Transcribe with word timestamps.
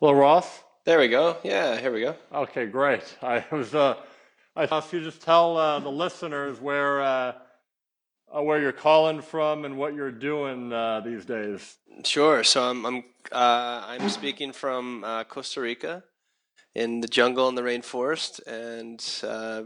Hello, 0.00 0.12
Ross. 0.12 0.64
There 0.84 0.98
we 0.98 1.06
go. 1.06 1.36
Yeah, 1.44 1.78
here 1.78 1.92
we 1.92 2.00
go. 2.00 2.16
Okay, 2.34 2.66
great. 2.66 3.16
I 3.22 3.44
was 3.52 3.76
uh, 3.76 3.94
I 4.56 4.66
thought 4.66 4.92
you 4.92 5.00
just 5.00 5.22
tell 5.22 5.56
uh, 5.56 5.78
the 5.78 5.88
listeners 5.88 6.60
where 6.60 7.00
uh, 7.00 7.32
uh, 8.36 8.42
where 8.42 8.60
you're 8.60 8.72
calling 8.72 9.22
from 9.22 9.64
and 9.64 9.78
what 9.78 9.94
you're 9.94 10.10
doing 10.10 10.72
uh, 10.72 10.98
these 10.98 11.24
days. 11.24 11.76
Sure. 12.04 12.42
So 12.42 12.68
I'm 12.68 12.84
I'm 12.84 13.04
uh, 13.30 13.84
I'm 13.86 14.08
speaking 14.08 14.52
from 14.52 15.04
uh, 15.04 15.22
Costa 15.24 15.60
Rica, 15.60 16.02
in 16.74 17.00
the 17.00 17.08
jungle 17.08 17.48
and 17.48 17.56
the 17.56 17.62
rainforest, 17.62 18.44
and 18.48 19.00
uh, 19.22 19.62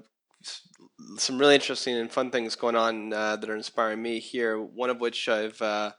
some 1.16 1.38
really 1.38 1.54
interesting 1.54 1.96
and 1.96 2.12
fun 2.12 2.30
things 2.30 2.54
going 2.54 2.76
on 2.76 3.14
uh, 3.14 3.36
that 3.36 3.48
are 3.48 3.56
inspiring 3.56 4.02
me 4.02 4.18
here. 4.18 4.60
One 4.60 4.90
of 4.90 5.00
which 5.00 5.26
I've 5.26 5.60
uh, 5.62 5.92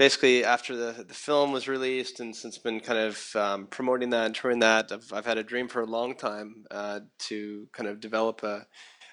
basically 0.00 0.42
after 0.42 0.74
the 0.74 1.04
the 1.04 1.20
film 1.28 1.52
was 1.52 1.68
released 1.68 2.20
and 2.20 2.34
since 2.34 2.56
been 2.56 2.80
kind 2.80 2.98
of 2.98 3.36
um, 3.36 3.66
promoting 3.66 4.08
that 4.08 4.24
and 4.24 4.34
touring 4.34 4.60
that, 4.60 4.90
I've 4.90 5.12
I've 5.12 5.26
had 5.26 5.36
a 5.36 5.44
dream 5.52 5.68
for 5.68 5.82
a 5.82 5.92
long 5.98 6.16
time 6.16 6.64
uh, 6.70 7.00
to 7.28 7.68
kind 7.72 7.88
of 7.88 8.00
develop 8.00 8.42
a 8.42 8.66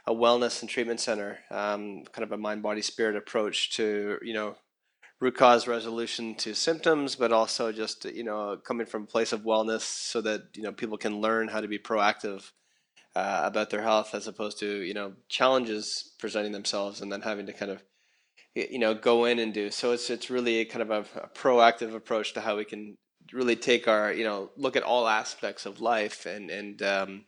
a 0.06 0.14
wellness 0.14 0.62
and 0.62 0.70
treatment 0.70 1.02
center, 1.02 1.40
um, 1.52 2.06
kind 2.14 2.24
of 2.24 2.32
a 2.32 2.38
mind 2.38 2.64
body 2.64 2.82
spirit 2.82 3.18
approach 3.18 3.76
to 3.76 4.18
you 4.22 4.34
know 4.34 4.56
root 5.20 5.36
cause 5.36 5.68
resolution 5.68 6.36
to 6.36 6.54
symptoms, 6.56 7.18
but 7.18 7.34
also 7.34 7.74
just 7.74 8.06
you 8.06 8.24
know 8.24 8.58
coming 8.66 8.88
from 8.88 9.04
a 9.04 9.14
place 9.14 9.34
of 9.34 9.42
wellness 9.42 9.82
so 9.82 10.22
that 10.22 10.42
you 10.56 10.64
know 10.64 10.72
people 10.72 10.98
can 10.98 11.20
learn 11.20 11.50
how 11.50 11.60
to 11.60 11.68
be 11.68 11.78
proactive 11.78 12.52
uh, 13.14 13.42
about 13.44 13.70
their 13.72 13.82
health 13.82 14.16
as 14.16 14.26
opposed 14.28 14.58
to 14.60 14.70
you 14.84 14.94
know 14.94 15.12
challenges 15.28 16.14
presenting 16.18 16.54
themselves 16.54 17.02
and 17.02 17.12
then 17.12 17.22
having 17.24 17.46
to 17.46 17.52
kind 17.52 17.72
of 17.72 17.84
you 18.72 18.80
know 18.80 18.94
go 18.94 19.26
in 19.26 19.40
and 19.40 19.54
do. 19.54 19.72
So 19.72 19.92
it's 19.92 20.10
it's 20.10 20.30
really 20.30 20.66
kind 20.66 20.82
of 20.82 20.90
a, 20.90 21.20
a 21.20 21.30
proactive 21.30 21.94
approach 21.96 22.34
to 22.34 22.42
how 22.42 22.58
we 22.58 22.66
can 22.66 22.98
really 23.34 23.56
take 23.56 23.88
our 23.88 24.12
you 24.12 24.24
know 24.24 24.52
look 24.58 24.76
at 24.76 24.84
all 24.84 25.08
aspects 25.08 25.66
of 25.66 25.82
life 25.82 26.26
and 26.26 26.50
and 26.50 26.82
um, 26.82 27.26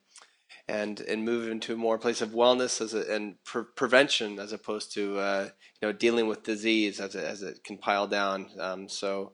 and 0.67 1.01
and 1.01 1.25
move 1.25 1.49
into 1.49 1.73
a 1.73 1.77
more 1.77 1.97
place 1.97 2.21
of 2.21 2.29
wellness 2.29 2.81
as 2.81 2.93
a, 2.93 3.13
and 3.13 3.35
pre- 3.43 3.63
prevention 3.75 4.39
as 4.39 4.53
opposed 4.53 4.93
to 4.93 5.17
uh, 5.19 5.49
you 5.81 5.87
know 5.87 5.91
dealing 5.91 6.27
with 6.27 6.43
disease 6.43 6.99
as 6.99 7.15
it, 7.15 7.23
as 7.23 7.41
it 7.41 7.63
can 7.63 7.77
pile 7.77 8.07
down. 8.07 8.47
Um, 8.59 8.89
so 8.89 9.33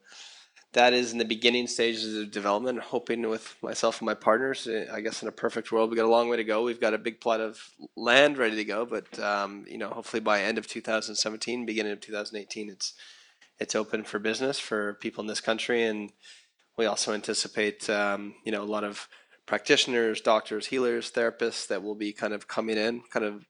that 0.75 0.93
is 0.93 1.13
in 1.13 1.17
the 1.17 1.25
beginning 1.25 1.67
stages 1.67 2.17
of 2.17 2.31
development. 2.31 2.79
Hoping 2.79 3.27
with 3.29 3.55
myself 3.61 3.99
and 3.99 4.05
my 4.05 4.13
partners, 4.13 4.67
I 4.91 4.99
guess 4.99 5.21
in 5.21 5.27
a 5.27 5.31
perfect 5.31 5.71
world, 5.71 5.89
we 5.89 5.95
got 5.95 6.05
a 6.05 6.09
long 6.09 6.27
way 6.29 6.37
to 6.37 6.43
go. 6.43 6.63
We've 6.63 6.81
got 6.81 6.93
a 6.93 6.97
big 6.97 7.21
plot 7.21 7.39
of 7.39 7.71
land 7.95 8.37
ready 8.37 8.57
to 8.57 8.65
go, 8.65 8.85
but 8.85 9.17
um, 9.19 9.65
you 9.67 9.77
know, 9.77 9.89
hopefully 9.89 10.19
by 10.19 10.41
end 10.41 10.57
of 10.57 10.67
2017, 10.67 11.65
beginning 11.65 11.93
of 11.93 12.01
2018, 12.01 12.69
it's 12.69 12.93
it's 13.57 13.73
open 13.73 14.03
for 14.03 14.19
business 14.19 14.59
for 14.59 14.95
people 14.95 15.21
in 15.21 15.27
this 15.27 15.39
country, 15.39 15.83
and 15.83 16.11
we 16.77 16.85
also 16.85 17.13
anticipate 17.13 17.89
um, 17.89 18.35
you 18.43 18.51
know 18.51 18.61
a 18.61 18.65
lot 18.65 18.83
of 18.83 19.07
practitioners, 19.45 20.19
doctors, 20.19 20.67
healers, 20.67 21.09
therapists 21.09 21.67
that 21.67 21.83
will 21.83 21.95
be 21.95 22.11
kind 22.11 22.33
of 22.33 22.47
coming 22.47 22.77
in, 22.77 23.01
kind 23.11 23.25
of 23.25 23.45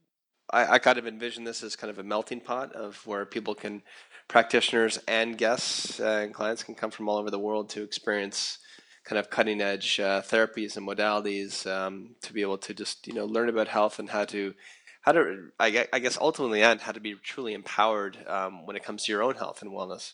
I, 0.52 0.74
I 0.74 0.80
kind 0.80 0.98
of 0.98 1.08
envision 1.08 1.44
this 1.44 1.64
as 1.64 1.76
kind 1.76 1.90
of 1.90 2.00
a 2.00 2.04
melting 2.04 2.40
pot 2.40 2.74
of 2.74 3.06
where 3.06 3.26
people 3.26 3.56
can, 3.56 3.82
practitioners 4.28 5.00
and 5.08 5.38
guests 5.38 6.00
uh, 6.00 6.22
and 6.24 6.34
clients 6.34 6.64
can 6.64 6.76
come 6.76 6.92
from 6.92 7.08
all 7.08 7.18
over 7.18 7.30
the 7.30 7.40
world 7.40 7.70
to 7.70 7.84
experience 7.84 8.60
kind 9.04 9.20
of 9.20 9.30
cutting 9.30 9.62
edge 9.62 10.00
uh, 10.00 10.22
therapies 10.22 10.78
and 10.78 10.88
modalities 10.88 11.68
um, 11.72 12.16
to 12.22 12.34
be 12.34 12.42
able 12.42 12.58
to 12.58 12.74
just 12.74 13.08
you 13.08 13.14
know 13.14 13.26
learn 13.26 13.50
about 13.50 13.68
health 13.68 14.00
and 14.00 14.10
how 14.10 14.26
to 14.26 14.54
how 15.02 15.12
to 15.12 15.52
I, 15.60 15.70
guess 15.70 16.18
ultimately 16.20 16.64
and 16.64 16.82
how 16.82 16.92
to 16.92 17.00
be 17.00 17.14
truly 17.14 17.54
empowered 17.54 18.18
um, 18.28 18.66
when 18.66 18.76
it 18.76 18.84
comes 18.84 19.04
to 19.06 19.12
your 19.12 19.22
own 19.22 19.36
health 19.36 19.62
and 19.62 19.72
wellness. 19.72 20.14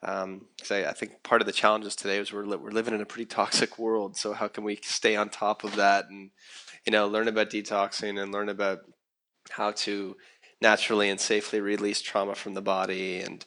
Because 0.00 0.72
I, 0.72 0.90
I 0.90 0.92
think 0.92 1.22
part 1.22 1.40
of 1.40 1.46
the 1.46 1.52
challenges 1.52 1.94
today 1.94 2.18
is 2.18 2.32
we're 2.32 2.44
li- 2.44 2.56
we're 2.56 2.72
living 2.72 2.94
in 2.94 3.00
a 3.00 3.06
pretty 3.06 3.26
toxic 3.26 3.78
world. 3.78 4.16
So 4.16 4.32
how 4.32 4.48
can 4.48 4.64
we 4.64 4.80
stay 4.82 5.14
on 5.14 5.28
top 5.28 5.62
of 5.62 5.76
that 5.76 6.06
and 6.10 6.30
you 6.84 6.90
know 6.90 7.06
learn 7.06 7.28
about 7.28 7.50
detoxing 7.50 8.20
and 8.20 8.32
learn 8.32 8.48
about 8.48 8.80
how 9.50 9.70
to 9.70 10.16
naturally 10.60 11.08
and 11.08 11.20
safely 11.20 11.60
release 11.60 12.00
trauma 12.00 12.34
from 12.34 12.54
the 12.54 12.62
body 12.62 13.20
and 13.20 13.44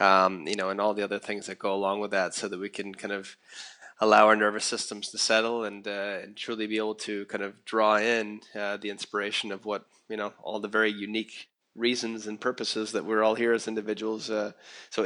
um, 0.00 0.46
you 0.46 0.56
know 0.56 0.70
and 0.70 0.80
all 0.80 0.94
the 0.94 1.02
other 1.02 1.18
things 1.18 1.46
that 1.46 1.58
go 1.58 1.74
along 1.74 2.00
with 2.00 2.10
that 2.10 2.34
so 2.34 2.48
that 2.48 2.60
we 2.60 2.68
can 2.68 2.94
kind 2.94 3.12
of 3.12 3.36
allow 4.00 4.26
our 4.26 4.36
nervous 4.36 4.64
systems 4.64 5.10
to 5.10 5.18
settle 5.18 5.64
and 5.64 5.86
uh, 5.86 6.18
and 6.22 6.36
truly 6.36 6.66
be 6.66 6.76
able 6.76 6.94
to 6.94 7.24
kind 7.26 7.44
of 7.44 7.64
draw 7.64 7.96
in 7.96 8.40
uh, 8.58 8.76
the 8.76 8.90
inspiration 8.90 9.52
of 9.52 9.64
what 9.64 9.86
you 10.08 10.16
know 10.16 10.32
all 10.42 10.60
the 10.60 10.68
very 10.68 10.90
unique 10.90 11.48
reasons 11.74 12.26
and 12.26 12.38
purposes 12.38 12.92
that 12.92 13.04
we're 13.04 13.22
all 13.22 13.34
here 13.34 13.52
as 13.52 13.66
individuals 13.66 14.28
uh, 14.28 14.52
so 14.90 15.04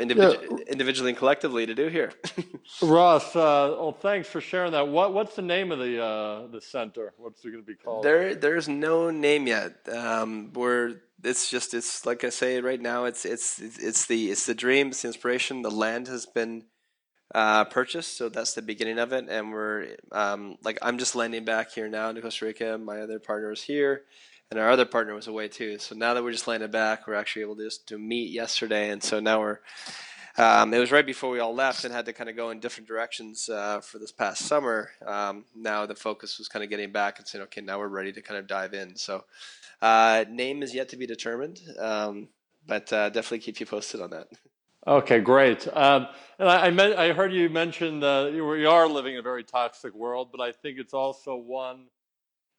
Yeah, 0.50 0.58
individually 0.68 1.10
and 1.10 1.18
collectively 1.18 1.64
to 1.66 1.74
do 1.74 1.88
here 1.88 2.12
Ross. 2.82 3.36
Uh, 3.36 3.76
well, 3.78 3.92
thanks 3.92 4.28
for 4.28 4.40
sharing 4.40 4.72
that. 4.72 4.88
What 4.88 5.12
what's 5.14 5.36
the 5.36 5.42
name 5.42 5.70
of 5.70 5.78
the 5.78 6.02
uh, 6.02 6.46
the 6.48 6.60
center? 6.60 7.12
What's 7.18 7.44
it 7.44 7.50
going 7.50 7.62
to 7.62 7.66
be 7.66 7.76
called? 7.76 8.04
There, 8.04 8.34
there's 8.34 8.68
no 8.68 9.10
name 9.10 9.46
yet. 9.46 9.76
Um, 9.92 10.52
we're 10.52 10.96
it's 11.24 11.50
just 11.50 11.74
it's 11.74 12.04
like 12.06 12.24
I 12.24 12.30
say 12.30 12.60
right 12.60 12.80
now. 12.80 13.04
It's 13.04 13.24
it's 13.24 13.58
it's 13.60 14.06
the 14.06 14.30
it's 14.30 14.46
the 14.46 14.54
dream. 14.54 14.88
It's 14.88 15.02
the 15.02 15.08
inspiration. 15.08 15.62
The 15.62 15.70
land 15.70 16.08
has 16.08 16.26
been 16.26 16.64
uh, 17.34 17.64
purchased, 17.64 18.16
so 18.16 18.28
that's 18.28 18.54
the 18.54 18.62
beginning 18.62 18.98
of 18.98 19.12
it. 19.12 19.26
And 19.28 19.52
we're 19.52 19.96
um, 20.12 20.56
like 20.62 20.78
I'm 20.82 20.98
just 20.98 21.16
landing 21.16 21.44
back 21.44 21.72
here 21.72 21.88
now 21.88 22.10
in 22.10 22.20
Costa 22.20 22.44
Rica. 22.44 22.78
My 22.78 23.00
other 23.00 23.18
partner 23.18 23.52
is 23.52 23.62
here, 23.62 24.02
and 24.50 24.60
our 24.60 24.70
other 24.70 24.84
partner 24.84 25.14
was 25.14 25.26
away 25.26 25.48
too. 25.48 25.78
So 25.78 25.94
now 25.94 26.14
that 26.14 26.22
we're 26.22 26.32
just 26.32 26.48
landed 26.48 26.70
back, 26.70 27.06
we're 27.06 27.14
actually 27.14 27.42
able 27.42 27.56
to 27.56 27.64
just 27.64 27.88
to 27.88 27.98
meet 27.98 28.30
yesterday, 28.30 28.90
and 28.90 29.02
so 29.02 29.20
now 29.20 29.40
we're 29.40 29.60
um, 30.38 30.74
it 30.74 30.78
was 30.78 30.92
right 30.92 31.06
before 31.06 31.30
we 31.30 31.40
all 31.40 31.54
left 31.54 31.84
and 31.84 31.94
had 31.94 32.04
to 32.06 32.12
kind 32.12 32.28
of 32.28 32.36
go 32.36 32.50
in 32.50 32.60
different 32.60 32.86
directions 32.86 33.48
uh, 33.48 33.80
for 33.80 33.98
this 33.98 34.12
past 34.12 34.44
summer. 34.44 34.90
Um, 35.06 35.46
now 35.54 35.86
the 35.86 35.94
focus 35.94 36.38
was 36.38 36.46
kind 36.46 36.62
of 36.62 36.68
getting 36.68 36.92
back 36.92 37.18
and 37.18 37.26
saying, 37.26 37.44
okay, 37.44 37.62
now 37.62 37.78
we're 37.78 37.88
ready 37.88 38.12
to 38.12 38.20
kind 38.20 38.38
of 38.38 38.46
dive 38.46 38.74
in. 38.74 38.96
So, 38.96 39.24
uh, 39.82 40.24
name 40.30 40.62
is 40.62 40.74
yet 40.74 40.88
to 40.90 40.96
be 40.96 41.06
determined, 41.06 41.60
um, 41.78 42.28
but 42.66 42.92
uh, 42.92 43.08
definitely 43.10 43.40
keep 43.40 43.60
you 43.60 43.66
posted 43.66 44.00
on 44.00 44.10
that. 44.10 44.28
Okay, 44.86 45.18
great. 45.18 45.66
Um, 45.72 46.06
and 46.38 46.48
I, 46.48 46.66
I, 46.66 46.70
meant, 46.70 46.96
I 46.96 47.12
heard 47.12 47.32
you 47.32 47.48
mention 47.48 48.00
that 48.00 48.32
we 48.32 48.64
are 48.66 48.88
living 48.88 49.14
in 49.14 49.18
a 49.18 49.22
very 49.22 49.42
toxic 49.42 49.94
world, 49.94 50.28
but 50.30 50.40
I 50.40 50.52
think 50.52 50.78
it's 50.78 50.94
also 50.94 51.36
one 51.36 51.86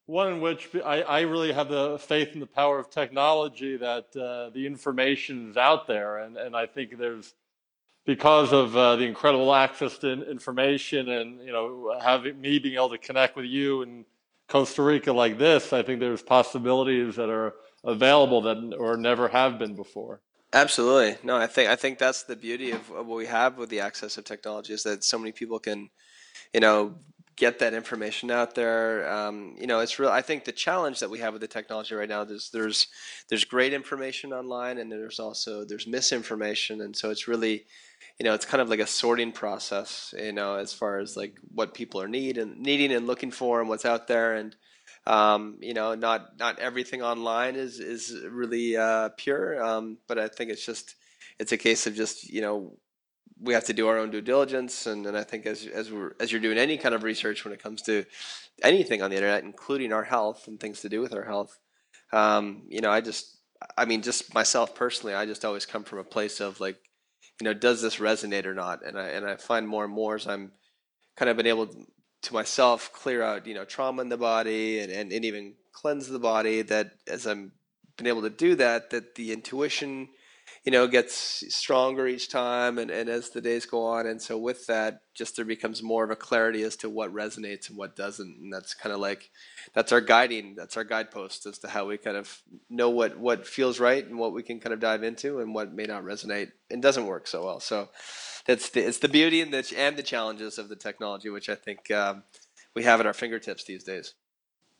one 0.08 0.32
in 0.32 0.40
which 0.40 0.70
I, 0.86 1.02
I 1.02 1.20
really 1.20 1.52
have 1.52 1.68
the 1.68 1.98
faith 1.98 2.32
in 2.32 2.40
the 2.40 2.46
power 2.46 2.78
of 2.78 2.88
technology 2.88 3.76
that 3.76 4.06
uh, 4.16 4.48
the 4.54 4.66
information 4.66 5.50
is 5.50 5.58
out 5.58 5.86
there, 5.86 6.16
and, 6.16 6.38
and 6.38 6.56
I 6.56 6.64
think 6.64 6.96
there's 6.96 7.34
because 8.06 8.54
of 8.54 8.74
uh, 8.74 8.96
the 8.96 9.04
incredible 9.04 9.54
access 9.54 9.98
to 9.98 10.30
information 10.30 11.10
and 11.10 11.40
you 11.40 11.52
know 11.52 11.94
having 12.00 12.40
me 12.40 12.58
being 12.58 12.76
able 12.76 12.88
to 12.88 12.96
connect 12.96 13.36
with 13.36 13.44
you 13.44 13.82
in 13.82 14.06
Costa 14.48 14.82
Rica 14.82 15.12
like 15.12 15.38
this, 15.38 15.72
I 15.72 15.82
think 15.82 16.00
there's 16.00 16.22
possibilities 16.22 17.16
that 17.16 17.28
are 17.28 17.54
available 17.84 18.40
that 18.42 18.74
or 18.78 18.96
never 18.96 19.28
have 19.28 19.58
been 19.58 19.74
before. 19.74 20.20
Absolutely. 20.52 21.18
No, 21.22 21.36
I 21.36 21.46
think 21.46 21.68
I 21.68 21.76
think 21.76 21.98
that's 21.98 22.22
the 22.22 22.36
beauty 22.36 22.70
of, 22.70 22.90
of 22.90 23.06
what 23.06 23.16
we 23.16 23.26
have 23.26 23.58
with 23.58 23.68
the 23.68 23.80
access 23.80 24.16
of 24.16 24.24
technology 24.24 24.72
is 24.72 24.82
that 24.84 25.04
so 25.04 25.18
many 25.18 25.32
people 25.32 25.58
can 25.58 25.90
you 26.54 26.60
know 26.60 26.94
get 27.36 27.60
that 27.60 27.72
information 27.72 28.30
out 28.30 28.54
there 28.54 29.08
um, 29.10 29.54
you 29.58 29.66
know 29.66 29.78
it's 29.78 29.98
real 29.98 30.10
i 30.10 30.20
think 30.20 30.44
the 30.44 30.52
challenge 30.52 30.98
that 30.98 31.08
we 31.08 31.20
have 31.20 31.32
with 31.32 31.40
the 31.40 31.46
technology 31.46 31.94
right 31.94 32.08
now 32.08 32.22
is 32.22 32.50
there's 32.52 32.88
there's 33.28 33.44
great 33.44 33.72
information 33.72 34.32
online 34.32 34.78
and 34.78 34.90
there's 34.90 35.20
also 35.20 35.64
there's 35.64 35.86
misinformation 35.86 36.80
and 36.80 36.96
so 36.96 37.10
it's 37.10 37.28
really 37.28 37.64
you 38.18 38.24
know 38.24 38.34
it's 38.34 38.44
kind 38.44 38.60
of 38.60 38.68
like 38.68 38.80
a 38.80 38.86
sorting 38.86 39.32
process 39.32 40.14
you 40.18 40.32
know 40.32 40.56
as 40.56 40.72
far 40.72 40.98
as 40.98 41.16
like 41.16 41.36
what 41.54 41.74
people 41.74 42.00
are 42.00 42.08
need 42.08 42.38
and 42.38 42.58
needing 42.58 42.92
and 42.92 43.06
looking 43.06 43.30
for 43.30 43.60
and 43.60 43.68
what's 43.68 43.84
out 43.84 44.08
there. 44.08 44.34
And 44.34 44.56
um, 45.06 45.56
you 45.60 45.74
know 45.74 45.94
not 45.94 46.38
not 46.38 46.58
everything 46.58 47.02
online 47.02 47.56
is 47.56 47.80
is 47.80 48.14
really 48.30 48.76
uh, 48.76 49.10
pure. 49.16 49.62
Um, 49.62 49.98
but 50.06 50.18
i 50.18 50.28
think 50.28 50.50
it's 50.50 50.64
just 50.66 50.94
it's 51.38 51.52
a 51.52 51.56
case 51.56 51.86
of 51.86 51.94
just 51.94 52.28
you 52.28 52.40
know 52.40 52.78
we 53.40 53.54
have 53.54 53.64
to 53.64 53.72
do 53.72 53.86
our 53.88 53.98
own 53.98 54.10
due 54.10 54.20
diligence, 54.20 54.86
and, 54.86 55.06
and 55.06 55.16
I 55.16 55.22
think 55.22 55.46
as 55.46 55.66
as 55.66 55.92
we're 55.92 56.12
as 56.20 56.32
you're 56.32 56.40
doing 56.40 56.58
any 56.58 56.76
kind 56.76 56.94
of 56.94 57.02
research 57.04 57.44
when 57.44 57.52
it 57.52 57.62
comes 57.62 57.82
to 57.82 58.04
anything 58.62 59.02
on 59.02 59.10
the 59.10 59.16
internet, 59.16 59.44
including 59.44 59.92
our 59.92 60.04
health 60.04 60.48
and 60.48 60.58
things 60.58 60.80
to 60.80 60.88
do 60.88 61.00
with 61.00 61.14
our 61.14 61.24
health, 61.24 61.58
um, 62.12 62.62
you 62.68 62.80
know, 62.80 62.90
I 62.90 63.00
just, 63.00 63.38
I 63.76 63.84
mean, 63.84 64.02
just 64.02 64.34
myself 64.34 64.74
personally, 64.74 65.14
I 65.14 65.26
just 65.26 65.44
always 65.44 65.66
come 65.66 65.84
from 65.84 65.98
a 65.98 66.04
place 66.04 66.40
of 66.40 66.60
like, 66.60 66.78
you 67.40 67.44
know, 67.44 67.54
does 67.54 67.82
this 67.82 67.96
resonate 67.96 68.46
or 68.46 68.54
not? 68.54 68.84
And 68.84 68.98
I 68.98 69.08
and 69.08 69.26
I 69.26 69.36
find 69.36 69.68
more 69.68 69.84
and 69.84 69.92
more 69.92 70.16
as 70.16 70.26
I'm 70.26 70.52
kind 71.16 71.28
of 71.28 71.36
been 71.36 71.46
able 71.46 71.68
to 72.22 72.34
myself 72.34 72.92
clear 72.92 73.22
out, 73.22 73.46
you 73.46 73.54
know, 73.54 73.64
trauma 73.64 74.02
in 74.02 74.08
the 74.08 74.16
body 74.16 74.80
and, 74.80 74.90
and, 74.90 75.12
and 75.12 75.24
even 75.24 75.54
cleanse 75.72 76.08
the 76.08 76.18
body 76.18 76.62
that 76.62 76.90
as 77.06 77.26
I'm 77.26 77.52
been 77.96 78.06
able 78.06 78.22
to 78.22 78.30
do 78.30 78.54
that, 78.56 78.90
that 78.90 79.14
the 79.14 79.32
intuition 79.32 80.08
you 80.68 80.72
know, 80.72 80.86
gets 80.86 81.44
stronger 81.48 82.06
each 82.06 82.28
time 82.28 82.76
and, 82.76 82.90
and 82.90 83.08
as 83.08 83.30
the 83.30 83.40
days 83.40 83.64
go 83.64 83.86
on. 83.86 84.06
And 84.06 84.20
so 84.20 84.36
with 84.36 84.66
that, 84.66 85.00
just 85.14 85.34
there 85.34 85.46
becomes 85.46 85.82
more 85.82 86.04
of 86.04 86.10
a 86.10 86.14
clarity 86.14 86.62
as 86.62 86.76
to 86.76 86.90
what 86.90 87.10
resonates 87.10 87.70
and 87.70 87.78
what 87.78 87.96
doesn't. 87.96 88.36
And 88.38 88.52
that's 88.52 88.74
kind 88.74 88.92
of 88.92 89.00
like, 89.00 89.30
that's 89.72 89.92
our 89.92 90.02
guiding, 90.02 90.54
that's 90.54 90.76
our 90.76 90.84
guidepost 90.84 91.46
as 91.46 91.58
to 91.60 91.68
how 91.68 91.86
we 91.86 91.96
kind 91.96 92.18
of 92.18 92.42
know 92.68 92.90
what, 92.90 93.18
what 93.18 93.46
feels 93.46 93.80
right 93.80 94.06
and 94.06 94.18
what 94.18 94.34
we 94.34 94.42
can 94.42 94.60
kind 94.60 94.74
of 94.74 94.78
dive 94.78 95.02
into 95.02 95.38
and 95.38 95.54
what 95.54 95.72
may 95.72 95.84
not 95.84 96.04
resonate 96.04 96.52
and 96.70 96.82
doesn't 96.82 97.06
work 97.06 97.26
so 97.26 97.46
well. 97.46 97.60
So 97.60 97.88
that's 98.46 98.68
the, 98.68 98.86
it's 98.86 98.98
the 98.98 99.08
beauty 99.08 99.40
and 99.40 99.54
the 99.54 99.74
and 99.74 99.96
the 99.96 100.02
challenges 100.02 100.58
of 100.58 100.68
the 100.68 100.76
technology, 100.76 101.30
which 101.30 101.48
I 101.48 101.54
think 101.54 101.90
um, 101.90 102.24
we 102.76 102.82
have 102.82 103.00
at 103.00 103.06
our 103.06 103.14
fingertips 103.14 103.64
these 103.64 103.84
days. 103.84 104.12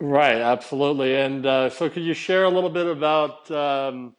Right, 0.01 0.37
absolutely. 0.37 1.17
And 1.17 1.47
uh, 1.47 1.71
so, 1.71 1.91
could 1.91 2.05
you 2.05 2.15
share 2.15 2.45
a 2.45 2.51
little 2.51 2.71
bit 2.71 2.87
about 2.87 3.51
um, 3.51 4.15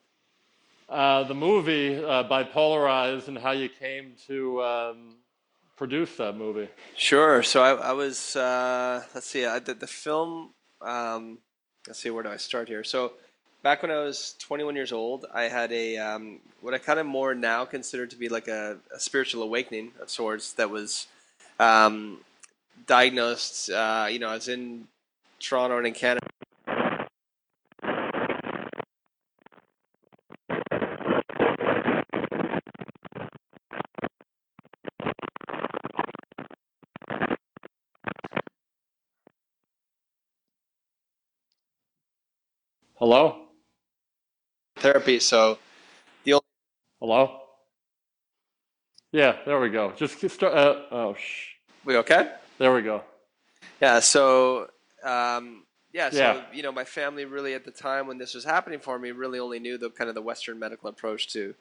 uh, 0.89 1.23
the 1.23 1.35
movie 1.35 2.03
uh, 2.03 2.23
Bipolarized 2.23 3.27
and 3.27 3.37
how 3.37 3.51
you 3.51 3.69
came 3.69 4.13
to 4.27 4.63
um, 4.63 5.15
produce 5.75 6.15
that 6.17 6.35
movie? 6.35 6.67
Sure. 6.95 7.43
So 7.43 7.61
I, 7.61 7.89
I 7.89 7.91
was 7.93 8.35
uh, 8.35 9.03
let's 9.13 9.27
see, 9.27 9.45
I 9.45 9.59
did 9.59 9.79
the 9.79 9.87
film. 9.87 10.51
Um, 10.81 11.39
let's 11.87 11.99
see, 11.99 12.09
where 12.09 12.23
do 12.23 12.29
I 12.29 12.37
start 12.37 12.67
here? 12.67 12.83
So 12.83 13.13
back 13.61 13.81
when 13.81 13.91
I 13.91 13.99
was 13.99 14.35
21 14.39 14.75
years 14.75 14.91
old, 14.91 15.25
I 15.33 15.43
had 15.43 15.71
a 15.71 15.97
um, 15.97 16.39
what 16.61 16.73
I 16.73 16.77
kind 16.77 16.99
of 16.99 17.05
more 17.05 17.35
now 17.35 17.65
consider 17.65 18.07
to 18.07 18.15
be 18.15 18.29
like 18.29 18.47
a, 18.47 18.77
a 18.93 18.99
spiritual 18.99 19.43
awakening 19.43 19.91
of 20.01 20.09
sorts 20.09 20.53
that 20.53 20.69
was 20.69 21.07
um, 21.59 22.19
diagnosed. 22.87 23.69
Uh, 23.69 24.07
you 24.09 24.19
know, 24.19 24.29
I 24.29 24.35
was 24.35 24.47
in 24.47 24.87
Toronto 25.39 25.77
and 25.77 25.87
in 25.87 25.93
Canada. 25.93 26.25
Hello? 42.99 43.45
Therapy. 44.75 45.19
So 45.21 45.57
the 46.25 46.33
only 46.33 46.43
Hello? 46.99 47.39
Yeah, 49.13 49.37
there 49.45 49.57
we 49.61 49.69
go. 49.69 49.93
Just 49.95 50.29
start. 50.29 50.53
Uh, 50.53 50.81
oh, 50.91 51.13
shh. 51.13 51.51
we 51.85 51.95
okay? 51.95 52.29
There 52.57 52.73
we 52.73 52.81
go. 52.81 53.03
Yeah. 53.81 54.01
So 54.01 54.67
um, 55.01 55.63
yeah. 55.93 56.09
So 56.09 56.17
Yeah. 56.17 56.43
you 56.51 56.61
know, 56.61 56.73
my 56.73 56.83
family 56.83 57.23
really 57.23 57.53
at 57.53 57.63
the 57.63 57.71
time 57.71 58.05
when 58.05 58.17
this 58.17 58.33
was 58.33 58.43
happening 58.43 58.79
for 58.79 58.99
me 58.99 59.11
really 59.11 59.39
only 59.39 59.59
knew 59.59 59.77
the 59.77 59.89
kind 59.91 60.09
of 60.09 60.15
the 60.15 60.21
Western 60.21 60.59
medical 60.59 60.89
approach 60.89 61.31
to 61.31 61.55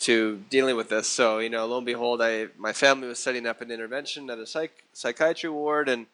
to 0.00 0.42
dealing 0.50 0.74
with 0.76 0.88
this. 0.88 1.06
So 1.06 1.38
you 1.38 1.50
know, 1.50 1.66
lo 1.66 1.76
and 1.76 1.86
behold, 1.86 2.20
I 2.20 2.48
my 2.58 2.72
family 2.72 3.06
was 3.06 3.20
setting 3.20 3.46
up 3.46 3.60
an 3.60 3.70
intervention 3.70 4.28
at 4.28 4.40
a 4.40 4.46
psych 4.46 4.82
psychiatry 4.92 5.50
ward, 5.50 5.88
and 5.88 6.06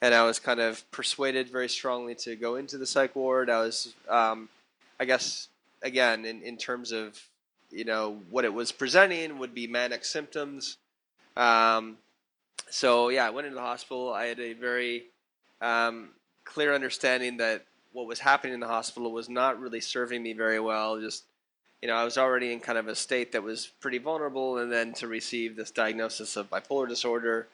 and 0.00 0.14
I 0.14 0.24
was 0.24 0.38
kind 0.38 0.60
of 0.60 0.88
persuaded 0.90 1.48
very 1.48 1.68
strongly 1.68 2.14
to 2.16 2.36
go 2.36 2.56
into 2.56 2.76
the 2.76 2.86
psych 2.86 3.14
ward. 3.14 3.48
I 3.48 3.60
was, 3.60 3.94
um, 4.08 4.48
I 4.98 5.04
guess, 5.04 5.48
again 5.82 6.24
in 6.24 6.42
in 6.42 6.56
terms 6.56 6.92
of 6.92 7.20
you 7.70 7.84
know 7.84 8.20
what 8.30 8.44
it 8.44 8.52
was 8.52 8.72
presenting 8.72 9.38
would 9.38 9.54
be 9.54 9.66
manic 9.66 10.04
symptoms. 10.04 10.76
Um, 11.36 11.96
so 12.70 13.08
yeah, 13.08 13.26
I 13.26 13.30
went 13.30 13.46
into 13.46 13.56
the 13.56 13.62
hospital. 13.62 14.12
I 14.12 14.26
had 14.26 14.40
a 14.40 14.52
very 14.52 15.04
um, 15.60 16.10
clear 16.44 16.74
understanding 16.74 17.38
that 17.38 17.64
what 17.92 18.06
was 18.06 18.18
happening 18.18 18.54
in 18.54 18.60
the 18.60 18.68
hospital 18.68 19.12
was 19.12 19.28
not 19.28 19.60
really 19.60 19.80
serving 19.80 20.22
me 20.22 20.32
very 20.32 20.60
well. 20.60 21.00
Just 21.00 21.24
you 21.80 21.88
know, 21.88 21.94
I 21.94 22.04
was 22.04 22.16
already 22.16 22.52
in 22.52 22.60
kind 22.60 22.78
of 22.78 22.88
a 22.88 22.94
state 22.94 23.32
that 23.32 23.42
was 23.42 23.66
pretty 23.80 23.98
vulnerable, 23.98 24.58
and 24.58 24.70
then 24.70 24.92
to 24.94 25.08
receive 25.08 25.56
this 25.56 25.70
diagnosis 25.70 26.36
of 26.36 26.48
bipolar 26.48 26.88
disorder, 26.88 27.48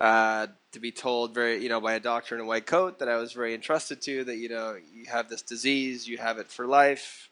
uh, 0.00 0.48
to 0.72 0.80
be 0.80 0.92
told 0.92 1.34
very 1.34 1.62
you 1.62 1.68
know 1.68 1.80
by 1.80 1.94
a 1.94 2.00
doctor 2.00 2.34
in 2.34 2.40
a 2.42 2.44
white 2.44 2.66
coat 2.66 2.98
that 3.00 3.08
I 3.08 3.16
was 3.16 3.32
very 3.32 3.54
entrusted 3.54 4.02
to 4.02 4.24
that 4.24 4.36
you 4.36 4.48
know 4.48 4.76
you 4.92 5.06
have 5.10 5.28
this 5.28 5.42
disease, 5.42 6.08
you 6.08 6.18
have 6.18 6.38
it 6.38 6.48
for 6.50 6.66
life, 6.66 7.30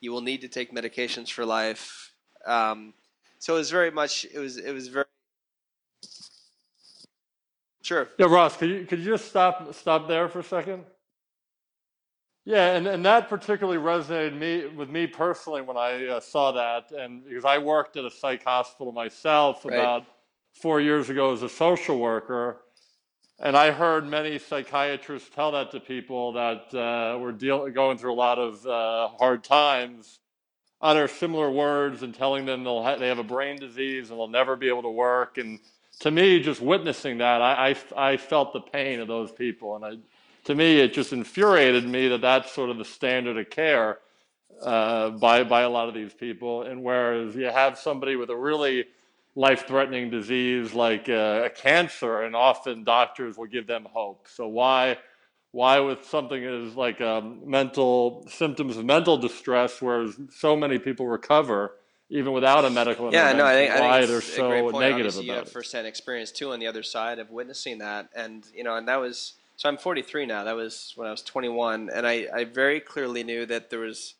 you 0.00 0.12
will 0.12 0.22
need 0.22 0.42
to 0.42 0.48
take 0.48 0.72
medications 0.74 1.30
for 1.30 1.46
life. 1.46 2.12
Um, 2.46 2.94
so 3.38 3.54
it 3.54 3.58
was 3.58 3.70
very 3.70 3.90
much 3.92 4.26
it 4.32 4.38
was 4.38 4.58
it 4.58 4.72
was 4.72 4.88
very 4.88 5.06
sure 7.82 8.08
Yeah, 8.18 8.26
Ross, 8.26 8.56
could 8.56 8.70
you 8.70 8.86
could 8.86 9.00
you 9.00 9.06
just 9.06 9.28
stop 9.28 9.74
stop 9.74 10.08
there 10.08 10.28
for 10.28 10.40
a 10.40 10.44
second? 10.44 10.84
Yeah, 12.44 12.76
and, 12.76 12.88
and 12.88 13.06
that 13.06 13.28
particularly 13.30 13.78
resonated 13.78 14.36
me 14.36 14.66
with 14.68 14.90
me 14.90 15.06
personally 15.06 15.62
when 15.62 15.76
I 15.78 16.06
uh, 16.08 16.20
saw 16.20 16.52
that, 16.52 16.92
and 16.92 17.24
because 17.24 17.44
I 17.46 17.58
worked 17.58 17.96
at 17.96 18.04
a 18.04 18.10
psych 18.10 18.44
hospital 18.44 18.92
myself 18.92 19.64
Right. 19.66 19.90
about 19.90 20.04
four 20.52 20.80
years 20.80 21.08
ago 21.10 21.32
as 21.32 21.42
a 21.42 21.48
social 21.48 21.98
worker, 21.98 22.60
and 23.38 23.56
I 23.56 23.70
heard 23.70 24.06
many 24.06 24.38
psychiatrists 24.38 25.30
tell 25.34 25.52
that 25.52 25.70
to 25.70 25.80
people 25.80 26.32
that 26.32 26.74
uh, 26.74 27.18
were 27.18 27.32
deal- 27.32 27.70
going 27.70 27.96
through 27.96 28.12
a 28.12 28.14
lot 28.14 28.38
of 28.38 28.66
uh, 28.66 29.08
hard 29.18 29.42
times, 29.42 30.18
utter 30.82 31.08
similar 31.08 31.50
words 31.50 32.02
and 32.02 32.14
telling 32.14 32.44
them 32.44 32.64
ha- 32.64 32.96
they 32.96 33.08
have 33.08 33.18
a 33.18 33.24
brain 33.24 33.58
disease 33.58 34.10
and 34.10 34.18
they'll 34.18 34.28
never 34.28 34.56
be 34.56 34.68
able 34.68 34.82
to 34.82 34.90
work. 34.90 35.38
And 35.38 35.58
to 36.00 36.10
me, 36.10 36.40
just 36.40 36.60
witnessing 36.60 37.18
that, 37.18 37.40
I, 37.40 37.70
I, 37.96 38.12
I 38.12 38.16
felt 38.18 38.52
the 38.52 38.60
pain 38.60 39.00
of 39.00 39.08
those 39.08 39.32
people, 39.32 39.76
and 39.76 39.84
I, 39.84 39.92
to 40.44 40.54
me, 40.54 40.80
it 40.80 40.92
just 40.92 41.12
infuriated 41.12 41.86
me 41.86 42.08
that 42.08 42.20
that's 42.20 42.52
sort 42.52 42.70
of 42.70 42.78
the 42.78 42.84
standard 42.84 43.38
of 43.38 43.50
care 43.50 43.98
uh, 44.62 45.10
by 45.10 45.44
by 45.44 45.62
a 45.62 45.70
lot 45.70 45.88
of 45.88 45.94
these 45.94 46.12
people. 46.12 46.62
And 46.62 46.82
whereas 46.82 47.34
you 47.36 47.46
have 47.46 47.78
somebody 47.78 48.16
with 48.16 48.30
a 48.30 48.36
really 48.36 48.86
life-threatening 49.34 50.10
disease 50.10 50.74
like 50.74 51.08
uh, 51.08 51.42
a 51.44 51.50
cancer, 51.50 52.22
and 52.22 52.34
often 52.34 52.84
doctors 52.84 53.36
will 53.36 53.46
give 53.46 53.66
them 53.66 53.86
hope. 53.90 54.26
So 54.28 54.48
why 54.48 54.98
why 55.52 55.80
with 55.80 56.04
something 56.04 56.44
as 56.44 56.76
like 56.76 57.00
um, 57.00 57.40
mental 57.44 58.24
symptoms 58.28 58.76
of 58.76 58.84
mental 58.84 59.16
distress, 59.16 59.82
where 59.82 60.06
so 60.30 60.56
many 60.56 60.78
people 60.78 61.06
recover 61.08 61.72
even 62.10 62.32
without 62.32 62.64
a 62.64 62.70
medical 62.70 63.12
Yeah, 63.12 63.30
intervention, 63.30 63.38
no, 63.38 63.44
I 63.44 63.54
think, 63.54 63.70
I 63.70 63.74
think 63.74 63.86
why 63.86 64.06
they're 64.06 64.20
so 64.20 64.70
negative 64.70 65.06
Obviously, 65.06 65.24
you 65.26 65.30
about 65.30 65.38
have 65.38 65.46
it. 65.48 65.52
firsthand 65.52 65.86
experience 65.86 66.32
too 66.32 66.52
on 66.52 66.58
the 66.58 66.66
other 66.66 66.82
side 66.82 67.18
of 67.18 67.30
witnessing 67.30 67.78
that, 67.78 68.10
and 68.14 68.44
you 68.54 68.64
know, 68.64 68.76
and 68.76 68.88
that 68.88 69.00
was 69.00 69.34
so. 69.56 69.68
I'm 69.68 69.76
43 69.76 70.26
now. 70.26 70.44
That 70.44 70.56
was 70.56 70.92
when 70.96 71.06
I 71.06 71.10
was 71.12 71.22
21, 71.22 71.90
and 71.92 72.06
I, 72.06 72.26
I 72.34 72.44
very 72.44 72.80
clearly 72.80 73.22
knew 73.22 73.46
that 73.46 73.70
there 73.70 73.80
was 73.80 74.14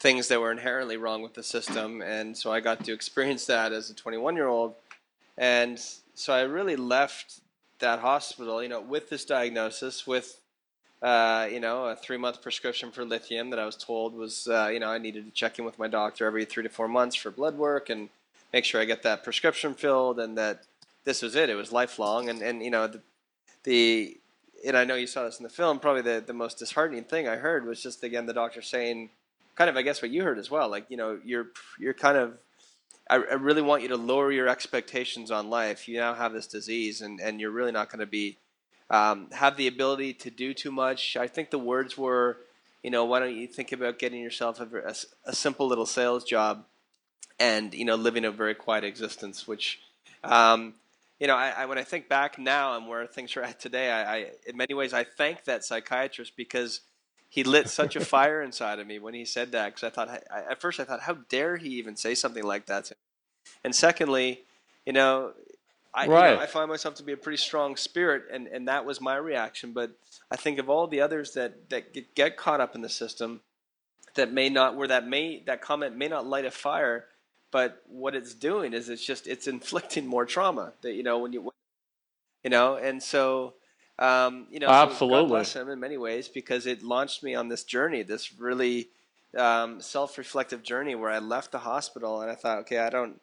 things 0.00 0.28
that 0.28 0.40
were 0.40 0.52
inherently 0.52 0.96
wrong 0.96 1.22
with 1.22 1.34
the 1.34 1.42
system, 1.42 2.02
and 2.02 2.36
so 2.36 2.52
I 2.52 2.60
got 2.60 2.84
to 2.84 2.92
experience 2.92 3.46
that 3.46 3.72
as 3.72 3.90
a 3.90 3.94
21 3.94 4.36
year 4.36 4.48
old, 4.48 4.74
and 5.36 5.78
so 6.14 6.32
I 6.32 6.42
really 6.42 6.76
left 6.76 7.40
that 7.78 8.00
hospital, 8.00 8.62
you 8.62 8.68
know, 8.68 8.80
with 8.80 9.08
this 9.08 9.24
diagnosis, 9.24 10.06
with 10.06 10.40
uh, 11.00 11.48
you 11.50 11.60
know, 11.60 11.86
a 11.86 11.96
three 11.96 12.16
month 12.16 12.42
prescription 12.42 12.90
for 12.90 13.04
lithium 13.04 13.50
that 13.50 13.58
I 13.58 13.66
was 13.66 13.76
told 13.76 14.14
was, 14.14 14.48
uh, 14.48 14.68
you 14.72 14.80
know, 14.80 14.88
I 14.88 14.98
needed 14.98 15.26
to 15.26 15.30
check 15.30 15.58
in 15.58 15.64
with 15.64 15.78
my 15.78 15.86
doctor 15.86 16.26
every 16.26 16.44
three 16.44 16.64
to 16.64 16.68
four 16.68 16.88
months 16.88 17.14
for 17.14 17.30
blood 17.30 17.56
work 17.56 17.88
and 17.88 18.08
make 18.52 18.64
sure 18.64 18.80
I 18.80 18.84
get 18.84 19.02
that 19.04 19.22
prescription 19.22 19.74
filled 19.74 20.18
and 20.18 20.36
that 20.36 20.64
this 21.04 21.22
was 21.22 21.36
it. 21.36 21.50
It 21.50 21.54
was 21.54 21.70
lifelong. 21.70 22.28
And, 22.28 22.42
and 22.42 22.62
you 22.62 22.70
know, 22.70 22.88
the, 22.88 23.00
the, 23.62 24.16
and 24.66 24.76
I 24.76 24.84
know 24.84 24.96
you 24.96 25.06
saw 25.06 25.24
this 25.24 25.38
in 25.38 25.44
the 25.44 25.48
film, 25.48 25.78
probably 25.78 26.02
the, 26.02 26.22
the 26.26 26.32
most 26.32 26.58
disheartening 26.58 27.04
thing 27.04 27.28
I 27.28 27.36
heard 27.36 27.64
was 27.64 27.80
just, 27.80 28.02
again, 28.02 28.26
the 28.26 28.32
doctor 28.32 28.60
saying, 28.60 29.10
kind 29.58 29.68
of, 29.68 29.76
I 29.76 29.82
guess, 29.82 30.00
what 30.00 30.12
you 30.12 30.22
heard 30.22 30.38
as 30.38 30.48
well. 30.52 30.68
Like, 30.70 30.86
you 30.88 30.96
know, 30.96 31.18
you're, 31.24 31.48
you're 31.80 31.92
kind 31.92 32.16
of, 32.16 32.38
I, 33.10 33.16
I 33.16 33.34
really 33.34 33.60
want 33.60 33.82
you 33.82 33.88
to 33.88 33.96
lower 33.96 34.30
your 34.30 34.48
expectations 34.48 35.32
on 35.32 35.50
life. 35.50 35.88
You 35.88 35.98
now 35.98 36.14
have 36.14 36.32
this 36.32 36.46
disease 36.46 37.00
and, 37.00 37.20
and 37.20 37.40
you're 37.40 37.50
really 37.50 37.72
not 37.72 37.90
going 37.90 37.98
to 37.98 38.06
be, 38.06 38.38
um, 38.88 39.26
have 39.32 39.56
the 39.56 39.66
ability 39.66 40.14
to 40.14 40.30
do 40.30 40.54
too 40.54 40.70
much. 40.70 41.16
I 41.16 41.26
think 41.26 41.50
the 41.50 41.58
words 41.58 41.98
were, 41.98 42.38
you 42.84 42.90
know, 42.92 43.04
why 43.04 43.18
don't 43.18 43.34
you 43.34 43.48
think 43.48 43.72
about 43.72 43.98
getting 43.98 44.22
yourself 44.22 44.60
a, 44.60 44.68
a, 44.86 44.94
a 45.24 45.34
simple 45.34 45.66
little 45.66 45.86
sales 45.86 46.22
job 46.22 46.64
and, 47.40 47.74
you 47.74 47.84
know, 47.84 47.96
living 47.96 48.24
a 48.24 48.30
very 48.30 48.54
quiet 48.54 48.84
existence, 48.84 49.48
which, 49.48 49.80
um, 50.22 50.74
you 51.18 51.26
know, 51.26 51.34
I, 51.34 51.48
I, 51.50 51.66
when 51.66 51.78
I 51.78 51.82
think 51.82 52.08
back 52.08 52.38
now 52.38 52.76
and 52.76 52.86
where 52.86 53.04
things 53.08 53.36
are 53.36 53.42
at 53.42 53.58
today, 53.58 53.90
I, 53.90 54.14
I, 54.14 54.26
in 54.46 54.56
many 54.56 54.74
ways, 54.74 54.94
I 54.94 55.02
thank 55.02 55.44
that 55.44 55.64
psychiatrist 55.64 56.36
because 56.36 56.82
he 57.28 57.44
lit 57.44 57.68
such 57.68 57.96
a 57.96 58.04
fire 58.04 58.42
inside 58.42 58.78
of 58.78 58.86
me 58.86 58.98
when 58.98 59.14
he 59.14 59.24
said 59.24 59.52
that. 59.52 59.74
Because 59.74 59.84
I 59.84 59.90
thought, 59.90 60.08
I, 60.08 60.50
at 60.50 60.60
first, 60.60 60.80
I 60.80 60.84
thought, 60.84 61.00
how 61.00 61.18
dare 61.28 61.56
he 61.56 61.70
even 61.70 61.96
say 61.96 62.14
something 62.14 62.44
like 62.44 62.66
that? 62.66 62.86
To 62.86 62.94
me? 62.94 62.98
And 63.64 63.74
secondly, 63.74 64.42
you 64.86 64.92
know, 64.92 65.32
I, 65.94 66.04
you 66.04 66.10
know, 66.10 66.40
I 66.40 66.46
find 66.46 66.68
myself 66.68 66.94
to 66.96 67.02
be 67.02 67.12
a 67.12 67.16
pretty 67.16 67.38
strong 67.38 67.76
spirit, 67.76 68.24
and, 68.30 68.46
and 68.46 68.68
that 68.68 68.84
was 68.84 69.00
my 69.00 69.16
reaction. 69.16 69.72
But 69.72 69.92
I 70.30 70.36
think 70.36 70.58
of 70.58 70.68
all 70.68 70.86
the 70.86 71.00
others 71.00 71.32
that, 71.32 71.70
that 71.70 71.92
get, 71.94 72.14
get 72.14 72.36
caught 72.36 72.60
up 72.60 72.74
in 72.74 72.82
the 72.82 72.88
system 72.88 73.40
that 74.14 74.32
may 74.32 74.48
not, 74.48 74.76
where 74.76 74.88
that 74.88 75.06
may 75.06 75.42
that 75.46 75.60
comment 75.60 75.96
may 75.96 76.08
not 76.08 76.26
light 76.26 76.44
a 76.44 76.50
fire, 76.50 77.06
but 77.50 77.82
what 77.88 78.14
it's 78.14 78.34
doing 78.34 78.74
is 78.74 78.88
it's 78.88 79.04
just 79.04 79.26
it's 79.26 79.46
inflicting 79.46 80.06
more 80.06 80.26
trauma. 80.26 80.72
That 80.82 80.94
you 80.94 81.02
know 81.02 81.18
when 81.18 81.32
you, 81.32 81.50
you 82.44 82.50
know, 82.50 82.76
and 82.76 83.02
so. 83.02 83.54
Um, 83.98 84.46
you 84.50 84.60
know, 84.60 84.66
so 84.66 84.72
God 84.72 84.90
Absolutely. 84.90 85.28
bless 85.28 85.52
him 85.54 85.68
in 85.70 85.80
many 85.80 85.96
ways 85.96 86.28
because 86.28 86.66
it 86.66 86.82
launched 86.82 87.22
me 87.22 87.34
on 87.34 87.48
this 87.48 87.64
journey, 87.64 88.02
this 88.02 88.32
really 88.38 88.88
um, 89.36 89.80
self-reflective 89.80 90.62
journey 90.62 90.94
where 90.94 91.10
I 91.10 91.18
left 91.18 91.52
the 91.52 91.58
hospital 91.58 92.20
and 92.22 92.30
I 92.30 92.34
thought, 92.34 92.58
okay, 92.58 92.78
I 92.78 92.90
don't 92.90 93.20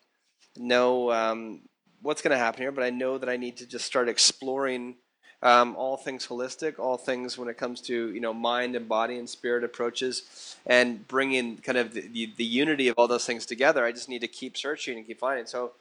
know 0.58 1.12
um, 1.12 1.62
what's 2.02 2.22
going 2.22 2.32
to 2.32 2.38
happen 2.38 2.62
here, 2.62 2.72
but 2.72 2.84
I 2.84 2.90
know 2.90 3.18
that 3.18 3.30
I 3.30 3.38
need 3.38 3.58
to 3.58 3.66
just 3.66 3.86
start 3.86 4.10
exploring 4.10 4.96
um, 5.42 5.76
all 5.76 5.96
things 5.96 6.28
holistic, 6.28 6.80
all 6.80 6.98
things 6.98 7.38
when 7.38 7.48
it 7.50 7.58
comes 7.58 7.82
to 7.82 8.12
you 8.12 8.20
know 8.20 8.34
mind 8.34 8.76
and 8.76 8.88
body 8.88 9.18
and 9.18 9.30
spirit 9.30 9.64
approaches, 9.64 10.56
and 10.66 11.08
bringing 11.08 11.58
kind 11.58 11.78
of 11.78 11.94
the, 11.94 12.02
the, 12.02 12.34
the 12.38 12.44
unity 12.44 12.88
of 12.88 12.96
all 12.98 13.08
those 13.08 13.26
things 13.26 13.46
together. 13.46 13.86
I 13.86 13.92
just 13.92 14.10
need 14.10 14.22
to 14.22 14.28
keep 14.28 14.58
searching 14.58 14.98
and 14.98 15.06
keep 15.06 15.20
finding. 15.20 15.46
So 15.46 15.74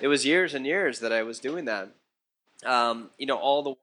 it 0.00 0.08
was 0.08 0.24
years 0.24 0.54
and 0.54 0.64
years 0.64 1.00
that 1.00 1.12
I 1.12 1.22
was 1.22 1.40
doing 1.40 1.64
that. 1.64 1.88
Um, 2.64 3.10
you 3.18 3.26
know, 3.26 3.36
all 3.36 3.62
the 3.62 3.74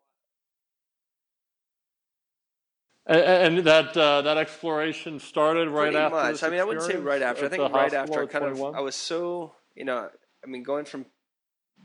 and, 3.08 3.58
and 3.58 3.68
that 3.68 3.96
uh, 3.98 4.22
that 4.22 4.38
exploration 4.38 5.20
started 5.20 5.70
right 5.70 5.92
pretty 5.92 5.98
after. 5.98 6.16
much. 6.16 6.44
I 6.44 6.50
mean, 6.50 6.60
I 6.60 6.64
wouldn't 6.64 6.86
say 6.86 6.98
right 6.98 7.22
after. 7.22 7.46
I 7.46 7.50
think 7.50 7.74
right 7.74 7.94
after. 7.94 8.28
Kind 8.28 8.46
of, 8.46 8.76
I 8.76 8.82
was 8.82 8.96
so 8.96 9.54
you 9.76 9.86
know. 9.86 10.10
I 10.44 10.48
mean, 10.48 10.64
going 10.64 10.86
from 10.86 11.06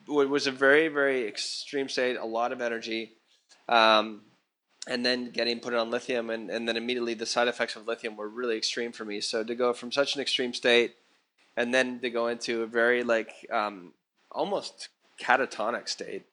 it 0.08 0.28
was 0.28 0.46
a 0.46 0.52
very 0.52 0.88
very 0.88 1.26
extreme 1.26 1.88
state, 1.88 2.16
a 2.16 2.26
lot 2.26 2.52
of 2.52 2.60
energy. 2.60 3.12
Um, 3.68 4.22
and 4.86 5.06
then 5.06 5.30
getting 5.30 5.60
put 5.60 5.74
on 5.74 5.90
lithium 5.90 6.30
and, 6.30 6.50
and 6.50 6.68
then 6.68 6.76
immediately 6.76 7.14
the 7.14 7.26
side 7.26 7.48
effects 7.48 7.76
of 7.76 7.86
lithium 7.86 8.16
were 8.16 8.28
really 8.28 8.56
extreme 8.56 8.92
for 8.92 9.04
me 9.04 9.20
so 9.20 9.44
to 9.44 9.54
go 9.54 9.72
from 9.72 9.92
such 9.92 10.16
an 10.16 10.20
extreme 10.20 10.52
state 10.52 10.96
and 11.56 11.72
then 11.72 12.00
to 12.00 12.10
go 12.10 12.28
into 12.28 12.62
a 12.62 12.66
very 12.66 13.04
like 13.04 13.46
um, 13.52 13.92
almost 14.30 14.88
catatonic 15.20 15.88
state 15.88 16.24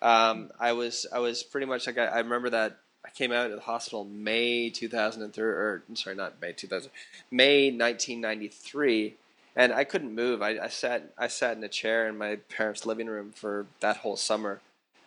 um, 0.00 0.50
i 0.58 0.72
was 0.72 1.06
i 1.12 1.18
was 1.18 1.42
pretty 1.42 1.66
much 1.66 1.86
like 1.86 1.98
I, 1.98 2.06
I, 2.06 2.18
remember 2.18 2.50
that 2.50 2.78
i 3.04 3.10
came 3.10 3.32
out 3.32 3.46
of 3.46 3.52
the 3.52 3.60
hospital 3.60 4.04
may 4.04 4.70
2003 4.70 5.44
or 5.44 5.82
I'm 5.88 5.96
sorry 5.96 6.16
not 6.16 6.40
may 6.40 6.52
2000 6.52 6.90
may 7.30 7.70
1993 7.70 9.14
and 9.56 9.72
i 9.72 9.84
couldn't 9.84 10.14
move 10.14 10.42
I, 10.42 10.58
I 10.58 10.68
sat 10.68 11.12
i 11.18 11.28
sat 11.28 11.56
in 11.56 11.64
a 11.64 11.68
chair 11.68 12.08
in 12.08 12.16
my 12.18 12.36
parents 12.36 12.86
living 12.86 13.06
room 13.06 13.32
for 13.34 13.66
that 13.80 13.98
whole 13.98 14.16
summer 14.16 14.60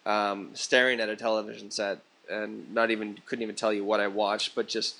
um, 0.05 0.51
staring 0.53 0.99
at 0.99 1.09
a 1.09 1.15
television 1.15 1.71
set 1.71 1.99
and 2.29 2.73
not 2.73 2.91
even 2.91 3.17
couldn't 3.25 3.43
even 3.43 3.55
tell 3.55 3.73
you 3.73 3.83
what 3.83 3.99
I 3.99 4.07
watched, 4.07 4.55
but 4.55 4.67
just 4.67 4.97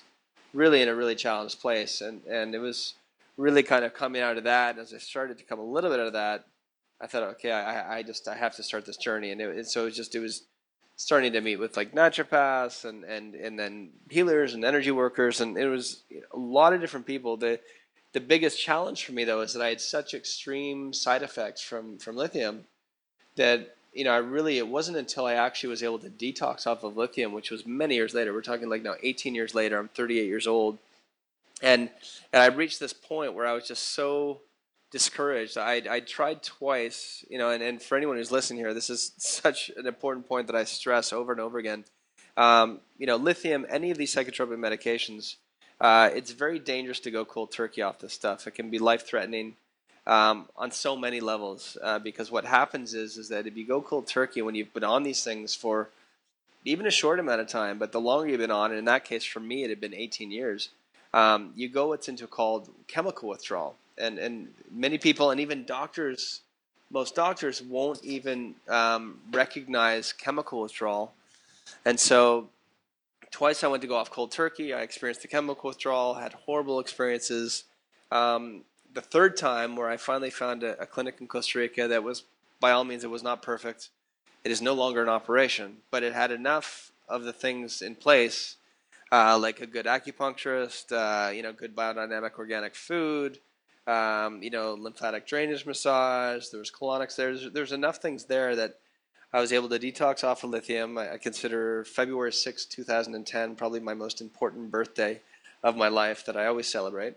really 0.52 0.82
in 0.82 0.88
a 0.88 0.94
really 0.94 1.14
challenged 1.14 1.60
place. 1.60 2.00
And 2.00 2.22
and 2.26 2.54
it 2.54 2.58
was 2.58 2.94
really 3.36 3.62
kind 3.62 3.84
of 3.84 3.94
coming 3.94 4.22
out 4.22 4.38
of 4.38 4.44
that. 4.44 4.78
As 4.78 4.92
I 4.92 4.98
started 4.98 5.38
to 5.38 5.44
come 5.44 5.58
a 5.58 5.64
little 5.64 5.90
bit 5.90 6.00
out 6.00 6.06
of 6.06 6.12
that, 6.14 6.44
I 7.00 7.06
thought, 7.06 7.22
okay, 7.22 7.52
I, 7.52 7.98
I 7.98 8.02
just 8.02 8.28
I 8.28 8.36
have 8.36 8.56
to 8.56 8.62
start 8.62 8.86
this 8.86 8.96
journey. 8.96 9.30
And, 9.30 9.40
it, 9.40 9.56
and 9.56 9.66
so 9.66 9.82
it 9.82 9.86
was 9.86 9.96
just 9.96 10.14
it 10.14 10.20
was 10.20 10.42
starting 10.96 11.32
to 11.32 11.40
meet 11.40 11.56
with 11.56 11.76
like 11.76 11.92
naturopaths 11.92 12.84
and 12.84 13.04
and 13.04 13.34
and 13.34 13.58
then 13.58 13.90
healers 14.10 14.54
and 14.54 14.64
energy 14.64 14.90
workers, 14.90 15.40
and 15.40 15.56
it 15.56 15.68
was 15.68 16.02
a 16.32 16.38
lot 16.38 16.72
of 16.72 16.80
different 16.80 17.06
people. 17.06 17.36
The 17.36 17.60
the 18.12 18.20
biggest 18.20 18.60
challenge 18.60 19.04
for 19.04 19.12
me 19.12 19.24
though 19.24 19.40
is 19.40 19.52
that 19.52 19.62
I 19.62 19.68
had 19.68 19.80
such 19.80 20.14
extreme 20.14 20.92
side 20.92 21.22
effects 21.22 21.60
from 21.60 21.98
from 21.98 22.16
lithium 22.16 22.64
that 23.36 23.76
you 23.96 24.04
know, 24.04 24.12
I 24.12 24.18
really, 24.18 24.58
it 24.58 24.68
wasn't 24.68 24.98
until 24.98 25.24
I 25.24 25.34
actually 25.34 25.70
was 25.70 25.82
able 25.82 25.98
to 26.00 26.10
detox 26.10 26.66
off 26.66 26.84
of 26.84 26.98
lithium, 26.98 27.32
which 27.32 27.50
was 27.50 27.64
many 27.64 27.94
years 27.94 28.12
later. 28.12 28.34
We're 28.34 28.42
talking 28.42 28.68
like 28.68 28.82
now 28.82 28.94
18 29.02 29.34
years 29.34 29.54
later. 29.54 29.78
I'm 29.78 29.88
38 29.88 30.26
years 30.26 30.46
old. 30.46 30.76
And, 31.62 31.88
and 32.30 32.42
I 32.42 32.54
reached 32.54 32.78
this 32.78 32.92
point 32.92 33.32
where 33.32 33.46
I 33.46 33.54
was 33.54 33.66
just 33.66 33.94
so 33.94 34.42
discouraged. 34.90 35.58
I 35.58 35.82
I 35.88 36.00
tried 36.00 36.42
twice, 36.42 37.24
you 37.28 37.38
know, 37.38 37.50
and, 37.50 37.62
and 37.62 37.82
for 37.82 37.96
anyone 37.96 38.16
who's 38.16 38.32
listening 38.32 38.58
here, 38.58 38.74
this 38.74 38.90
is 38.90 39.12
such 39.16 39.70
an 39.76 39.86
important 39.86 40.28
point 40.28 40.46
that 40.48 40.56
I 40.56 40.64
stress 40.64 41.12
over 41.12 41.32
and 41.32 41.40
over 41.40 41.58
again. 41.58 41.84
Um, 42.36 42.80
you 42.98 43.06
know, 43.06 43.16
lithium, 43.16 43.66
any 43.68 43.90
of 43.90 43.98
these 43.98 44.14
psychotropic 44.14 44.58
medications, 44.58 45.36
uh, 45.80 46.10
it's 46.14 46.32
very 46.32 46.58
dangerous 46.58 47.00
to 47.00 47.10
go 47.10 47.24
cold 47.24 47.50
turkey 47.50 47.82
off 47.82 47.98
this 47.98 48.12
stuff. 48.12 48.46
It 48.46 48.52
can 48.52 48.70
be 48.70 48.78
life 48.78 49.06
threatening 49.06 49.56
um, 50.06 50.46
on 50.56 50.70
so 50.70 50.96
many 50.96 51.20
levels. 51.20 51.76
Uh, 51.82 51.98
because 51.98 52.30
what 52.30 52.44
happens 52.44 52.94
is 52.94 53.16
is 53.16 53.28
that 53.28 53.46
if 53.46 53.56
you 53.56 53.66
go 53.66 53.80
cold 53.80 54.06
turkey 54.06 54.42
when 54.42 54.54
you've 54.54 54.72
been 54.72 54.84
on 54.84 55.02
these 55.02 55.24
things 55.24 55.54
for 55.54 55.88
even 56.64 56.86
a 56.86 56.90
short 56.90 57.20
amount 57.20 57.40
of 57.40 57.48
time, 57.48 57.78
but 57.78 57.92
the 57.92 58.00
longer 58.00 58.28
you've 58.28 58.40
been 58.40 58.50
on, 58.50 58.70
and 58.70 58.78
in 58.78 58.84
that 58.86 59.04
case 59.04 59.24
for 59.24 59.40
me 59.40 59.64
it 59.64 59.70
had 59.70 59.80
been 59.80 59.94
18 59.94 60.30
years, 60.30 60.70
um, 61.14 61.52
you 61.54 61.68
go 61.68 61.88
what's 61.88 62.08
into 62.08 62.26
called 62.26 62.68
chemical 62.88 63.28
withdrawal, 63.28 63.76
and 63.98 64.18
and 64.18 64.48
many 64.70 64.98
people 64.98 65.30
and 65.30 65.40
even 65.40 65.64
doctors, 65.64 66.42
most 66.90 67.14
doctors 67.14 67.62
won't 67.62 68.04
even 68.04 68.54
um, 68.68 69.18
recognize 69.32 70.12
chemical 70.12 70.60
withdrawal, 70.60 71.12
and 71.84 71.98
so. 71.98 72.48
Twice 73.32 73.62
I 73.64 73.66
went 73.66 73.82
to 73.82 73.88
go 73.88 73.96
off 73.96 74.10
cold 74.10 74.30
turkey. 74.30 74.72
I 74.72 74.80
experienced 74.80 75.20
the 75.20 75.28
chemical 75.28 75.68
withdrawal, 75.68 76.14
had 76.14 76.32
horrible 76.32 76.80
experiences. 76.80 77.64
Um, 78.10 78.62
the 78.96 79.02
third 79.02 79.36
time 79.36 79.76
where 79.76 79.90
I 79.90 79.98
finally 79.98 80.30
found 80.30 80.62
a, 80.62 80.80
a, 80.80 80.86
clinic 80.86 81.16
in 81.20 81.26
Costa 81.26 81.58
Rica 81.58 81.86
that 81.86 82.02
was, 82.02 82.24
by 82.60 82.72
all 82.72 82.82
means, 82.82 83.04
it 83.04 83.10
was 83.10 83.22
not 83.22 83.42
perfect. 83.42 83.90
It 84.42 84.50
is 84.50 84.62
no 84.62 84.72
longer 84.72 85.02
in 85.02 85.08
operation, 85.08 85.78
but 85.90 86.02
it 86.02 86.14
had 86.14 86.30
enough 86.30 86.92
of 87.08 87.24
the 87.24 87.32
things 87.32 87.82
in 87.82 87.94
place, 87.94 88.56
uh, 89.12 89.38
like 89.38 89.60
a 89.60 89.66
good 89.66 89.84
acupuncturist, 89.84 90.92
uh, 90.92 91.30
you 91.30 91.42
know, 91.42 91.52
good 91.52 91.76
biodynamic 91.76 92.38
organic 92.38 92.74
food, 92.74 93.38
um, 93.86 94.42
you 94.42 94.50
know, 94.50 94.74
lymphatic 94.74 95.26
drainage 95.26 95.66
massage. 95.66 96.48
There 96.48 96.60
was 96.60 96.70
colonics 96.70 97.16
there. 97.16 97.36
There's, 97.36 97.52
there's 97.52 97.72
enough 97.72 97.98
things 97.98 98.24
there 98.24 98.56
that 98.56 98.78
I 99.32 99.40
was 99.40 99.52
able 99.52 99.68
to 99.68 99.78
detox 99.78 100.24
off 100.24 100.44
of 100.44 100.50
lithium. 100.50 100.98
I, 100.98 101.14
I 101.14 101.18
consider 101.18 101.84
February 101.84 102.32
6, 102.32 102.66
2010, 102.66 103.56
probably 103.56 103.80
my 103.80 103.94
most 103.94 104.20
important 104.20 104.70
birthday 104.70 105.20
of 105.62 105.76
my 105.76 105.88
life 105.88 106.24
that 106.26 106.36
I 106.36 106.46
always 106.46 106.66
celebrate 106.66 107.14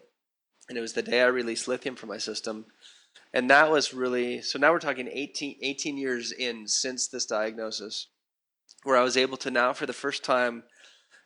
and 0.70 0.78
it 0.78 0.82
was 0.82 0.94
the 0.94 1.02
day 1.02 1.22
I 1.22 1.28
released 1.28 1.68
lithium 1.68 1.96
from 1.96 2.10
my 2.10 2.20
system. 2.20 2.66
And 3.34 3.50
that 3.50 3.72
was 3.72 3.94
really 3.94 4.42
so 4.42 4.58
now 4.58 4.72
we're 4.72 4.80
talking 4.80 5.10
18, 5.12 5.58
18 5.62 5.98
years 5.98 6.32
in 6.32 6.68
since 6.68 7.08
this 7.08 7.26
diagnosis, 7.26 8.08
where 8.84 8.98
I 8.98 9.04
was 9.04 9.18
able 9.18 9.38
to 9.38 9.52
now 9.52 9.74
for 9.74 9.86
the 9.86 9.94
first 9.94 10.24
time 10.24 10.64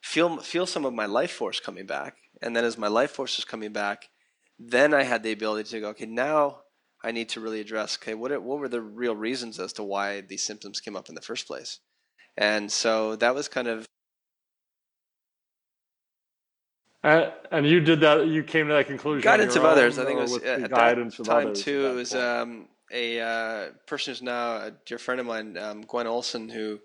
feel 0.01 0.37
feel 0.37 0.65
some 0.65 0.85
of 0.85 0.93
my 0.93 1.05
life 1.05 1.31
force 1.31 1.59
coming 1.59 1.85
back. 1.85 2.15
And 2.41 2.55
then 2.55 2.65
as 2.65 2.77
my 2.77 2.87
life 2.87 3.11
force 3.11 3.37
is 3.37 3.45
coming 3.45 3.71
back, 3.71 4.09
then 4.59 4.93
I 4.93 5.03
had 5.03 5.23
the 5.23 5.31
ability 5.31 5.69
to 5.71 5.79
go, 5.79 5.89
okay, 5.89 6.05
now 6.05 6.59
I 7.03 7.11
need 7.11 7.29
to 7.29 7.41
really 7.41 7.59
address, 7.59 7.97
okay, 8.01 8.13
what 8.13 8.31
what 8.41 8.59
were 8.59 8.69
the 8.69 8.81
real 8.81 9.15
reasons 9.15 9.59
as 9.59 9.73
to 9.73 9.83
why 9.83 10.21
these 10.21 10.43
symptoms 10.43 10.79
came 10.79 10.95
up 10.95 11.09
in 11.09 11.15
the 11.15 11.21
first 11.21 11.47
place? 11.47 11.79
And 12.37 12.71
so 12.71 13.15
that 13.17 13.35
was 13.35 13.47
kind 13.47 13.67
of 13.67 13.85
Uh, 17.03 17.31
and 17.51 17.67
you 17.67 17.81
did 17.81 17.99
that. 17.99 18.27
You 18.27 18.43
came 18.43 18.67
to 18.69 18.73
that 18.75 18.87
conclusion. 18.87 19.21
Guidance 19.23 19.57
of 19.57 19.65
others. 19.65 19.99
I 19.99 20.05
think 20.05 20.19
it 20.19 20.21
was 20.21 20.37
at 20.37 20.69
guidance 20.69 21.17
that 21.17 21.25
time 21.25 21.47
others 21.47 21.61
too. 21.61 21.85
It 21.87 21.95
was 21.95 22.15
um, 22.15 22.69
a 22.93 23.19
uh, 23.19 23.71
person 23.87 24.11
who's 24.11 24.21
now 24.21 24.55
a 24.55 24.71
dear 24.85 24.97
friend 24.97 25.19
of 25.19 25.27
mine, 25.27 25.57
um, 25.57 25.81
Gwen 25.81 26.07
Olsen, 26.07 26.47
who. 26.47 26.79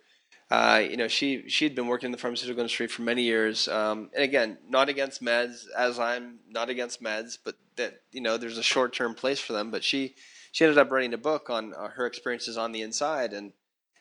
Uh, 0.51 0.83
you 0.89 0.97
know, 0.97 1.09
she 1.09 1.47
she 1.49 1.65
had 1.67 1.75
been 1.75 1.87
working 1.87 2.07
in 2.07 2.13
the 2.13 2.19
pharmaceutical 2.19 2.61
industry 2.61 2.87
for 2.87 3.03
many 3.03 3.23
years, 3.23 3.69
um, 3.69 4.11
and 4.15 4.25
again, 4.25 4.57
not 4.67 4.89
against 4.89 5.23
meds, 5.23 5.67
as 5.77 5.99
I'm 5.99 6.39
not 6.49 6.71
against 6.71 7.03
meds, 7.03 7.37
but 7.43 7.57
that 7.77 8.01
you 8.13 8.23
know, 8.23 8.39
there's 8.39 8.57
a 8.57 8.63
short 8.63 8.95
term 8.95 9.15
place 9.15 9.39
for 9.41 9.53
them. 9.53 9.71
But 9.71 9.85
she 9.85 10.15
she 10.53 10.65
ended 10.65 10.79
up 10.79 10.91
writing 10.91 11.13
a 11.13 11.19
book 11.19 11.51
on 11.51 11.75
uh, 11.75 11.89
her 11.89 12.07
experiences 12.07 12.57
on 12.57 12.73
the 12.73 12.81
inside, 12.81 13.35
and 13.35 13.53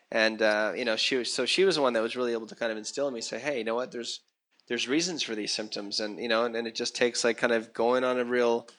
and 0.09 0.41
uh, 0.41 0.71
you 0.73 0.85
know, 0.85 0.95
she 0.95 1.17
was 1.17 1.33
so 1.33 1.45
she 1.45 1.65
was 1.65 1.75
the 1.75 1.81
one 1.81 1.91
that 1.93 2.01
was 2.01 2.15
really 2.15 2.31
able 2.31 2.47
to 2.47 2.55
kind 2.55 2.71
of 2.71 2.77
instill 2.77 3.09
in 3.09 3.13
me, 3.13 3.19
say, 3.19 3.39
hey, 3.39 3.57
you 3.57 3.65
know 3.65 3.75
what, 3.75 3.91
there's 3.91 4.21
there's 4.69 4.87
reasons 4.87 5.21
for 5.23 5.35
these 5.35 5.51
symptoms, 5.51 5.99
and 5.99 6.17
you 6.17 6.29
know, 6.29 6.45
and, 6.45 6.55
and 6.55 6.65
it 6.65 6.75
just 6.75 6.95
takes 6.95 7.25
like 7.25 7.37
kind 7.37 7.53
of 7.53 7.73
going 7.73 8.05
on 8.05 8.19
a 8.19 8.23
real 8.23 8.69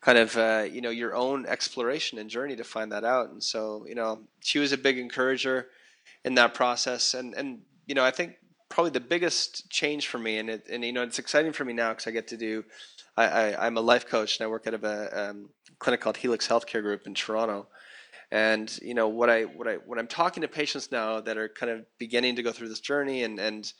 kind 0.00 0.18
of 0.18 0.36
uh, 0.36 0.66
you 0.68 0.80
know 0.80 0.90
your 0.90 1.14
own 1.14 1.46
exploration 1.46 2.18
and 2.18 2.28
journey 2.28 2.56
to 2.56 2.64
find 2.64 2.90
that 2.90 3.04
out. 3.04 3.30
And 3.30 3.42
so 3.42 3.86
you 3.88 3.94
know, 3.94 4.22
she 4.40 4.58
was 4.58 4.72
a 4.72 4.78
big 4.78 4.98
encourager 4.98 5.68
in 6.24 6.34
that 6.36 6.54
process, 6.54 7.14
and 7.14 7.34
and 7.34 7.60
you 7.86 7.94
know, 7.94 8.04
I 8.04 8.10
think 8.10 8.34
probably 8.68 8.90
the 8.90 9.00
biggest 9.00 9.70
change 9.70 10.08
for 10.08 10.18
me, 10.18 10.38
and 10.38 10.50
it, 10.50 10.66
and 10.70 10.84
you 10.84 10.92
know, 10.92 11.02
it's 11.02 11.18
exciting 11.18 11.52
for 11.52 11.64
me 11.64 11.72
now 11.72 11.90
because 11.90 12.06
I 12.06 12.10
get 12.10 12.28
to 12.28 12.36
do. 12.36 12.64
I, 13.16 13.66
am 13.66 13.76
a 13.76 13.80
life 13.80 14.06
coach 14.08 14.40
and 14.40 14.44
I 14.44 14.50
work 14.50 14.66
at 14.66 14.74
a 14.74 15.30
um, 15.30 15.50
clinic 15.78 16.00
called 16.00 16.16
Helix 16.16 16.48
Healthcare 16.48 16.82
Group 16.82 17.06
in 17.06 17.14
Toronto. 17.14 17.68
And 18.32 18.76
you 18.82 18.94
know 18.94 19.06
what 19.06 19.30
I 19.30 19.42
what 19.42 19.68
I 19.68 19.74
when 19.74 20.00
I'm 20.00 20.08
talking 20.08 20.40
to 20.40 20.48
patients 20.48 20.90
now 20.90 21.20
that 21.20 21.36
are 21.36 21.48
kind 21.48 21.70
of 21.70 21.84
beginning 21.98 22.34
to 22.36 22.42
go 22.42 22.50
through 22.50 22.70
this 22.70 22.80
journey 22.80 23.22
and 23.22 23.38
and 23.38 23.72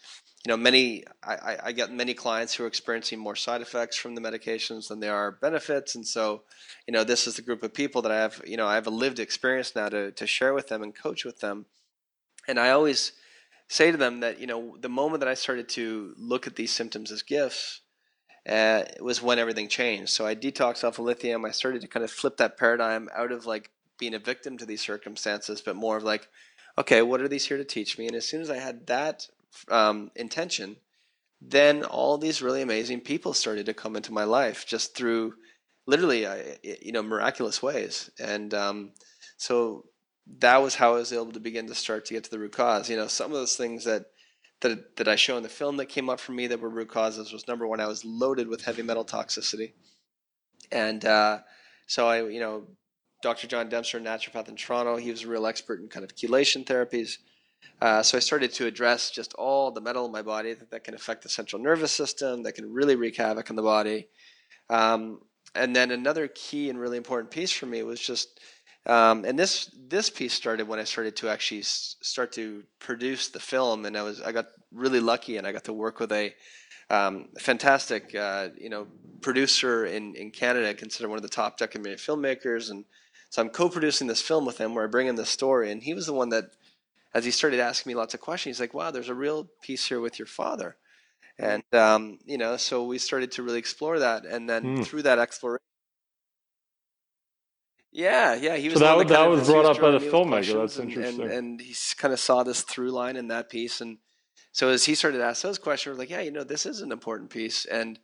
you 0.45 0.51
know, 0.51 0.59
many 0.59 1.05
I, 1.23 1.57
I 1.65 1.73
get 1.73 1.91
many 1.91 2.13
clients 2.13 2.55
who 2.55 2.65
are 2.65 2.67
experiencing 2.67 3.19
more 3.19 3.35
side 3.35 3.63
effects 3.63 3.97
from 3.97 4.15
the 4.15 4.21
medications 4.21 4.89
than 4.89 5.01
there 5.01 5.15
are 5.15 5.33
benefits, 5.33 5.95
and 5.95 6.07
so, 6.07 6.43
you 6.87 6.93
know, 6.93 7.03
this 7.03 7.27
is 7.27 7.37
the 7.37 7.43
group 7.43 7.63
of 7.63 7.73
people 7.73 8.03
that 8.03 8.13
I 8.13 8.19
have. 8.19 8.43
You 8.47 8.59
know, 8.59 8.67
I 8.67 8.75
have 8.75 8.87
a 8.87 8.91
lived 8.91 9.21
experience 9.21 9.75
now 9.75 9.89
to 9.89 10.13
to 10.13 10.27
share 10.27 10.53
with 10.53 10.69
them 10.69 10.83
and 10.83 10.95
coach 10.95 11.25
with 11.25 11.41
them, 11.41 11.65
and 12.49 12.59
I 12.59 12.71
always 12.71 13.13
say 13.69 13.91
to 13.91 13.97
them 13.97 14.21
that 14.21 14.39
you 14.39 14.47
know, 14.47 14.77
the 14.81 14.89
moment 14.89 15.21
that 15.21 15.29
I 15.29 15.35
started 15.35 15.69
to 15.71 16.15
look 16.17 16.47
at 16.47 16.57
these 16.57 16.73
symptoms 16.73 17.11
as 17.11 17.23
gifts, 17.23 17.81
uh, 18.49 18.83
was 19.01 19.23
when 19.23 19.39
everything 19.39 19.69
changed. 19.69 20.11
So 20.11 20.27
I 20.27 20.35
detoxed 20.35 20.85
off 20.85 20.99
of 20.99 21.05
lithium. 21.05 21.45
I 21.45 21.51
started 21.51 21.81
to 21.83 21.89
kind 21.89 22.05
of 22.05 22.11
flip 22.11 22.37
that 22.37 22.59
paradigm 22.59 23.09
out 23.15 23.33
of 23.33 23.47
like 23.47 23.71
being 23.99 24.15
a 24.15 24.19
victim 24.19 24.59
to 24.59 24.67
these 24.67 24.83
circumstances, 24.83 25.63
but 25.63 25.77
more 25.77 25.97
of 25.97 26.05
like, 26.05 26.29
okay, 26.77 27.03
what 27.03 27.21
are 27.21 27.29
these 27.29 27.47
here 27.47 27.57
to 27.57 27.65
teach 27.65 27.97
me? 27.99 28.07
And 28.07 28.17
as 28.17 28.29
soon 28.29 28.43
as 28.43 28.51
I 28.51 28.57
had 28.57 28.87
that 28.87 29.29
um, 29.69 30.11
intention, 30.17 30.77
then 31.41 31.85
all 31.85 32.19
these 32.19 32.43
really 32.43 32.63
amazing 32.63 33.01
people 33.01 33.33
started 33.35 33.67
to 33.67 33.75
come 33.75 33.97
into 33.97 34.13
my 34.13 34.25
life 34.25 34.67
just 34.67 34.97
through 34.97 35.35
literally, 35.87 36.27
uh, 36.27 36.37
you 36.63 36.93
know, 36.93 37.03
miraculous 37.03 37.63
ways. 37.63 38.11
And 38.19 38.53
um, 38.53 38.93
so 39.37 39.87
that 40.39 40.63
was 40.63 40.75
how 40.75 40.95
I 40.95 40.99
was 40.99 41.13
able 41.13 41.33
to 41.33 41.41
begin 41.41 41.67
to 41.67 41.75
start 41.75 42.07
to 42.07 42.15
get 42.15 42.25
to 42.25 42.31
the 42.31 42.39
root 42.39 42.53
cause. 42.53 42.89
You 42.89 42.97
know, 42.97 43.07
some 43.07 43.31
of 43.31 43.37
those 43.37 43.57
things 43.57 43.85
that 43.85 44.07
that 44.61 44.97
that 44.97 45.09
I 45.09 45.17
show 45.17 45.37
in 45.37 45.43
the 45.43 45.49
film 45.49 45.77
that 45.77 45.87
came 45.87 46.09
up 46.09 46.21
for 46.21 46.33
me 46.33 46.47
that 46.47 46.61
were 46.61 46.69
root 46.69 46.89
causes 46.89 47.33
was 47.33 47.47
number 47.47 47.67
one, 47.67 47.81
I 47.81 47.87
was 47.87 48.05
loaded 48.05 48.49
with 48.49 48.65
heavy 48.65 48.83
metal 48.83 49.05
toxicity, 49.05 49.73
and 50.73 51.05
uh, 51.05 51.41
so 51.87 52.07
I, 52.09 52.27
you 52.27 52.41
know, 52.41 52.67
Dr. 53.23 53.47
John 53.47 53.69
Dempster, 53.69 54.01
naturopath 54.01 54.49
in 54.49 54.57
Toronto. 54.57 54.97
He 54.97 55.11
was 55.11 55.25
a 55.25 55.29
real 55.29 55.47
expert 55.47 55.81
in 55.81 55.89
kind 55.89 56.05
of 56.05 56.15
chelation 56.15 56.65
therapies. 56.65 57.19
Uh, 57.81 58.03
so 58.03 58.17
I 58.17 58.21
started 58.21 58.53
to 58.55 58.67
address 58.67 59.11
just 59.11 59.35
all 59.35 59.71
the 59.71 59.81
metal 59.81 60.07
in 60.07 60.13
my 60.13 60.23
body 60.23 60.53
that, 60.53 60.71
that, 60.71 60.85
can 60.85 60.95
affect 60.95 61.23
the 61.23 61.29
central 61.29 61.61
nervous 61.61 61.93
system, 61.93 62.43
that 62.43 62.55
can 62.55 62.73
really 62.73 62.95
wreak 62.95 63.17
havoc 63.17 63.49
in 63.51 63.57
the 63.57 63.63
body. 63.63 64.09
Um, 64.69 65.21
and 65.55 65.75
then 65.75 65.91
another 65.91 66.29
key 66.29 66.69
and 66.69 66.79
really 66.79 66.99
important 66.99 67.31
piece 67.31 67.53
for 67.53 67.67
me 67.67 67.83
was 67.83 68.01
just, 68.01 68.41
um, 68.87 69.25
and 69.25 69.39
this 69.39 69.71
this 69.89 70.11
piece 70.11 70.35
started 70.35 70.69
when 70.69 70.79
I 70.79 70.85
started 70.85 71.17
to 71.17 71.29
actually 71.29 71.63
start 71.63 72.33
to 72.33 72.65
produce 72.79 73.29
the 73.29 73.41
film, 73.41 73.87
and 73.87 73.97
I 73.97 74.03
was 74.03 74.21
I 74.21 74.33
got 74.33 74.47
really 74.73 75.01
lucky, 75.01 75.37
and 75.37 75.47
I 75.47 75.53
got 75.53 75.65
to 75.65 75.73
work 75.73 76.01
with 76.01 76.13
a 76.13 76.35
um, 76.91 77.29
fantastic, 77.39 78.15
uh, 78.15 78.49
you 78.59 78.69
know, 78.69 78.87
producer 79.23 79.87
in, 79.87 80.15
in 80.17 80.31
Canada, 80.31 80.75
considered 80.75 81.09
one 81.09 81.17
of 81.17 81.23
the 81.23 81.29
top 81.29 81.57
documentary 81.57 81.97
filmmakers, 81.97 82.71
and 82.71 82.85
so 83.31 83.41
I'm 83.41 83.49
co-producing 83.49 84.07
this 84.07 84.21
film 84.21 84.45
with 84.45 84.59
him, 84.59 84.75
where 84.75 84.85
I 84.85 84.89
bring 84.89 85.07
in 85.07 85.15
the 85.15 85.25
story, 85.25 85.73
and 85.73 85.83
he 85.83 85.95
was 85.95 86.07
the 86.07 86.13
one 86.13 86.29
that 86.29 86.45
as 87.15 87.25
he 87.25 87.31
started 87.31 87.61
asking 87.61 87.91
me 87.91 87.95
lots 87.95 88.13
of 88.13 88.21
questions, 88.21 88.57
he's 88.57 88.61
like, 88.61 88.75
"Wow, 88.75 88.91
there's 88.91 89.09
a 89.09 89.15
real 89.15 89.49
piece 89.63 89.87
here 89.87 90.01
with 90.01 90.19
your 90.19 90.27
father," 90.27 90.77
and 91.39 91.63
um, 91.73 92.19
you 92.27 92.37
know, 92.37 92.59
so 92.59 92.85
we 92.85 92.99
started 92.99 93.33
to 93.33 93.43
really 93.43 93.59
explore 93.59 93.99
that, 94.01 94.27
and 94.27 94.49
then 94.49 94.79
mm. 94.79 94.85
through 94.85 95.03
that 95.03 95.19
exploration. 95.19 95.65
Yeah, 97.95 98.35
yeah, 98.35 98.57
he 98.57 98.69
was. 98.69 98.79
So 98.79 98.81
that, 98.81 98.99
that, 98.99 99.09
that 99.09 99.31
was 99.31 99.47
brought 99.47 99.67
up 99.67 99.81
by 99.81 99.93
the 99.93 100.01
filmmaker. 100.01 100.61
That's 100.61 100.79
and, 100.79 100.91
interesting. 100.91 101.23
And, 101.23 101.31
and 101.31 101.61
he 101.61 101.75
kind 101.97 102.13
of 102.13 102.19
saw 102.19 102.43
this 102.43 102.63
through 102.63 102.91
line 102.91 103.15
in 103.15 103.29
that 103.29 103.49
piece, 103.49 103.81
and 103.81 103.99
so 104.51 104.69
as 104.69 104.85
he 104.85 104.97
started 104.97 105.19
to 105.19 105.25
ask 105.25 105.43
those 105.43 105.59
questions, 105.59 105.95
we're 105.95 106.01
like, 106.01 106.11
yeah, 106.11 106.21
you 106.21 106.33
know, 106.33 106.43
this 106.43 106.67
is 106.67 106.81
an 106.81 106.91
important 106.91 107.31
piece, 107.31 107.65
and 107.65 108.01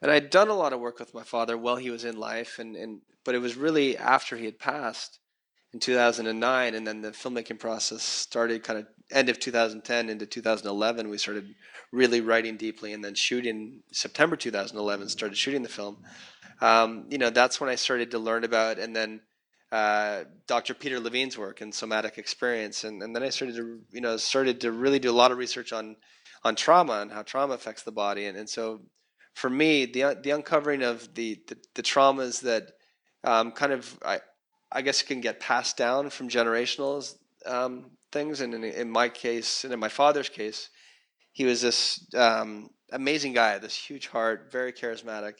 and 0.00 0.10
I'd 0.10 0.30
done 0.30 0.48
a 0.48 0.54
lot 0.54 0.72
of 0.72 0.78
work 0.78 1.00
with 1.00 1.14
my 1.14 1.24
father 1.24 1.58
while 1.58 1.76
he 1.76 1.90
was 1.90 2.04
in 2.04 2.16
life, 2.16 2.60
and 2.60 2.76
and 2.76 3.00
but 3.24 3.34
it 3.34 3.40
was 3.40 3.56
really 3.56 3.98
after 3.98 4.36
he 4.36 4.44
had 4.44 4.60
passed 4.60 5.18
in 5.72 5.80
2009, 5.80 6.74
and 6.76 6.86
then 6.86 7.00
the 7.00 7.10
filmmaking 7.10 7.58
process 7.58 8.04
started 8.04 8.62
kind 8.62 8.78
of 8.78 8.86
end 9.10 9.28
of 9.28 9.40
2010 9.40 10.10
into 10.10 10.26
2011. 10.26 11.08
We 11.08 11.18
started 11.18 11.52
really 11.90 12.20
writing 12.20 12.56
deeply, 12.56 12.92
and 12.92 13.04
then 13.04 13.16
shooting 13.16 13.82
September 13.90 14.36
2011 14.36 15.08
started 15.08 15.36
shooting 15.36 15.64
the 15.64 15.68
film. 15.68 15.98
Um, 16.60 17.06
you 17.10 17.18
know, 17.18 17.30
that's 17.30 17.60
when 17.60 17.70
I 17.70 17.74
started 17.74 18.10
to 18.12 18.18
learn 18.18 18.44
about, 18.44 18.78
and 18.78 18.94
then 18.94 19.20
uh, 19.72 20.24
Dr. 20.46 20.74
Peter 20.74 21.00
Levine's 21.00 21.36
work 21.36 21.60
and 21.60 21.74
somatic 21.74 22.18
experience, 22.18 22.84
and, 22.84 23.02
and 23.02 23.14
then 23.14 23.22
I 23.22 23.30
started 23.30 23.56
to 23.56 23.80
you 23.90 24.00
know 24.00 24.16
started 24.16 24.60
to 24.62 24.72
really 24.72 24.98
do 24.98 25.10
a 25.10 25.12
lot 25.12 25.32
of 25.32 25.38
research 25.38 25.72
on 25.72 25.96
on 26.44 26.54
trauma 26.54 27.00
and 27.00 27.10
how 27.10 27.22
trauma 27.22 27.54
affects 27.54 27.82
the 27.82 27.92
body, 27.92 28.26
and 28.26 28.36
and 28.36 28.48
so 28.48 28.80
for 29.34 29.50
me 29.50 29.84
the 29.84 30.16
the 30.22 30.30
uncovering 30.30 30.82
of 30.82 31.14
the 31.14 31.40
the, 31.48 31.56
the 31.74 31.82
traumas 31.82 32.40
that 32.42 32.72
um, 33.24 33.52
kind 33.52 33.72
of 33.72 33.98
I, 34.04 34.20
I 34.70 34.82
guess 34.82 35.02
can 35.02 35.20
get 35.20 35.40
passed 35.40 35.76
down 35.76 36.10
from 36.10 36.28
generational 36.28 37.14
um, 37.46 37.90
things. 38.12 38.40
And 38.40 38.54
in, 38.54 38.64
in, 38.64 38.90
my 38.90 39.08
case, 39.08 39.64
and 39.64 39.72
in 39.72 39.80
my 39.80 39.88
father's 39.88 40.28
case, 40.28 40.70
he 41.32 41.44
was 41.44 41.60
this 41.60 42.06
um, 42.14 42.70
amazing 42.92 43.32
guy, 43.32 43.58
this 43.58 43.76
huge 43.76 44.08
heart, 44.08 44.50
very 44.52 44.72
charismatic 44.72 45.34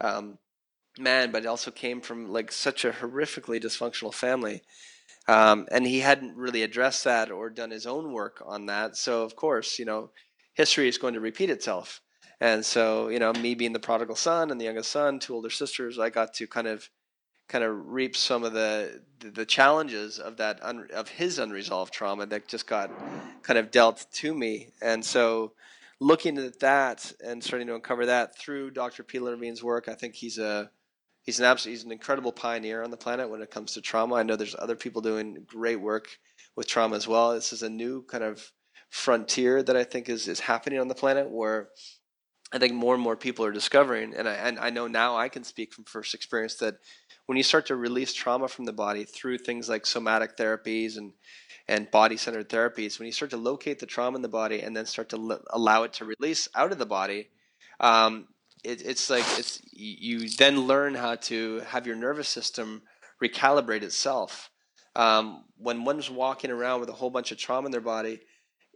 um, 0.00 0.38
man, 0.98 1.30
but 1.30 1.46
also 1.46 1.70
came 1.70 2.00
from 2.00 2.32
like 2.32 2.52
such 2.52 2.84
a 2.84 2.92
horrifically 2.92 3.62
dysfunctional 3.62 4.14
family. 4.14 4.62
Um, 5.28 5.68
and 5.70 5.86
he 5.86 6.00
hadn't 6.00 6.36
really 6.36 6.62
addressed 6.62 7.04
that 7.04 7.30
or 7.30 7.48
done 7.48 7.70
his 7.70 7.86
own 7.86 8.12
work 8.12 8.42
on 8.44 8.66
that. 8.66 8.96
So, 8.96 9.22
of 9.22 9.36
course, 9.36 9.78
you 9.78 9.84
know, 9.84 10.10
history 10.54 10.88
is 10.88 10.98
going 10.98 11.14
to 11.14 11.20
repeat 11.20 11.50
itself. 11.50 12.00
And 12.40 12.66
so, 12.66 13.08
you 13.08 13.20
know, 13.20 13.32
me 13.32 13.54
being 13.54 13.72
the 13.72 13.78
prodigal 13.78 14.16
son 14.16 14.50
and 14.50 14.60
the 14.60 14.64
youngest 14.64 14.90
son, 14.90 15.20
two 15.20 15.34
older 15.34 15.50
sisters, 15.50 15.98
I 15.98 16.10
got 16.10 16.34
to 16.34 16.46
kind 16.48 16.66
of 16.66 16.90
kind 17.52 17.64
of 17.64 17.86
reap 17.86 18.16
some 18.16 18.44
of 18.44 18.52
the 18.54 19.02
the 19.20 19.44
challenges 19.44 20.18
of 20.18 20.38
that 20.38 20.58
un, 20.62 20.88
of 20.94 21.08
his 21.08 21.38
unresolved 21.38 21.92
trauma 21.92 22.24
that 22.24 22.48
just 22.48 22.66
got 22.66 22.90
kind 23.42 23.58
of 23.58 23.70
dealt 23.70 24.06
to 24.12 24.32
me 24.32 24.68
and 24.80 25.04
so 25.04 25.52
looking 26.00 26.38
at 26.38 26.60
that 26.60 27.12
and 27.22 27.44
starting 27.44 27.68
to 27.68 27.74
uncover 27.74 28.06
that 28.06 28.36
through 28.38 28.70
Dr. 28.70 29.02
Peter 29.02 29.24
Levine's 29.24 29.62
work 29.62 29.86
I 29.86 29.94
think 29.94 30.14
he's 30.14 30.38
a 30.38 30.70
he's 31.22 31.38
an 31.38 31.44
absolute 31.44 31.72
he's 31.72 31.84
an 31.84 31.92
incredible 31.92 32.32
pioneer 32.32 32.82
on 32.82 32.90
the 32.90 32.96
planet 32.96 33.30
when 33.30 33.42
it 33.42 33.50
comes 33.50 33.72
to 33.72 33.80
trauma. 33.80 34.16
I 34.16 34.22
know 34.22 34.36
there's 34.36 34.56
other 34.58 34.76
people 34.76 35.02
doing 35.02 35.44
great 35.46 35.80
work 35.80 36.08
with 36.56 36.66
trauma 36.66 36.96
as 36.96 37.08
well. 37.08 37.34
This 37.34 37.52
is 37.52 37.62
a 37.62 37.70
new 37.70 38.02
kind 38.02 38.24
of 38.24 38.52
frontier 38.90 39.62
that 39.62 39.76
I 39.76 39.84
think 39.84 40.08
is 40.08 40.28
is 40.28 40.40
happening 40.40 40.78
on 40.78 40.88
the 40.88 40.94
planet 40.94 41.30
where 41.30 41.70
I 42.52 42.58
think 42.58 42.74
more 42.74 42.94
and 42.94 43.02
more 43.02 43.16
people 43.16 43.46
are 43.46 43.52
discovering, 43.52 44.14
and 44.14 44.28
I, 44.28 44.34
and 44.34 44.58
I 44.58 44.68
know 44.68 44.86
now 44.86 45.16
I 45.16 45.30
can 45.30 45.42
speak 45.42 45.72
from 45.72 45.84
first 45.84 46.12
experience 46.12 46.56
that 46.56 46.74
when 47.24 47.38
you 47.38 47.42
start 47.42 47.66
to 47.66 47.76
release 47.76 48.12
trauma 48.12 48.46
from 48.46 48.66
the 48.66 48.74
body 48.74 49.04
through 49.04 49.38
things 49.38 49.70
like 49.70 49.86
somatic 49.86 50.36
therapies 50.36 50.98
and 50.98 51.12
and 51.68 51.90
body 51.90 52.16
centered 52.16 52.48
therapies, 52.50 52.98
when 52.98 53.06
you 53.06 53.12
start 53.12 53.30
to 53.30 53.36
locate 53.36 53.78
the 53.78 53.86
trauma 53.86 54.16
in 54.16 54.22
the 54.22 54.28
body 54.28 54.60
and 54.60 54.76
then 54.76 54.84
start 54.84 55.08
to 55.10 55.16
l- 55.16 55.42
allow 55.50 55.84
it 55.84 55.94
to 55.94 56.04
release 56.04 56.48
out 56.54 56.72
of 56.72 56.78
the 56.78 56.84
body, 56.84 57.28
um, 57.80 58.26
it, 58.64 58.82
it's 58.82 59.10
like 59.10 59.24
it's 59.38 59.60
you 59.72 60.28
then 60.28 60.66
learn 60.66 60.94
how 60.94 61.16
to 61.16 61.60
have 61.60 61.86
your 61.86 61.96
nervous 61.96 62.28
system 62.28 62.82
recalibrate 63.22 63.82
itself. 63.82 64.50
Um, 64.94 65.44
when 65.56 65.84
one's 65.84 66.10
walking 66.10 66.50
around 66.50 66.80
with 66.80 66.88
a 66.88 66.92
whole 66.92 67.10
bunch 67.10 67.32
of 67.32 67.38
trauma 67.38 67.66
in 67.66 67.72
their 67.72 67.80
body, 67.80 68.20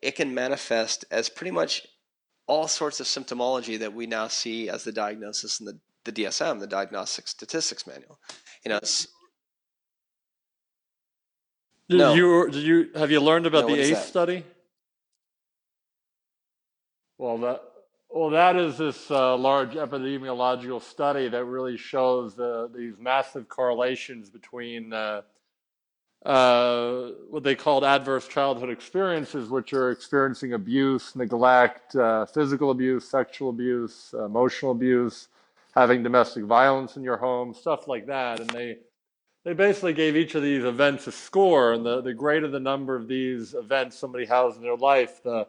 it 0.02 0.12
can 0.12 0.34
manifest 0.34 1.04
as 1.10 1.28
pretty 1.28 1.50
much 1.50 1.86
all 2.46 2.68
sorts 2.68 3.00
of 3.00 3.06
symptomology 3.06 3.78
that 3.78 3.92
we 3.92 4.06
now 4.06 4.28
see 4.28 4.68
as 4.68 4.84
the 4.84 4.92
diagnosis 4.92 5.60
in 5.60 5.66
the, 5.66 5.78
the 6.04 6.12
DSM, 6.12 6.60
the 6.60 6.66
Diagnostic 6.66 7.28
Statistics 7.28 7.86
Manual. 7.86 8.18
You 8.64 8.70
know, 8.70 8.80
did 11.88 11.98
no. 11.98 12.14
you 12.14 12.50
did 12.50 12.62
you 12.62 12.90
have 12.94 13.10
you 13.10 13.20
learned 13.20 13.46
about 13.46 13.68
no, 13.68 13.74
the 13.74 13.80
ACE 13.80 14.04
study? 14.04 14.44
Well, 17.18 17.38
that 17.38 17.62
well, 18.10 18.30
that 18.30 18.56
is 18.56 18.78
this 18.78 19.10
uh, 19.10 19.36
large 19.36 19.74
epidemiological 19.74 20.82
study 20.82 21.28
that 21.28 21.44
really 21.44 21.76
shows 21.76 22.34
the, 22.34 22.70
these 22.74 22.94
massive 22.98 23.48
correlations 23.48 24.30
between 24.30 24.92
uh, 24.92 25.22
uh, 26.24 27.10
what 27.30 27.42
they 27.42 27.54
called 27.54 27.84
adverse 27.84 28.26
childhood 28.26 28.70
experiences, 28.70 29.48
which 29.48 29.72
are 29.72 29.90
experiencing 29.90 30.54
abuse, 30.54 31.14
neglect, 31.14 31.94
uh, 31.94 32.26
physical 32.26 32.70
abuse, 32.70 33.08
sexual 33.08 33.50
abuse, 33.50 34.14
emotional 34.24 34.72
abuse, 34.72 35.28
having 35.74 36.02
domestic 36.02 36.44
violence 36.44 36.96
in 36.96 37.02
your 37.02 37.16
home, 37.16 37.54
stuff 37.54 37.86
like 37.86 38.06
that. 38.06 38.40
And 38.40 38.50
they 38.50 38.78
they 39.44 39.52
basically 39.52 39.92
gave 39.92 40.16
each 40.16 40.34
of 40.34 40.42
these 40.42 40.64
events 40.64 41.06
a 41.06 41.12
score, 41.12 41.72
and 41.72 41.86
the, 41.86 42.00
the 42.00 42.12
greater 42.12 42.48
the 42.48 42.58
number 42.58 42.96
of 42.96 43.06
these 43.06 43.54
events 43.54 43.96
somebody 43.96 44.26
has 44.26 44.56
in 44.56 44.62
their 44.62 44.76
life, 44.76 45.22
the 45.22 45.46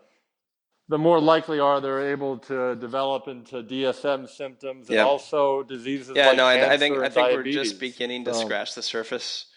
the 0.89 0.97
more 0.97 1.19
likely 1.19 1.59
are 1.59 1.81
they're 1.81 2.11
able 2.11 2.37
to 2.37 2.75
develop 2.75 3.27
into 3.27 3.61
DSM 3.61 4.29
symptoms 4.29 4.87
and 4.87 4.95
yep. 4.95 5.05
also 5.05 5.63
diseases. 5.63 6.13
Yeah, 6.15 6.27
like 6.27 6.37
no, 6.37 6.45
I, 6.45 6.73
I, 6.73 6.77
think 6.77 6.97
I 6.97 7.09
think 7.09 7.27
diabetes. 7.27 7.55
we're 7.55 7.63
just 7.63 7.79
beginning 7.79 8.25
to 8.25 8.33
so, 8.33 8.41
scratch 8.41 8.73
the 8.73 8.81
surface 8.81 9.47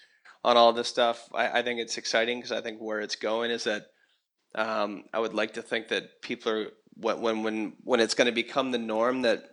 on 0.44 0.56
all 0.56 0.72
this 0.72 0.88
stuff. 0.88 1.28
I, 1.32 1.60
I 1.60 1.62
think 1.62 1.80
it's 1.80 1.98
exciting 1.98 2.38
because 2.38 2.52
I 2.52 2.60
think 2.60 2.80
where 2.80 3.00
it's 3.00 3.16
going 3.16 3.50
is 3.50 3.64
that 3.64 3.86
um, 4.54 5.04
I 5.12 5.20
would 5.20 5.34
like 5.34 5.54
to 5.54 5.62
think 5.62 5.88
that 5.88 6.20
people 6.22 6.52
are 6.52 6.66
when 6.96 7.42
when 7.42 7.74
when 7.84 8.00
it's 8.00 8.14
going 8.14 8.26
to 8.26 8.32
become 8.32 8.72
the 8.72 8.78
norm 8.78 9.22
that 9.22 9.44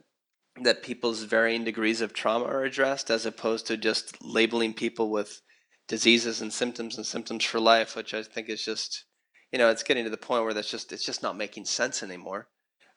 that 0.64 0.84
people's 0.84 1.24
varying 1.24 1.64
degrees 1.64 2.02
of 2.02 2.14
trauma 2.14 2.46
are 2.46 2.64
addressed 2.64 3.12
as 3.12 3.26
opposed 3.26 3.68
to 3.68 3.78
just 3.78 4.24
labeling 4.24 4.74
people 4.74 5.12
with 5.12 5.42
diseases 5.88 6.42
and 6.42 6.52
symptoms 6.52 6.98
and 6.98 7.06
symptoms 7.06 7.46
for 7.46 7.60
life, 7.60 7.96
which 7.96 8.14
I 8.14 8.24
think 8.24 8.50
is 8.50 8.64
just 8.64 9.06
you 9.52 9.60
know 9.60 9.70
it's 9.70 9.84
getting 9.84 10.04
to 10.04 10.10
the 10.10 10.18
point 10.18 10.44
where 10.44 10.54
that's 10.54 10.70
just 10.70 10.92
it's 10.92 11.06
just 11.06 11.24
not 11.24 11.38
making 11.38 11.66
sense 11.66 12.04
anymore. 12.04 12.48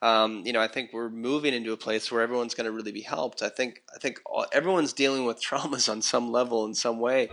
Um, 0.03 0.43
you 0.47 0.55
know, 0.55 0.63
I 0.63 0.69
think 0.69 0.95
we're 0.95 1.11
moving 1.11 1.53
into 1.53 1.73
a 1.73 1.77
place 1.77 2.11
where 2.11 2.23
everyone's 2.23 2.55
going 2.55 2.65
to 2.65 2.73
really 2.73 2.93
be 2.93 3.03
helped. 3.03 3.43
I 3.43 3.51
think 3.51 3.83
I 3.95 3.99
think 3.99 4.21
all, 4.25 4.47
everyone's 4.53 4.93
dealing 4.93 5.27
with 5.27 5.43
traumas 5.43 5.91
on 5.91 6.03
some 6.03 6.31
level 6.31 6.65
in 6.65 6.75
some 6.75 6.99
way 6.99 7.31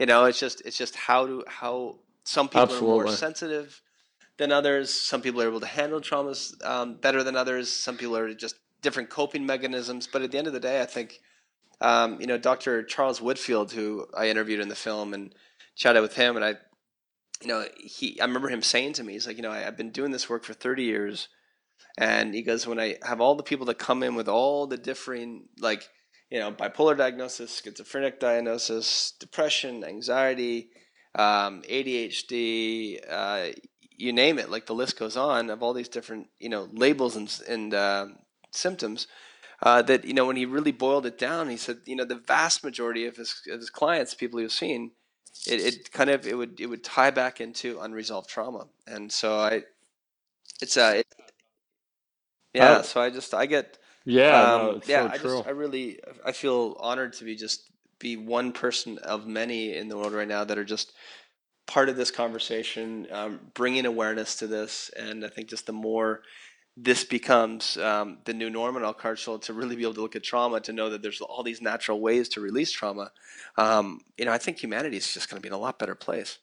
you 0.00 0.06
know, 0.06 0.24
it's 0.24 0.40
just 0.40 0.62
it's 0.64 0.78
just 0.78 0.96
how 0.96 1.26
do 1.26 1.44
how 1.46 1.98
some 2.24 2.48
people 2.48 2.62
Absolutely. 2.62 2.88
are 2.88 3.04
more 3.04 3.12
sensitive 3.12 3.82
than 4.38 4.50
others. 4.50 4.92
Some 4.92 5.20
people 5.20 5.42
are 5.42 5.48
able 5.48 5.60
to 5.60 5.66
handle 5.66 6.00
traumas 6.00 6.54
um, 6.64 6.94
better 6.94 7.22
than 7.22 7.36
others. 7.36 7.70
Some 7.70 7.98
people 7.98 8.16
are 8.16 8.32
just 8.32 8.56
different 8.80 9.10
coping 9.10 9.44
mechanisms. 9.44 10.08
But 10.10 10.22
at 10.22 10.30
the 10.32 10.38
end 10.38 10.46
of 10.46 10.54
the 10.54 10.60
day, 10.60 10.80
I 10.80 10.86
think 10.86 11.20
um, 11.82 12.18
you 12.18 12.26
know 12.26 12.38
Dr. 12.38 12.82
Charles 12.82 13.20
Whitfield, 13.20 13.72
who 13.72 14.06
I 14.16 14.30
interviewed 14.30 14.60
in 14.60 14.68
the 14.68 14.74
film 14.74 15.12
and 15.12 15.34
chatted 15.76 16.00
with 16.00 16.16
him, 16.16 16.34
and 16.34 16.44
I, 16.46 16.54
you 17.42 17.48
know, 17.48 17.66
he 17.78 18.20
I 18.20 18.24
remember 18.24 18.48
him 18.48 18.62
saying 18.62 18.94
to 18.94 19.04
me, 19.04 19.14
he's 19.14 19.26
like, 19.26 19.36
you 19.36 19.42
know, 19.42 19.52
I, 19.52 19.66
I've 19.66 19.76
been 19.76 19.90
doing 19.92 20.10
this 20.12 20.28
work 20.28 20.44
for 20.44 20.54
30 20.54 20.84
years, 20.84 21.28
and 21.98 22.34
he 22.34 22.42
goes, 22.42 22.66
when 22.66 22.80
I 22.80 22.96
have 23.04 23.20
all 23.20 23.34
the 23.36 23.42
people 23.42 23.66
that 23.66 23.78
come 23.78 24.02
in 24.02 24.14
with 24.14 24.28
all 24.28 24.66
the 24.66 24.78
differing 24.78 25.48
like 25.60 25.88
you 26.30 26.38
know, 26.38 26.52
bipolar 26.52 26.96
diagnosis, 26.96 27.60
schizophrenic 27.62 28.20
diagnosis, 28.20 29.12
depression, 29.18 29.84
anxiety, 29.84 30.70
um, 31.16 31.62
ADHD, 31.68 33.00
uh, 33.10 33.48
you 33.96 34.12
name 34.12 34.38
it. 34.38 34.50
Like 34.50 34.66
the 34.66 34.74
list 34.74 34.98
goes 34.98 35.16
on 35.16 35.50
of 35.50 35.62
all 35.62 35.74
these 35.74 35.88
different, 35.88 36.28
you 36.38 36.48
know, 36.48 36.68
labels 36.72 37.16
and, 37.16 37.40
and 37.48 37.74
uh, 37.74 38.06
symptoms. 38.52 39.06
uh, 39.62 39.82
that 39.82 40.04
you 40.04 40.14
know 40.14 40.26
when 40.26 40.36
he 40.36 40.46
really 40.46 40.72
boiled 40.72 41.06
it 41.06 41.18
down, 41.18 41.48
he 41.50 41.56
said 41.56 41.78
you 41.86 41.96
know 41.96 42.04
the 42.04 42.14
vast 42.16 42.64
majority 42.64 43.06
of 43.06 43.16
his 43.16 43.42
of 43.52 43.60
his 43.60 43.70
clients, 43.70 44.14
people 44.14 44.38
he 44.38 44.44
was 44.44 44.54
seeing, 44.54 44.92
it, 45.46 45.60
it 45.60 45.92
kind 45.92 46.10
of 46.10 46.26
it 46.26 46.36
would 46.36 46.60
it 46.60 46.66
would 46.66 46.84
tie 46.84 47.10
back 47.10 47.40
into 47.40 47.80
unresolved 47.80 48.28
trauma, 48.28 48.66
and 48.86 49.10
so 49.10 49.38
I, 49.38 49.62
it's 50.62 50.76
a, 50.76 50.84
uh, 50.84 50.92
it, 50.92 51.06
yeah. 52.54 52.80
Oh, 52.80 52.82
So 52.82 53.00
I 53.00 53.10
just 53.10 53.34
I 53.34 53.46
get 53.46 53.78
yeah, 54.04 54.42
um, 54.42 54.76
it's 54.76 54.88
yeah. 54.88 55.06
so 55.06 55.08
I 55.10 55.18
just. 55.18 55.44
I 55.46 55.50
really 55.50 56.00
I 56.24 56.32
feel 56.32 56.76
honored 56.80 57.14
to 57.14 57.24
be 57.24 57.36
just 57.36 57.70
be 57.98 58.16
one 58.16 58.52
person 58.52 58.98
of 58.98 59.26
many 59.26 59.76
in 59.76 59.88
the 59.88 59.96
world 59.96 60.12
right 60.12 60.28
now 60.28 60.44
that 60.44 60.58
are 60.58 60.64
just 60.64 60.92
part 61.66 61.88
of 61.88 61.96
this 61.96 62.10
conversation, 62.10 63.06
um, 63.12 63.40
bringing 63.54 63.86
awareness 63.86 64.36
to 64.36 64.46
this, 64.46 64.90
and 64.98 65.24
I 65.24 65.28
think 65.28 65.48
just 65.48 65.66
the 65.66 65.72
more 65.72 66.22
this 66.82 67.04
becomes 67.04 67.76
um, 67.76 68.18
the 68.24 68.32
new 68.32 68.48
norm 68.48 68.76
in 68.76 68.84
our 68.84 68.94
culture 68.94 69.36
to 69.36 69.52
really 69.52 69.76
be 69.76 69.82
able 69.82 69.94
to 69.94 70.00
look 70.00 70.16
at 70.16 70.22
trauma, 70.22 70.60
to 70.60 70.72
know 70.72 70.88
that 70.88 71.02
there's 71.02 71.20
all 71.20 71.42
these 71.42 71.60
natural 71.60 72.00
ways 72.00 72.28
to 72.30 72.40
release 72.40 72.72
trauma. 72.72 73.10
Um, 73.56 74.00
you 74.16 74.24
know, 74.24 74.32
I 74.32 74.38
think 74.38 74.58
humanity 74.58 74.96
is 74.96 75.12
just 75.12 75.28
going 75.28 75.38
to 75.38 75.42
be 75.42 75.48
in 75.48 75.54
a 75.54 75.58
lot 75.58 75.78
better 75.78 75.94
place. 75.94 76.38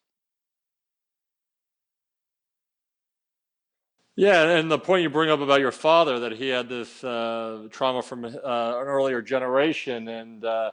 Yeah, 4.16 4.58
and 4.58 4.72
the 4.72 4.80
point 4.80 5.04
you 5.04 5.10
bring 5.12 5.30
up 5.30 5.42
about 5.42 5.60
your 5.60 5.72
father 5.72 6.20
that 6.22 6.32
he 6.32 6.50
had 6.50 6.68
this 6.70 7.04
uh, 7.04 7.68
trauma 7.70 8.02
from 8.02 8.26
uh, 8.26 8.30
an 8.30 8.34
earlier 8.44 9.22
generation, 9.22 10.08
and 10.08 10.44
uh, 10.44 10.72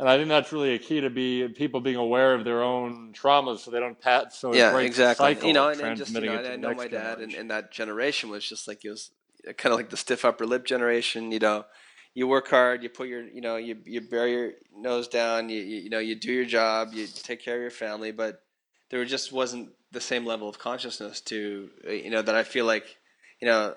and 0.00 0.08
I 0.08 0.16
think 0.16 0.30
that's 0.30 0.50
really 0.50 0.74
a 0.74 0.78
key 0.78 1.02
to 1.02 1.10
be 1.10 1.46
people 1.48 1.82
being 1.82 1.96
aware 1.96 2.34
of 2.34 2.42
their 2.44 2.62
own 2.62 3.12
traumas, 3.12 3.58
so 3.58 3.70
they 3.70 3.80
don't 3.80 4.00
pat 4.00 4.32
so 4.32 4.52
it 4.52 4.56
Yeah, 4.56 4.78
exactly. 4.78 5.36
You 5.46 5.52
know, 5.52 5.68
and, 5.68 5.78
and 5.80 5.96
just 5.96 6.14
you 6.14 6.22
know, 6.22 6.42
I 6.42 6.56
know 6.56 6.74
my 6.74 6.88
dad 6.88 7.20
and, 7.20 7.34
and 7.34 7.50
that 7.50 7.70
generation 7.70 8.30
was 8.30 8.48
just 8.48 8.66
like 8.66 8.82
it 8.82 8.88
was 8.88 9.10
kind 9.58 9.72
of 9.72 9.78
like 9.78 9.90
the 9.90 9.98
stiff 9.98 10.24
upper 10.24 10.46
lip 10.46 10.64
generation. 10.64 11.30
You 11.30 11.38
know, 11.38 11.66
you 12.14 12.26
work 12.26 12.48
hard, 12.48 12.82
you 12.82 12.88
put 12.88 13.08
your, 13.08 13.22
you 13.28 13.42
know, 13.42 13.56
you 13.56 13.76
you 13.84 14.00
bear 14.00 14.26
your 14.26 14.52
nose 14.74 15.06
down, 15.06 15.50
you 15.50 15.60
you, 15.60 15.76
you 15.82 15.90
know, 15.90 15.98
you 15.98 16.14
do 16.14 16.32
your 16.32 16.46
job, 16.46 16.94
you 16.94 17.06
take 17.06 17.42
care 17.44 17.56
of 17.56 17.60
your 17.60 17.70
family, 17.70 18.10
but 18.10 18.42
there 18.88 19.04
just 19.04 19.32
wasn't 19.32 19.68
the 19.92 20.00
same 20.00 20.24
level 20.24 20.48
of 20.48 20.58
consciousness 20.58 21.20
to, 21.20 21.68
uh, 21.86 21.92
you 21.92 22.08
know, 22.08 22.22
that 22.22 22.34
I 22.34 22.42
feel 22.42 22.64
like, 22.64 22.96
you 23.40 23.46
know, 23.46 23.74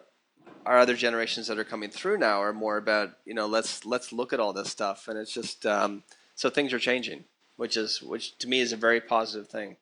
our 0.65 0.77
other 0.77 0.95
generations 0.95 1.47
that 1.47 1.60
are 1.60 1.63
coming 1.63 1.89
through 1.89 2.17
now 2.17 2.41
are 2.41 2.53
more 2.53 2.77
about, 2.77 3.12
you 3.25 3.34
know, 3.34 3.47
let's 3.47 3.86
let's 3.86 4.13
look 4.13 4.34
at 4.34 4.39
all 4.39 4.53
this 4.53 4.69
stuff, 4.69 5.08
and 5.08 5.17
it's 5.17 5.34
just 5.34 5.65
um, 5.65 6.03
so 6.36 6.49
things 6.49 6.73
are 6.73 6.79
changing, 6.79 7.25
which 7.58 7.77
is 7.77 8.01
which 8.01 8.38
to 8.39 8.47
me 8.47 8.60
is 8.60 8.71
a 8.71 8.77
very 8.77 9.01
positive 9.01 9.49
thing. 9.49 9.77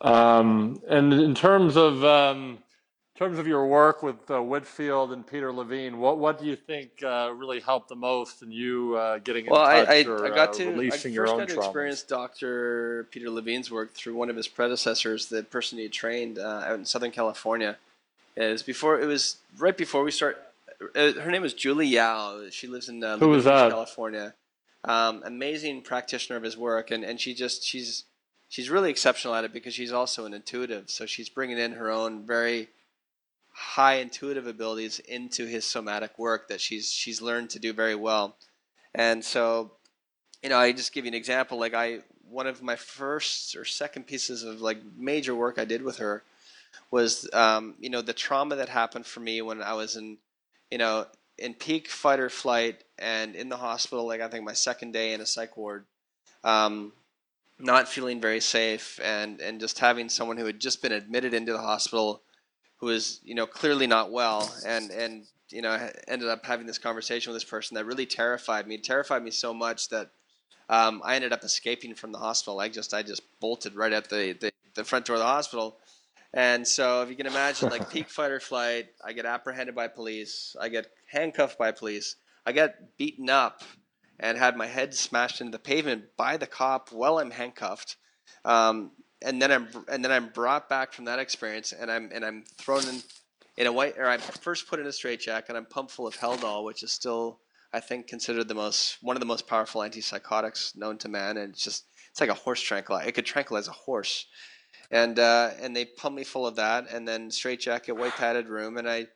Um, 0.00 0.82
and 0.88 1.12
in 1.12 1.34
terms 1.34 1.76
of 1.76 2.04
um, 2.04 2.58
in 3.14 3.18
terms 3.18 3.38
of 3.38 3.46
your 3.46 3.66
work 3.66 4.02
with 4.02 4.30
uh, 4.30 4.42
Whitfield 4.42 5.12
and 5.12 5.26
Peter 5.26 5.52
Levine, 5.52 5.98
what 5.98 6.18
what 6.18 6.38
do 6.38 6.46
you 6.46 6.56
think 6.56 6.90
uh, 7.04 7.30
really 7.34 7.60
helped 7.60 7.88
the 7.88 7.96
most 7.96 8.42
in 8.42 8.50
you 8.50 8.96
uh, 8.96 9.18
getting 9.18 9.46
Well, 9.46 9.62
in 9.64 9.70
I, 9.70 9.80
touch 9.80 9.88
I, 9.88 10.10
I 10.10 10.12
or 10.12 10.30
got 10.30 10.48
uh, 10.48 10.52
to 10.54 10.68
I 10.68 10.70
releasing 10.72 11.12
your 11.12 11.26
first 11.26 11.32
own 11.34 11.40
got 11.40 11.48
to 11.48 11.58
experience? 11.58 12.02
Dr. 12.02 13.06
Peter 13.10 13.28
Levine's 13.28 13.70
work 13.70 13.92
through 13.92 14.14
one 14.14 14.30
of 14.30 14.36
his 14.36 14.48
predecessors, 14.48 15.26
the 15.26 15.42
person 15.42 15.78
he 15.78 15.88
trained 15.88 16.38
uh, 16.38 16.64
out 16.66 16.74
in 16.78 16.86
Southern 16.86 17.10
California. 17.10 17.76
It 18.34 18.50
was 18.50 18.62
before 18.62 18.98
it 18.98 19.06
was 19.06 19.36
right 19.58 19.76
before 19.76 20.02
we 20.04 20.10
start. 20.10 20.42
Uh, 20.96 21.12
her 21.12 21.30
name 21.30 21.42
was 21.42 21.52
Julie 21.52 21.86
Yao. 21.86 22.48
She 22.50 22.66
lives 22.66 22.88
in 22.88 23.04
uh, 23.04 23.18
Beach? 23.18 23.44
California. 23.44 24.34
Um, 24.84 25.22
amazing 25.24 25.82
practitioner 25.82 26.38
of 26.38 26.42
his 26.42 26.56
work, 26.56 26.90
and, 26.90 27.04
and 27.04 27.20
she 27.20 27.34
just 27.34 27.62
she's 27.62 28.04
she's 28.48 28.70
really 28.70 28.88
exceptional 28.88 29.34
at 29.34 29.44
it 29.44 29.52
because 29.52 29.74
she's 29.74 29.92
also 29.92 30.24
an 30.24 30.32
intuitive. 30.32 30.88
So 30.88 31.04
she's 31.04 31.28
bringing 31.28 31.58
in 31.58 31.72
her 31.72 31.90
own 31.90 32.26
very 32.26 32.68
high 33.52 33.94
intuitive 33.94 34.46
abilities 34.46 34.98
into 35.00 35.46
his 35.46 35.64
somatic 35.64 36.18
work 36.18 36.48
that 36.48 36.60
she's 36.60 36.90
she's 36.90 37.22
learned 37.22 37.50
to 37.50 37.58
do 37.58 37.72
very 37.72 37.94
well. 37.94 38.36
And 38.94 39.24
so 39.24 39.72
you 40.42 40.48
know, 40.48 40.58
I 40.58 40.72
just 40.72 40.92
give 40.92 41.04
you 41.04 41.10
an 41.10 41.14
example. 41.14 41.58
Like 41.58 41.74
I, 41.74 42.00
one 42.28 42.46
of 42.46 42.62
my 42.62 42.76
first 42.76 43.56
or 43.56 43.64
second 43.64 44.06
pieces 44.06 44.42
of 44.42 44.60
like 44.60 44.78
major 44.96 45.34
work 45.34 45.58
I 45.58 45.64
did 45.64 45.82
with 45.82 45.98
her 45.98 46.24
was, 46.90 47.28
um, 47.32 47.74
you 47.78 47.90
know, 47.90 48.02
the 48.02 48.12
trauma 48.12 48.56
that 48.56 48.68
happened 48.68 49.06
for 49.06 49.20
me 49.20 49.40
when 49.40 49.62
I 49.62 49.74
was 49.74 49.96
in, 49.96 50.18
you 50.70 50.78
know, 50.78 51.06
in 51.38 51.54
peak 51.54 51.88
fight 51.88 52.20
or 52.20 52.28
flight 52.28 52.82
and 52.98 53.34
in 53.36 53.48
the 53.48 53.56
hospital. 53.56 54.06
Like 54.06 54.20
I 54.20 54.28
think 54.28 54.44
my 54.44 54.52
second 54.52 54.92
day 54.92 55.12
in 55.12 55.20
a 55.20 55.26
psych 55.26 55.56
ward, 55.56 55.84
um, 56.42 56.92
not 57.58 57.88
feeling 57.88 58.20
very 58.20 58.40
safe, 58.40 58.98
and 59.02 59.40
and 59.40 59.60
just 59.60 59.78
having 59.78 60.08
someone 60.08 60.36
who 60.36 60.46
had 60.46 60.60
just 60.60 60.82
been 60.82 60.92
admitted 60.92 61.34
into 61.34 61.52
the 61.52 61.60
hospital, 61.60 62.22
who 62.82 62.88
was, 62.88 63.20
you 63.22 63.36
know, 63.36 63.46
clearly 63.46 63.86
not 63.86 64.10
well, 64.10 64.52
and 64.66 64.90
and 64.90 65.24
you 65.50 65.62
know, 65.62 65.88
ended 66.08 66.28
up 66.28 66.44
having 66.44 66.66
this 66.66 66.78
conversation 66.78 67.32
with 67.32 67.40
this 67.40 67.48
person 67.48 67.76
that 67.76 67.86
really 67.86 68.06
terrified 68.06 68.66
me. 68.66 68.74
It 68.74 68.84
terrified 68.84 69.22
me 69.22 69.30
so 69.30 69.54
much 69.54 69.88
that 69.90 70.10
um, 70.68 71.00
I 71.04 71.14
ended 71.14 71.32
up 71.32 71.44
escaping 71.44 71.94
from 71.94 72.10
the 72.10 72.18
hospital. 72.18 72.58
I 72.58 72.68
just 72.68 72.92
I 72.92 73.02
just 73.02 73.22
bolted 73.40 73.76
right 73.76 73.92
at 73.92 74.10
the, 74.10 74.36
the, 74.40 74.50
the 74.74 74.82
front 74.84 75.06
door 75.06 75.14
of 75.14 75.20
the 75.20 75.26
hospital. 75.26 75.78
And 76.34 76.66
so 76.66 77.02
if 77.02 77.10
you 77.10 77.14
can 77.14 77.26
imagine 77.26 77.68
like 77.70 77.88
peak 77.92 78.08
fight 78.08 78.32
or 78.32 78.40
flight, 78.40 78.88
I 79.04 79.12
get 79.12 79.26
apprehended 79.26 79.76
by 79.76 79.86
police, 79.86 80.56
I 80.60 80.68
get 80.68 80.86
handcuffed 81.06 81.58
by 81.58 81.70
police, 81.70 82.16
I 82.44 82.50
get 82.50 82.96
beaten 82.96 83.30
up 83.30 83.62
and 84.18 84.36
had 84.36 84.56
my 84.56 84.66
head 84.66 84.92
smashed 84.92 85.40
into 85.40 85.52
the 85.52 85.58
pavement 85.58 86.04
by 86.16 86.36
the 86.36 86.46
cop 86.48 86.90
while 86.90 87.18
I'm 87.18 87.30
handcuffed. 87.30 87.96
Um, 88.44 88.90
and 89.24 89.40
then 89.40 89.50
I'm 89.50 89.68
and 89.88 90.04
then 90.04 90.12
I'm 90.12 90.28
brought 90.28 90.68
back 90.68 90.92
from 90.92 91.06
that 91.06 91.18
experience 91.18 91.72
and 91.72 91.90
I'm 91.90 92.10
and 92.12 92.24
I'm 92.24 92.44
thrown 92.58 92.86
in 92.88 93.02
in 93.56 93.66
a 93.66 93.72
white 93.72 93.98
or 93.98 94.06
I'm 94.06 94.20
first 94.20 94.68
put 94.68 94.80
in 94.80 94.86
a 94.86 94.92
straitjacket. 94.92 95.50
And 95.50 95.58
I'm 95.58 95.66
pumped 95.66 95.92
full 95.92 96.06
of 96.06 96.16
Haldol, 96.16 96.64
which 96.64 96.82
is 96.82 96.92
still 96.92 97.40
I 97.72 97.80
think 97.80 98.06
considered 98.06 98.48
the 98.48 98.54
most 98.54 98.98
one 99.00 99.16
of 99.16 99.20
the 99.20 99.26
most 99.26 99.46
powerful 99.46 99.80
antipsychotics 99.80 100.76
known 100.76 100.98
to 100.98 101.08
man, 101.08 101.36
and 101.36 101.52
it's 101.52 101.64
just 101.64 101.84
it's 102.10 102.20
like 102.20 102.30
a 102.30 102.34
horse 102.34 102.60
tranquilizer. 102.60 103.08
It 103.08 103.14
could 103.14 103.24
tranquilize 103.24 103.68
a 103.68 103.72
horse, 103.72 104.26
and 104.90 105.18
uh, 105.18 105.50
and 105.60 105.74
they 105.74 105.86
pump 105.86 106.14
me 106.16 106.24
full 106.24 106.46
of 106.46 106.56
that, 106.56 106.86
and 106.92 107.08
then 107.08 107.30
straitjacket, 107.30 107.96
white 107.96 108.12
padded 108.12 108.48
room, 108.48 108.76
and 108.76 108.88
I, 108.88 109.06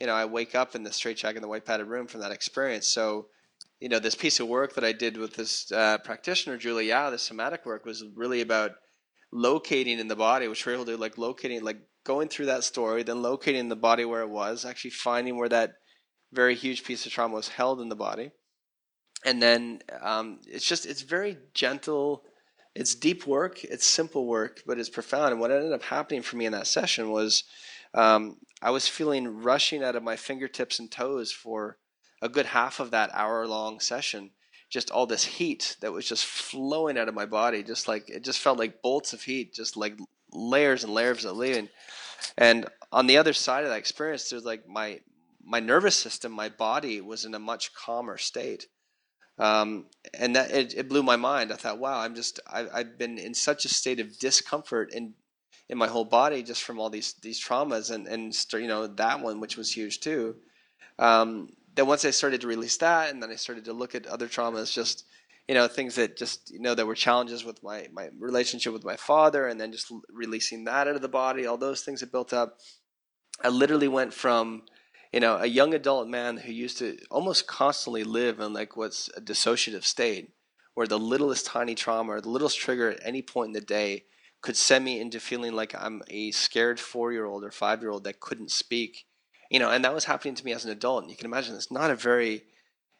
you 0.00 0.06
know, 0.06 0.14
I 0.14 0.24
wake 0.24 0.54
up 0.54 0.76
in 0.76 0.84
the 0.84 0.92
straitjacket 0.92 1.36
in 1.36 1.42
the 1.42 1.48
white 1.48 1.64
padded 1.64 1.88
room 1.88 2.06
from 2.06 2.20
that 2.20 2.30
experience. 2.30 2.86
So, 2.86 3.26
you 3.80 3.88
know, 3.88 3.98
this 3.98 4.14
piece 4.14 4.38
of 4.38 4.46
work 4.46 4.74
that 4.74 4.84
I 4.84 4.92
did 4.92 5.16
with 5.16 5.34
this 5.34 5.72
uh, 5.72 5.98
practitioner, 5.98 6.56
Julie 6.56 6.88
Yao, 6.88 7.10
the 7.10 7.18
somatic 7.18 7.66
work 7.66 7.84
was 7.84 8.04
really 8.14 8.40
about 8.40 8.72
locating 9.36 9.98
in 9.98 10.08
the 10.08 10.16
body, 10.16 10.48
which 10.48 10.64
we're 10.64 10.72
able 10.74 10.86
to 10.86 10.96
like 10.96 11.18
locating, 11.18 11.62
like 11.62 11.78
going 12.04 12.28
through 12.28 12.46
that 12.46 12.64
story, 12.64 13.02
then 13.02 13.20
locating 13.20 13.68
the 13.68 13.76
body 13.76 14.04
where 14.04 14.22
it 14.22 14.30
was, 14.30 14.64
actually 14.64 14.90
finding 14.90 15.36
where 15.36 15.48
that 15.48 15.74
very 16.32 16.54
huge 16.54 16.84
piece 16.84 17.04
of 17.04 17.12
trauma 17.12 17.34
was 17.34 17.48
held 17.48 17.80
in 17.80 17.90
the 17.90 17.96
body. 17.96 18.30
And 19.24 19.42
then 19.42 19.80
um, 20.00 20.40
it's 20.46 20.66
just, 20.66 20.86
it's 20.86 21.02
very 21.02 21.36
gentle. 21.52 22.24
It's 22.74 22.94
deep 22.94 23.26
work. 23.26 23.62
It's 23.64 23.86
simple 23.86 24.26
work, 24.26 24.62
but 24.66 24.78
it's 24.78 24.88
profound. 24.88 25.32
And 25.32 25.40
what 25.40 25.50
ended 25.50 25.72
up 25.72 25.82
happening 25.82 26.22
for 26.22 26.36
me 26.36 26.46
in 26.46 26.52
that 26.52 26.66
session 26.66 27.10
was 27.10 27.44
um, 27.92 28.38
I 28.62 28.70
was 28.70 28.88
feeling 28.88 29.42
rushing 29.42 29.82
out 29.82 29.96
of 29.96 30.02
my 30.02 30.16
fingertips 30.16 30.78
and 30.78 30.90
toes 30.90 31.30
for 31.30 31.78
a 32.22 32.28
good 32.28 32.46
half 32.46 32.80
of 32.80 32.90
that 32.92 33.10
hour 33.12 33.46
long 33.46 33.80
session. 33.80 34.30
Just 34.68 34.90
all 34.90 35.06
this 35.06 35.24
heat 35.24 35.76
that 35.80 35.92
was 35.92 36.08
just 36.08 36.24
flowing 36.24 36.98
out 36.98 37.08
of 37.08 37.14
my 37.14 37.26
body, 37.26 37.62
just 37.62 37.88
like 37.88 38.08
it 38.08 38.24
just 38.24 38.40
felt 38.40 38.58
like 38.58 38.82
bolts 38.82 39.12
of 39.12 39.22
heat, 39.22 39.54
just 39.54 39.76
like 39.76 39.96
layers 40.32 40.84
and 40.84 40.92
layers 40.92 41.24
of 41.24 41.36
leaving. 41.36 41.68
And 42.36 42.66
on 42.92 43.06
the 43.06 43.18
other 43.18 43.32
side 43.32 43.64
of 43.64 43.70
that 43.70 43.78
experience, 43.78 44.28
there's 44.28 44.44
like 44.44 44.66
my 44.68 45.00
my 45.44 45.60
nervous 45.60 45.94
system, 45.94 46.32
my 46.32 46.48
body 46.48 47.00
was 47.00 47.24
in 47.24 47.34
a 47.34 47.38
much 47.38 47.72
calmer 47.74 48.18
state. 48.18 48.66
Um, 49.38 49.86
and 50.18 50.34
that 50.34 50.50
it, 50.50 50.74
it, 50.74 50.88
blew 50.88 51.02
my 51.02 51.16
mind. 51.16 51.52
I 51.52 51.56
thought, 51.56 51.78
wow, 51.78 52.00
I'm 52.00 52.14
just 52.14 52.40
I, 52.46 52.66
I've 52.72 52.98
been 52.98 53.18
in 53.18 53.34
such 53.34 53.66
a 53.66 53.68
state 53.68 54.00
of 54.00 54.18
discomfort 54.18 54.94
in 54.94 55.12
in 55.68 55.76
my 55.76 55.88
whole 55.88 56.04
body 56.04 56.42
just 56.42 56.62
from 56.62 56.78
all 56.78 56.90
these 56.90 57.14
these 57.22 57.42
traumas 57.42 57.90
and 57.90 58.06
and 58.06 58.34
you 58.54 58.66
know 58.66 58.86
that 58.86 59.20
one 59.20 59.40
which 59.40 59.56
was 59.56 59.70
huge 59.70 60.00
too. 60.00 60.36
Um, 60.98 61.50
then 61.76 61.86
once 61.86 62.04
I 62.04 62.10
started 62.10 62.40
to 62.40 62.46
release 62.46 62.76
that, 62.78 63.10
and 63.10 63.22
then 63.22 63.30
I 63.30 63.36
started 63.36 63.64
to 63.66 63.72
look 63.72 63.94
at 63.94 64.06
other 64.06 64.26
traumas, 64.26 64.72
just 64.72 65.04
you 65.46 65.54
know 65.54 65.68
things 65.68 65.94
that 65.94 66.16
just 66.16 66.50
you 66.50 66.58
know 66.58 66.74
that 66.74 66.86
were 66.86 66.94
challenges 66.94 67.44
with 67.44 67.62
my 67.62 67.86
my 67.92 68.08
relationship 68.18 68.72
with 68.72 68.84
my 68.84 68.96
father, 68.96 69.46
and 69.46 69.60
then 69.60 69.72
just 69.72 69.92
releasing 70.10 70.64
that 70.64 70.88
out 70.88 70.96
of 70.96 71.02
the 71.02 71.08
body, 71.08 71.46
all 71.46 71.56
those 71.56 71.82
things 71.82 72.00
that 72.00 72.12
built 72.12 72.32
up. 72.32 72.58
I 73.44 73.48
literally 73.48 73.88
went 73.88 74.14
from 74.14 74.62
you 75.12 75.20
know, 75.20 75.36
a 75.36 75.46
young 75.46 75.72
adult 75.72 76.08
man 76.08 76.36
who 76.36 76.52
used 76.52 76.78
to 76.78 76.98
almost 77.10 77.46
constantly 77.46 78.04
live 78.04 78.40
in 78.40 78.52
like 78.52 78.76
what's 78.76 79.08
a 79.16 79.20
dissociative 79.20 79.84
state, 79.84 80.32
where 80.74 80.86
the 80.86 80.98
littlest 80.98 81.46
tiny 81.46 81.74
trauma 81.74 82.12
or 82.12 82.20
the 82.20 82.28
littlest 82.28 82.58
trigger 82.58 82.90
at 82.90 83.00
any 83.02 83.22
point 83.22 83.48
in 83.48 83.52
the 83.52 83.60
day 83.62 84.04
could 84.42 84.58
send 84.58 84.84
me 84.84 85.00
into 85.00 85.18
feeling 85.18 85.54
like 85.54 85.74
I'm 85.74 86.02
a 86.08 86.32
scared 86.32 86.78
four 86.78 87.12
year 87.12 87.24
old 87.24 87.44
or 87.44 87.50
five 87.50 87.80
year 87.80 87.90
old 87.90 88.04
that 88.04 88.20
couldn't 88.20 88.50
speak. 88.50 89.06
You 89.50 89.58
know, 89.58 89.70
and 89.70 89.84
that 89.84 89.94
was 89.94 90.04
happening 90.04 90.34
to 90.34 90.44
me 90.44 90.52
as 90.52 90.64
an 90.64 90.70
adult. 90.70 91.02
And 91.02 91.10
you 91.10 91.16
can 91.16 91.26
imagine 91.26 91.54
it's 91.54 91.70
not 91.70 91.90
a 91.90 91.96
very, 91.96 92.42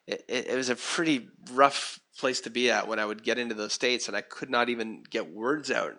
it, 0.06 0.24
it 0.28 0.56
was 0.56 0.68
a 0.68 0.76
pretty 0.76 1.28
rough 1.52 1.98
place 2.18 2.40
to 2.42 2.50
be 2.50 2.70
at 2.70 2.88
when 2.88 2.98
I 2.98 3.04
would 3.04 3.22
get 3.22 3.38
into 3.38 3.54
those 3.54 3.72
states 3.72 4.08
and 4.08 4.16
I 4.16 4.20
could 4.20 4.50
not 4.50 4.68
even 4.68 5.02
get 5.10 5.32
words 5.32 5.70
out. 5.70 5.94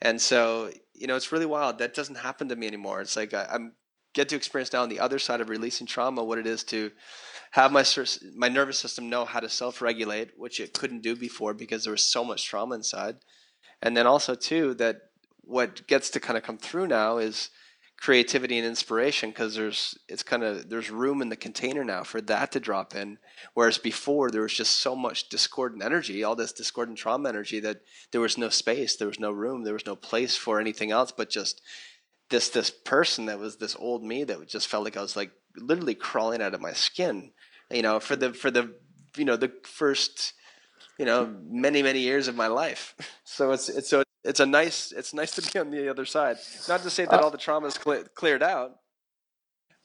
And 0.00 0.20
so, 0.20 0.70
you 0.94 1.06
know, 1.06 1.16
it's 1.16 1.30
really 1.32 1.46
wild. 1.46 1.78
That 1.78 1.94
doesn't 1.94 2.16
happen 2.16 2.48
to 2.48 2.56
me 2.56 2.66
anymore. 2.66 3.00
It's 3.00 3.16
like 3.16 3.34
I, 3.34 3.46
I'm 3.50 3.74
get 4.14 4.28
to 4.28 4.36
experience 4.36 4.72
now 4.72 4.82
on 4.82 4.88
the 4.88 5.00
other 5.00 5.18
side 5.18 5.40
of 5.40 5.48
releasing 5.48 5.86
trauma 5.86 6.22
what 6.22 6.38
it 6.38 6.46
is 6.46 6.64
to 6.64 6.90
have 7.52 7.72
my 7.72 7.84
my 8.36 8.48
nervous 8.48 8.78
system 8.78 9.08
know 9.08 9.24
how 9.24 9.40
to 9.40 9.48
self-regulate, 9.48 10.30
which 10.36 10.60
it 10.60 10.74
couldn't 10.74 11.02
do 11.02 11.14
before 11.14 11.54
because 11.54 11.84
there 11.84 11.92
was 11.92 12.02
so 12.02 12.24
much 12.24 12.46
trauma 12.46 12.74
inside, 12.74 13.16
and 13.80 13.96
then 13.96 14.06
also 14.06 14.34
too 14.34 14.74
that 14.74 14.96
what 15.42 15.86
gets 15.86 16.10
to 16.10 16.20
kind 16.20 16.36
of 16.36 16.42
come 16.42 16.58
through 16.58 16.86
now 16.86 17.18
is 17.18 17.50
creativity 18.02 18.58
and 18.58 18.66
inspiration 18.66 19.30
because 19.30 19.54
there's 19.54 19.96
it's 20.08 20.24
kind 20.24 20.42
of 20.42 20.68
there's 20.68 20.90
room 20.90 21.22
in 21.22 21.28
the 21.28 21.36
container 21.36 21.84
now 21.84 22.02
for 22.02 22.20
that 22.20 22.50
to 22.50 22.58
drop 22.58 22.96
in. 22.96 23.16
Whereas 23.54 23.78
before 23.78 24.28
there 24.28 24.42
was 24.42 24.54
just 24.54 24.78
so 24.78 24.96
much 24.96 25.28
discordant 25.28 25.84
energy 25.84 26.24
all 26.24 26.34
this 26.34 26.52
discordant 26.52 26.98
trauma 26.98 27.28
energy 27.28 27.60
that 27.60 27.82
there 28.10 28.20
was 28.20 28.36
no 28.36 28.48
space 28.48 28.96
there 28.96 29.06
was 29.06 29.20
no 29.20 29.30
room 29.30 29.62
there 29.62 29.72
was 29.72 29.86
no 29.86 29.94
place 29.94 30.36
for 30.36 30.60
anything 30.60 30.90
else 30.90 31.12
but 31.12 31.30
just 31.30 31.62
this 32.28 32.48
this 32.48 32.70
person 32.70 33.26
that 33.26 33.38
was 33.38 33.58
this 33.58 33.76
old 33.78 34.02
me 34.02 34.24
that 34.24 34.48
just 34.48 34.66
felt 34.66 34.82
like 34.82 34.96
I 34.96 35.02
was 35.02 35.16
like 35.16 35.30
literally 35.56 35.94
crawling 35.94 36.42
out 36.42 36.54
of 36.54 36.60
my 36.60 36.72
skin. 36.72 37.30
You 37.70 37.82
know 37.82 38.00
for 38.00 38.16
the 38.16 38.34
for 38.34 38.50
the 38.50 38.74
you 39.16 39.24
know 39.24 39.36
the 39.36 39.52
first 39.62 40.32
you 40.98 41.04
know 41.04 41.32
many 41.48 41.84
many 41.84 42.00
years 42.00 42.26
of 42.26 42.34
my 42.34 42.48
life. 42.48 42.96
So 43.24 43.52
it's 43.52 43.70
it's 43.70 43.88
so 43.88 44.02
it's 44.24 44.40
a 44.40 44.46
nice 44.46 44.92
it's 44.92 45.12
nice 45.12 45.32
to 45.32 45.52
be 45.52 45.58
on 45.58 45.70
the 45.70 45.88
other 45.88 46.04
side. 46.04 46.36
Not 46.68 46.82
to 46.82 46.90
say 46.90 47.04
that 47.04 47.20
uh, 47.20 47.24
all 47.24 47.30
the 47.30 47.38
trauma 47.38 47.66
is 47.66 47.78
cle- 47.78 48.04
cleared 48.14 48.42
out, 48.42 48.76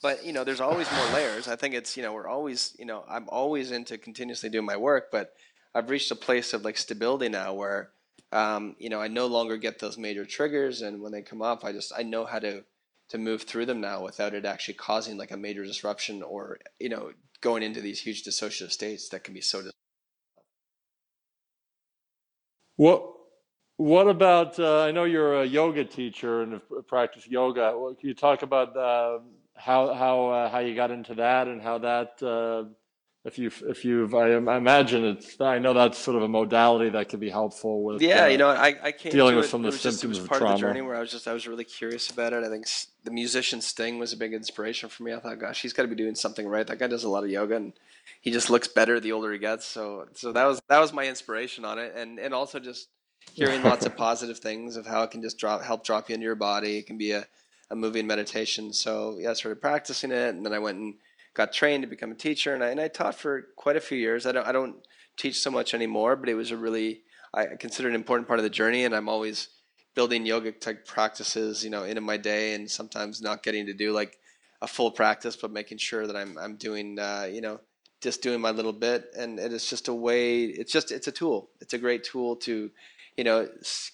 but 0.01 0.25
you 0.25 0.33
know, 0.33 0.43
there's 0.43 0.61
always 0.61 0.91
more 0.91 1.05
layers. 1.13 1.47
I 1.47 1.55
think 1.55 1.73
it's 1.73 1.97
you 1.97 2.03
know 2.03 2.13
we're 2.13 2.27
always 2.27 2.75
you 2.77 2.85
know 2.85 3.03
I'm 3.09 3.27
always 3.29 3.71
into 3.71 3.97
continuously 3.97 4.49
doing 4.49 4.65
my 4.65 4.77
work, 4.77 5.09
but 5.11 5.33
I've 5.73 5.89
reached 5.89 6.11
a 6.11 6.15
place 6.15 6.53
of 6.53 6.63
like 6.63 6.77
stability 6.77 7.29
now 7.29 7.53
where 7.53 7.89
um, 8.31 8.75
you 8.79 8.89
know 8.89 9.01
I 9.01 9.07
no 9.07 9.25
longer 9.25 9.57
get 9.57 9.79
those 9.79 9.97
major 9.97 10.25
triggers, 10.25 10.81
and 10.81 11.01
when 11.01 11.11
they 11.11 11.21
come 11.23 11.41
up, 11.41 11.65
I 11.65 11.71
just 11.71 11.91
I 11.97 12.03
know 12.03 12.25
how 12.25 12.39
to 12.39 12.63
to 13.09 13.17
move 13.17 13.43
through 13.43 13.65
them 13.65 13.81
now 13.81 14.03
without 14.03 14.33
it 14.33 14.45
actually 14.45 14.73
causing 14.75 15.17
like 15.17 15.31
a 15.31 15.37
major 15.37 15.63
disruption 15.63 16.21
or 16.21 16.59
you 16.79 16.89
know 16.89 17.11
going 17.41 17.63
into 17.63 17.81
these 17.81 18.01
huge 18.01 18.23
dissociative 18.23 18.71
states 18.71 19.09
that 19.09 19.23
can 19.23 19.33
be 19.33 19.41
so. 19.41 19.63
Dis- 19.63 19.71
what 22.75 23.16
what 23.77 24.07
about? 24.07 24.59
Uh, 24.59 24.83
I 24.83 24.91
know 24.91 25.05
you're 25.05 25.41
a 25.41 25.45
yoga 25.45 25.85
teacher 25.85 26.41
and 26.41 26.61
practice 26.87 27.27
yoga. 27.27 27.73
Well, 27.77 27.95
can 27.95 28.09
you 28.09 28.15
talk 28.15 28.41
about 28.41 28.75
uh, 28.75 29.19
how 29.55 29.93
how 29.93 30.29
uh, 30.29 30.49
how 30.49 30.59
you 30.59 30.75
got 30.75 30.91
into 30.91 31.15
that 31.15 31.47
and 31.47 31.61
how 31.61 31.77
that 31.79 32.21
uh, 32.21 32.69
if 33.23 33.37
you 33.37 33.51
if 33.67 33.83
you've 33.85 34.15
I, 34.15 34.35
imagine 34.35 35.05
it's 35.05 35.39
I 35.41 35.59
know 35.59 35.73
that's 35.73 35.97
sort 35.97 36.17
of 36.17 36.23
a 36.23 36.27
modality 36.27 36.89
that 36.91 37.09
can 37.09 37.19
be 37.19 37.29
helpful 37.29 37.83
with 37.83 38.01
yeah 38.01 38.27
you 38.27 38.37
know 38.37 38.49
I, 38.49 38.75
I 38.81 38.91
came 38.91 39.11
dealing 39.11 39.35
with 39.35 39.45
it, 39.45 39.49
some 39.49 39.65
of 39.65 39.71
the 39.71 39.77
symptoms 39.77 40.17
just, 40.17 40.21
of 40.21 40.29
part 40.29 40.39
trauma. 40.39 40.55
of 40.55 40.61
the 40.61 40.67
journey 40.67 40.81
where 40.81 40.95
I 40.95 40.99
was 40.99 41.11
just 41.11 41.27
I 41.27 41.33
was 41.33 41.47
really 41.47 41.65
curious 41.65 42.09
about 42.09 42.33
it. 42.33 42.43
I 42.43 42.49
think 42.49 42.65
the 43.03 43.11
musician 43.11 43.61
Sting 43.61 43.99
was 43.99 44.13
a 44.13 44.17
big 44.17 44.33
inspiration 44.33 44.89
for 44.89 45.03
me. 45.03 45.13
I 45.13 45.19
thought, 45.19 45.39
gosh, 45.39 45.61
he's 45.61 45.73
got 45.73 45.83
to 45.83 45.87
be 45.87 45.95
doing 45.95 46.15
something 46.15 46.47
right. 46.47 46.65
That 46.65 46.79
guy 46.79 46.87
does 46.87 47.03
a 47.03 47.09
lot 47.09 47.23
of 47.23 47.29
yoga 47.29 47.55
and 47.55 47.73
he 48.21 48.31
just 48.31 48.49
looks 48.49 48.67
better 48.67 48.99
the 48.99 49.11
older 49.11 49.31
he 49.31 49.39
gets. 49.39 49.65
So 49.65 50.07
so 50.13 50.31
that 50.31 50.45
was 50.45 50.61
that 50.69 50.79
was 50.79 50.93
my 50.93 51.07
inspiration 51.07 51.65
on 51.65 51.79
it, 51.79 51.93
and 51.95 52.19
and 52.19 52.33
also 52.33 52.59
just 52.59 52.87
hearing 53.33 53.63
lots 53.63 53.85
of 53.85 53.95
positive 53.97 54.39
things 54.39 54.75
of 54.75 54.85
how 54.85 55.03
it 55.03 55.11
can 55.11 55.21
just 55.21 55.37
drop 55.37 55.63
help 55.63 55.83
drop 55.83 56.09
you 56.09 56.15
into 56.15 56.25
your 56.25 56.35
body. 56.35 56.77
It 56.77 56.87
can 56.87 56.97
be 56.97 57.11
a, 57.11 57.25
a 57.69 57.75
moving 57.75 58.07
meditation. 58.07 58.73
So 58.73 59.17
yeah, 59.19 59.31
I 59.31 59.33
started 59.33 59.61
practicing 59.61 60.11
it, 60.11 60.35
and 60.35 60.45
then 60.45 60.53
I 60.53 60.59
went 60.59 60.77
and 60.77 60.95
got 61.33 61.53
trained 61.53 61.83
to 61.83 61.87
become 61.87 62.11
a 62.11 62.15
teacher, 62.15 62.53
and 62.53 62.63
I, 62.63 62.69
and 62.69 62.79
I 62.79 62.87
taught 62.87 63.15
for 63.15 63.47
quite 63.55 63.75
a 63.75 63.81
few 63.81 63.97
years. 63.97 64.25
I 64.25 64.31
don't 64.31 64.47
I 64.47 64.51
don't 64.51 64.77
teach 65.17 65.39
so 65.39 65.51
much 65.51 65.73
anymore, 65.73 66.15
but 66.15 66.29
it 66.29 66.35
was 66.35 66.51
a 66.51 66.57
really 66.57 67.01
I 67.33 67.45
consider 67.59 67.87
an 67.87 67.95
important 67.95 68.27
part 68.27 68.39
of 68.39 68.43
the 68.43 68.49
journey, 68.49 68.85
and 68.85 68.95
I'm 68.95 69.09
always 69.09 69.49
building 69.95 70.25
yoga 70.25 70.51
type 70.51 70.85
practices, 70.85 71.63
you 71.63 71.69
know, 71.69 71.83
into 71.83 72.01
my 72.01 72.17
day, 72.17 72.53
and 72.53 72.69
sometimes 72.69 73.21
not 73.21 73.43
getting 73.43 73.65
to 73.65 73.73
do 73.73 73.91
like 73.91 74.17
a 74.61 74.67
full 74.67 74.91
practice, 74.91 75.35
but 75.35 75.51
making 75.51 75.77
sure 75.77 76.07
that 76.07 76.15
I'm 76.15 76.37
I'm 76.37 76.55
doing 76.55 76.99
uh, 76.99 77.27
you 77.31 77.41
know 77.41 77.59
just 78.01 78.21
doing 78.21 78.39
my 78.39 78.51
little 78.51 78.73
bit, 78.73 79.11
and 79.17 79.39
it 79.39 79.53
is 79.53 79.69
just 79.69 79.87
a 79.87 79.93
way. 79.93 80.43
It's 80.45 80.71
just 80.71 80.91
it's 80.91 81.07
a 81.07 81.11
tool. 81.11 81.49
It's 81.61 81.73
a 81.73 81.77
great 81.77 82.03
tool 82.03 82.35
to 82.37 82.69
you 83.17 83.23
know, 83.23 83.47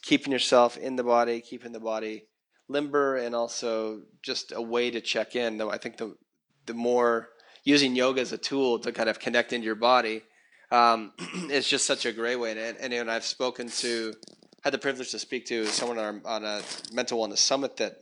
keeping 0.04 0.32
yourself 0.32 0.78
in 0.78 0.96
the 0.96 1.04
body, 1.04 1.42
keeping 1.42 1.72
the 1.72 1.80
body 1.80 2.26
limber, 2.68 3.16
and 3.16 3.34
also 3.34 4.02
just 4.22 4.52
a 4.56 4.62
way 4.62 4.92
to 4.92 5.02
check 5.02 5.36
in. 5.36 5.58
Though 5.58 5.72
I 5.72 5.78
think 5.78 5.98
the 5.98 6.16
the 6.66 6.74
more 6.74 7.30
using 7.64 7.96
yoga 7.96 8.22
as 8.22 8.32
a 8.34 8.38
tool 8.38 8.80
to 8.80 8.92
kind 8.92 9.10
of 9.10 9.20
connect 9.20 9.54
into 9.54 9.66
your 9.66 9.76
body 9.76 10.24
um, 10.72 11.14
is 11.50 11.68
just 11.68 11.86
such 11.86 12.06
a 12.06 12.12
great 12.12 12.36
way. 12.36 12.52
And, 12.52 12.78
and, 12.80 12.94
and 12.94 13.12
I've 13.12 13.24
spoken 13.24 13.70
to, 13.70 14.14
had 14.64 14.74
the 14.74 14.78
privilege 14.78 15.12
to 15.12 15.20
speak 15.20 15.46
to 15.48 15.66
someone 15.68 15.98
on, 15.98 16.22
our, 16.26 16.36
on 16.36 16.44
a 16.44 16.62
mental 16.92 17.20
wellness 17.20 17.38
summit 17.38 17.78
that 17.78 17.96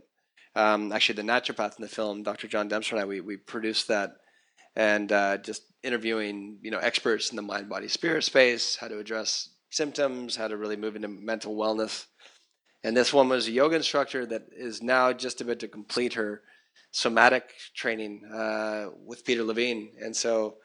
um, 0.56 0.92
actually 0.92 1.16
the 1.16 1.22
naturopath 1.22 1.78
in 1.78 1.84
the 1.84 1.90
film, 1.90 2.24
Dr. 2.24 2.48
John 2.48 2.68
Dempster 2.68 2.96
and 2.96 3.04
I, 3.04 3.06
we, 3.06 3.22
we 3.22 3.38
produced 3.38 3.88
that 3.88 4.12
and 4.76 5.12
uh, 5.12 5.38
just 5.38 5.64
interviewing, 5.84 6.60
you 6.62 6.72
know, 6.72 6.80
experts 6.80 7.30
in 7.30 7.36
the 7.36 7.42
mind, 7.42 7.70
body, 7.70 7.88
spirit 7.88 8.24
space, 8.24 8.78
how 8.78 8.88
to 8.88 9.00
address 9.00 9.50
symptoms, 9.72 10.36
how 10.36 10.48
to 10.48 10.58
really 10.58 10.76
move 10.76 10.96
into 10.96 11.08
mental 11.08 11.56
wellness. 11.56 12.06
And 12.84 12.96
this 12.96 13.14
one 13.14 13.30
was 13.30 13.48
a 13.48 13.52
yoga 13.52 13.76
instructor 13.76 14.26
that 14.28 14.44
is 14.56 14.82
now 14.82 15.14
just 15.14 15.42
about 15.42 15.60
to 15.60 15.68
complete 15.68 16.14
her 16.14 16.42
somatic 16.92 17.54
training 17.76 18.24
uh, 18.34 18.88
with 19.06 19.26
Peter 19.26 19.44
Levine. 19.44 19.92
And 20.02 20.16
so 20.16 20.58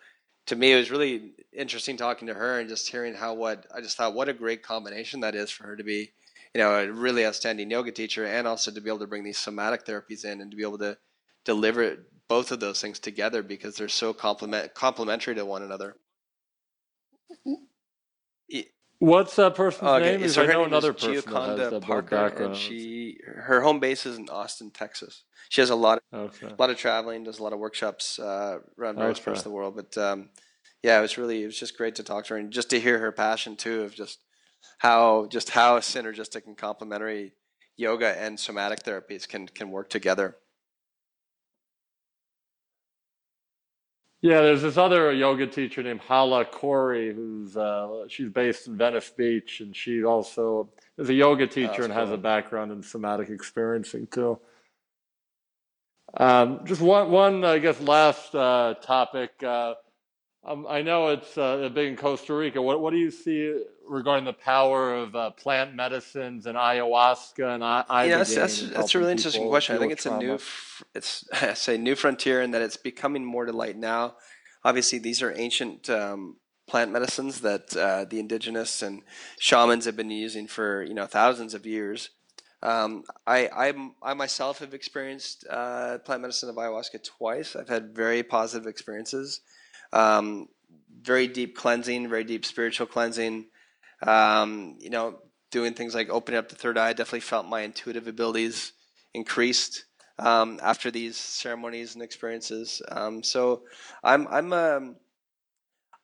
to 0.46 0.56
me, 0.56 0.72
it 0.72 0.76
was 0.76 0.90
really 0.90 1.32
interesting 1.52 1.96
talking 1.96 2.28
to 2.28 2.34
her 2.34 2.60
and 2.60 2.68
just 2.68 2.88
hearing 2.88 3.14
how 3.14 3.34
what 3.34 3.66
I 3.74 3.80
just 3.80 3.96
thought 3.96 4.14
what 4.14 4.28
a 4.28 4.32
great 4.32 4.62
combination 4.62 5.20
that 5.20 5.34
is 5.34 5.50
for 5.50 5.64
her 5.64 5.76
to 5.76 5.84
be, 5.84 6.12
you 6.54 6.60
know, 6.60 6.74
a 6.74 6.90
really 6.90 7.26
outstanding 7.26 7.70
yoga 7.70 7.92
teacher 7.92 8.24
and 8.24 8.46
also 8.46 8.70
to 8.70 8.80
be 8.80 8.90
able 8.90 9.00
to 9.00 9.06
bring 9.06 9.24
these 9.24 9.38
somatic 9.38 9.84
therapies 9.84 10.24
in 10.24 10.40
and 10.40 10.50
to 10.50 10.56
be 10.56 10.62
able 10.62 10.78
to 10.78 10.96
deliver 11.44 12.06
both 12.28 12.50
of 12.50 12.60
those 12.60 12.80
things 12.80 12.98
together 12.98 13.42
because 13.42 13.76
they're 13.76 13.88
so 13.88 14.12
complement 14.12 14.74
complementary 14.74 15.34
to 15.34 15.44
one 15.44 15.62
another. 15.62 15.96
What's 18.98 19.36
that 19.36 19.54
person's 19.54 19.90
okay, 19.90 20.16
name? 20.16 20.28
So 20.28 20.42
I 20.42 20.46
know 20.46 20.60
name 20.60 20.68
another 20.68 20.94
is 20.94 21.02
person 21.02 21.30
Gioconda 21.30 21.82
Parker, 21.82 22.44
and 22.44 22.56
she 22.56 23.18
her 23.24 23.60
home 23.60 23.78
base 23.78 24.06
is 24.06 24.16
in 24.16 24.28
Austin, 24.30 24.70
Texas. 24.70 25.24
She 25.50 25.60
has 25.60 25.70
a 25.70 25.76
lot, 25.76 26.02
of, 26.12 26.34
okay. 26.34 26.46
a 26.46 26.56
lot 26.58 26.70
of 26.70 26.76
traveling, 26.76 27.22
does 27.22 27.38
a 27.38 27.42
lot 27.42 27.52
of 27.52 27.58
workshops 27.58 28.18
uh, 28.18 28.58
around 28.78 28.96
various 28.96 29.18
okay. 29.18 29.26
parts 29.26 29.40
of 29.40 29.44
the 29.44 29.50
world. 29.50 29.76
But 29.76 29.98
um, 29.98 30.30
yeah, 30.82 30.98
it 30.98 31.02
was 31.02 31.18
really 31.18 31.42
it 31.42 31.46
was 31.46 31.58
just 31.58 31.76
great 31.76 31.94
to 31.96 32.02
talk 32.02 32.24
to 32.26 32.34
her 32.34 32.40
and 32.40 32.50
just 32.50 32.70
to 32.70 32.80
hear 32.80 32.98
her 32.98 33.12
passion 33.12 33.56
too 33.56 33.82
of 33.82 33.94
just 33.94 34.20
how 34.78 35.26
just 35.26 35.50
how 35.50 35.78
synergistic 35.78 36.46
and 36.46 36.56
complementary 36.56 37.32
yoga 37.76 38.18
and 38.20 38.40
somatic 38.40 38.82
therapies 38.82 39.28
can 39.28 39.46
can 39.46 39.70
work 39.70 39.90
together. 39.90 40.36
Yeah, 44.22 44.40
there's 44.40 44.62
this 44.62 44.76
other 44.76 45.12
yoga 45.12 45.46
teacher 45.46 45.82
named 45.82 46.00
Hala 46.00 46.46
Khouri, 46.46 47.14
who's 47.14 47.56
uh, 47.56 48.06
she's 48.08 48.30
based 48.30 48.66
in 48.66 48.76
Venice 48.76 49.10
Beach, 49.10 49.60
and 49.60 49.76
she 49.76 50.04
also 50.04 50.70
is 50.96 51.08
a 51.10 51.14
yoga 51.14 51.46
teacher 51.46 51.82
and 51.82 51.92
cool. 51.92 52.06
has 52.06 52.10
a 52.10 52.16
background 52.16 52.72
in 52.72 52.82
somatic 52.82 53.28
experiencing 53.28 54.06
too. 54.06 54.38
Um, 56.16 56.60
just 56.64 56.80
one, 56.80 57.10
one, 57.10 57.44
I 57.44 57.58
guess, 57.58 57.80
last 57.80 58.34
uh, 58.34 58.74
topic. 58.80 59.42
Uh, 59.42 59.74
um, 60.46 60.66
I 60.68 60.82
know 60.82 61.08
it's 61.08 61.36
uh, 61.36 61.68
big 61.74 61.88
in 61.88 61.96
Costa 61.96 62.32
Rica. 62.32 62.62
What, 62.62 62.80
what 62.80 62.92
do 62.92 62.98
you 62.98 63.10
see 63.10 63.64
regarding 63.88 64.24
the 64.24 64.32
power 64.32 64.94
of 64.94 65.16
uh, 65.16 65.30
plant 65.30 65.74
medicines 65.74 66.46
and 66.46 66.56
ayahuasca 66.56 67.54
and 67.54 67.64
I- 67.64 68.04
yeah, 68.04 68.18
that's, 68.18 68.34
that's, 68.34 68.62
that's 68.70 68.94
a 68.94 68.98
really 68.98 69.12
interesting 69.12 69.48
question. 69.48 69.76
I 69.76 69.78
think 69.80 69.92
it's 69.92 70.04
trauma. 70.04 70.18
a 70.18 70.22
new, 70.22 70.38
it's 70.94 71.28
I 71.42 71.54
say 71.54 71.76
new 71.76 71.96
frontier 71.96 72.42
in 72.42 72.52
that 72.52 72.62
it's 72.62 72.76
becoming 72.76 73.24
more 73.24 73.44
to 73.44 73.52
light 73.52 73.76
now. 73.76 74.16
Obviously, 74.64 74.98
these 74.98 75.20
are 75.20 75.36
ancient 75.36 75.90
um, 75.90 76.36
plant 76.68 76.92
medicines 76.92 77.40
that 77.40 77.76
uh, 77.76 78.04
the 78.04 78.18
indigenous 78.20 78.82
and 78.82 79.02
shamans 79.38 79.84
have 79.84 79.96
been 79.96 80.10
using 80.10 80.46
for 80.46 80.82
you 80.82 80.94
know 80.94 81.06
thousands 81.06 81.54
of 81.54 81.66
years. 81.66 82.10
Um, 82.62 83.04
I, 83.26 83.48
I, 83.48 83.90
I 84.02 84.14
myself 84.14 84.58
have 84.60 84.74
experienced 84.74 85.44
uh, 85.48 85.98
plant 85.98 86.22
medicine 86.22 86.48
of 86.48 86.56
ayahuasca 86.56 87.04
twice. 87.04 87.54
I've 87.54 87.68
had 87.68 87.94
very 87.94 88.22
positive 88.22 88.66
experiences. 88.66 89.40
Um, 89.92 90.48
very 91.00 91.28
deep 91.28 91.56
cleansing, 91.56 92.08
very 92.08 92.24
deep 92.24 92.44
spiritual 92.44 92.86
cleansing. 92.86 93.46
Um, 94.02 94.76
you 94.80 94.90
know, 94.90 95.18
doing 95.50 95.74
things 95.74 95.94
like 95.94 96.10
opening 96.10 96.38
up 96.38 96.48
the 96.48 96.56
third 96.56 96.76
eye. 96.78 96.88
I 96.88 96.92
definitely 96.92 97.20
felt 97.20 97.46
my 97.46 97.62
intuitive 97.62 98.08
abilities 98.08 98.72
increased 99.14 99.84
um, 100.18 100.58
after 100.62 100.90
these 100.90 101.16
ceremonies 101.16 101.94
and 101.94 102.02
experiences. 102.02 102.82
Um, 102.90 103.22
so 103.22 103.62
I'm 104.02 104.26
I'm 104.28 104.52
um, 104.52 104.96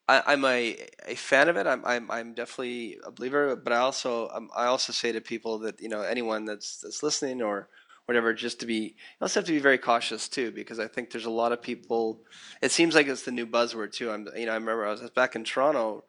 I, 0.08 0.32
am 0.32 0.44
a, 0.44 0.76
a 1.06 1.14
fan 1.14 1.48
of 1.48 1.56
it. 1.56 1.66
I'm, 1.66 1.84
I'm 1.84 2.10
I'm 2.10 2.34
definitely 2.34 2.98
a 3.04 3.10
believer, 3.10 3.56
but 3.56 3.72
I 3.72 3.78
also 3.78 4.28
um, 4.28 4.50
I 4.54 4.66
also 4.66 4.92
say 4.92 5.12
to 5.12 5.20
people 5.20 5.58
that 5.60 5.80
you 5.80 5.88
know 5.88 6.02
anyone 6.02 6.44
that's 6.44 6.78
that's 6.78 7.02
listening 7.02 7.42
or 7.42 7.68
whatever, 8.06 8.32
just 8.32 8.60
to 8.60 8.66
be 8.66 8.74
you 8.74 8.92
also 9.22 9.40
have 9.40 9.46
to 9.46 9.52
be 9.52 9.58
very 9.58 9.78
cautious 9.78 10.28
too, 10.28 10.50
because 10.50 10.78
I 10.78 10.88
think 10.88 11.10
there's 11.10 11.26
a 11.26 11.30
lot 11.30 11.52
of 11.52 11.62
people. 11.62 12.20
It 12.60 12.72
seems 12.72 12.94
like 12.94 13.06
it's 13.06 13.22
the 13.22 13.30
new 13.30 13.46
buzzword 13.46 13.92
too. 13.92 14.10
I'm 14.10 14.28
you 14.36 14.46
know 14.46 14.52
I 14.52 14.56
remember 14.56 14.86
I 14.86 14.90
was 14.90 15.08
back 15.10 15.36
in 15.36 15.44
Toronto 15.44 16.04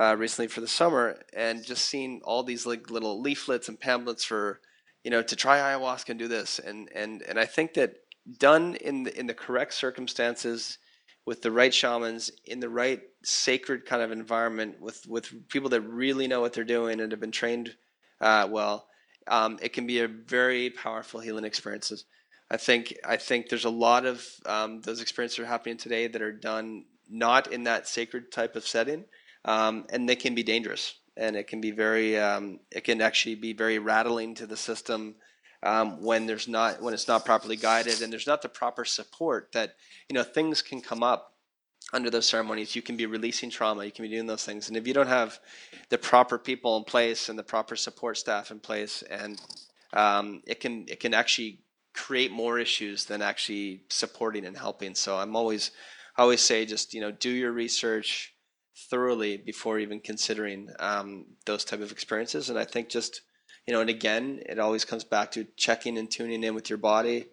uh, 0.00 0.16
recently 0.16 0.48
for 0.48 0.60
the 0.60 0.68
summer, 0.68 1.18
and 1.32 1.64
just 1.64 1.84
seeing 1.84 2.20
all 2.24 2.42
these 2.42 2.66
like 2.66 2.90
little 2.90 3.20
leaflets 3.20 3.68
and 3.68 3.78
pamphlets 3.78 4.24
for 4.24 4.60
you 5.02 5.10
know 5.10 5.22
to 5.22 5.36
try 5.36 5.58
ayahuasca 5.58 6.10
and 6.10 6.18
do 6.18 6.28
this, 6.28 6.58
and 6.58 6.88
and 6.94 7.22
and 7.22 7.38
I 7.38 7.46
think 7.46 7.74
that 7.74 7.94
done 8.38 8.74
in 8.76 9.02
the, 9.02 9.18
in 9.18 9.26
the 9.26 9.34
correct 9.34 9.74
circumstances 9.74 10.78
with 11.26 11.42
the 11.42 11.50
right 11.50 11.72
shamans 11.72 12.30
in 12.46 12.60
the 12.60 12.68
right 12.68 13.02
sacred 13.22 13.86
kind 13.86 14.02
of 14.02 14.12
environment 14.12 14.80
with 14.80 15.06
with 15.06 15.48
people 15.48 15.68
that 15.70 15.82
really 15.82 16.26
know 16.26 16.40
what 16.40 16.52
they're 16.52 16.64
doing 16.64 17.00
and 17.00 17.12
have 17.12 17.20
been 17.20 17.30
trained 17.30 17.74
uh, 18.20 18.48
well, 18.50 18.86
um, 19.28 19.58
it 19.62 19.72
can 19.72 19.86
be 19.86 20.00
a 20.00 20.08
very 20.08 20.70
powerful 20.70 21.20
healing 21.20 21.44
experiences. 21.44 22.04
I 22.50 22.56
think 22.56 22.96
I 23.04 23.16
think 23.16 23.48
there's 23.48 23.64
a 23.64 23.70
lot 23.70 24.04
of 24.06 24.26
um, 24.46 24.80
those 24.82 25.00
experiences 25.00 25.38
that 25.38 25.44
are 25.44 25.46
happening 25.46 25.76
today 25.76 26.06
that 26.06 26.22
are 26.22 26.32
done 26.32 26.84
not 27.10 27.52
in 27.52 27.64
that 27.64 27.88
sacred 27.88 28.30
type 28.32 28.56
of 28.56 28.66
setting, 28.66 29.04
um, 29.44 29.86
and 29.90 30.08
they 30.08 30.16
can 30.16 30.34
be 30.34 30.42
dangerous 30.42 30.94
and 31.16 31.36
it 31.36 31.46
can 31.46 31.60
be 31.60 31.70
very 31.70 32.18
um, 32.18 32.60
it 32.70 32.84
can 32.84 33.00
actually 33.00 33.34
be 33.34 33.52
very 33.52 33.78
rattling 33.78 34.34
to 34.34 34.46
the 34.46 34.56
system 34.56 35.14
um, 35.62 36.02
when 36.02 36.26
there's 36.26 36.48
not 36.48 36.82
when 36.82 36.94
it's 36.94 37.08
not 37.08 37.24
properly 37.24 37.56
guided 37.56 38.02
and 38.02 38.12
there's 38.12 38.26
not 38.26 38.42
the 38.42 38.48
proper 38.48 38.84
support 38.84 39.50
that 39.52 39.76
you 40.08 40.14
know 40.14 40.22
things 40.22 40.62
can 40.62 40.80
come 40.80 41.02
up 41.02 41.33
under 41.94 42.10
those 42.10 42.28
ceremonies 42.28 42.74
you 42.74 42.82
can 42.82 42.96
be 42.96 43.06
releasing 43.06 43.48
trauma 43.48 43.84
you 43.84 43.92
can 43.92 44.04
be 44.04 44.10
doing 44.10 44.26
those 44.26 44.44
things. 44.44 44.68
And 44.68 44.76
if 44.76 44.86
you 44.86 44.92
don't 44.92 45.06
have 45.06 45.38
the 45.88 45.96
proper 45.96 46.38
people 46.38 46.76
in 46.76 46.84
place 46.84 47.28
and 47.28 47.38
the 47.38 47.44
proper 47.44 47.76
support 47.76 48.18
staff 48.18 48.50
in 48.50 48.58
place 48.58 49.02
and 49.02 49.40
um, 49.92 50.42
it 50.46 50.58
can 50.58 50.86
it 50.88 50.98
can 50.98 51.14
actually 51.14 51.60
create 51.94 52.32
more 52.32 52.58
issues 52.58 53.04
than 53.04 53.22
actually 53.22 53.84
supporting 53.88 54.44
and 54.44 54.56
helping. 54.56 54.94
So 54.94 55.16
i'm 55.16 55.36
always 55.36 55.70
I 56.16 56.22
always 56.22 56.40
say 56.40 56.66
just 56.66 56.92
you 56.94 57.00
know 57.00 57.12
do 57.12 57.30
your 57.30 57.52
research 57.52 58.34
thoroughly 58.90 59.36
before 59.36 59.78
even 59.78 60.00
considering 60.00 60.68
um, 60.80 61.26
those 61.46 61.64
type 61.64 61.80
of 61.80 61.92
experiences. 61.92 62.50
And 62.50 62.58
i 62.58 62.64
think 62.64 62.88
just 62.88 63.22
you 63.68 63.72
know 63.72 63.80
and 63.80 63.90
again 63.90 64.40
it 64.46 64.58
always 64.58 64.84
comes 64.84 65.04
back 65.04 65.30
to 65.32 65.46
checking 65.56 65.96
and 65.96 66.10
tuning 66.10 66.42
in 66.42 66.56
with 66.56 66.68
your 66.68 66.78
body. 66.78 67.26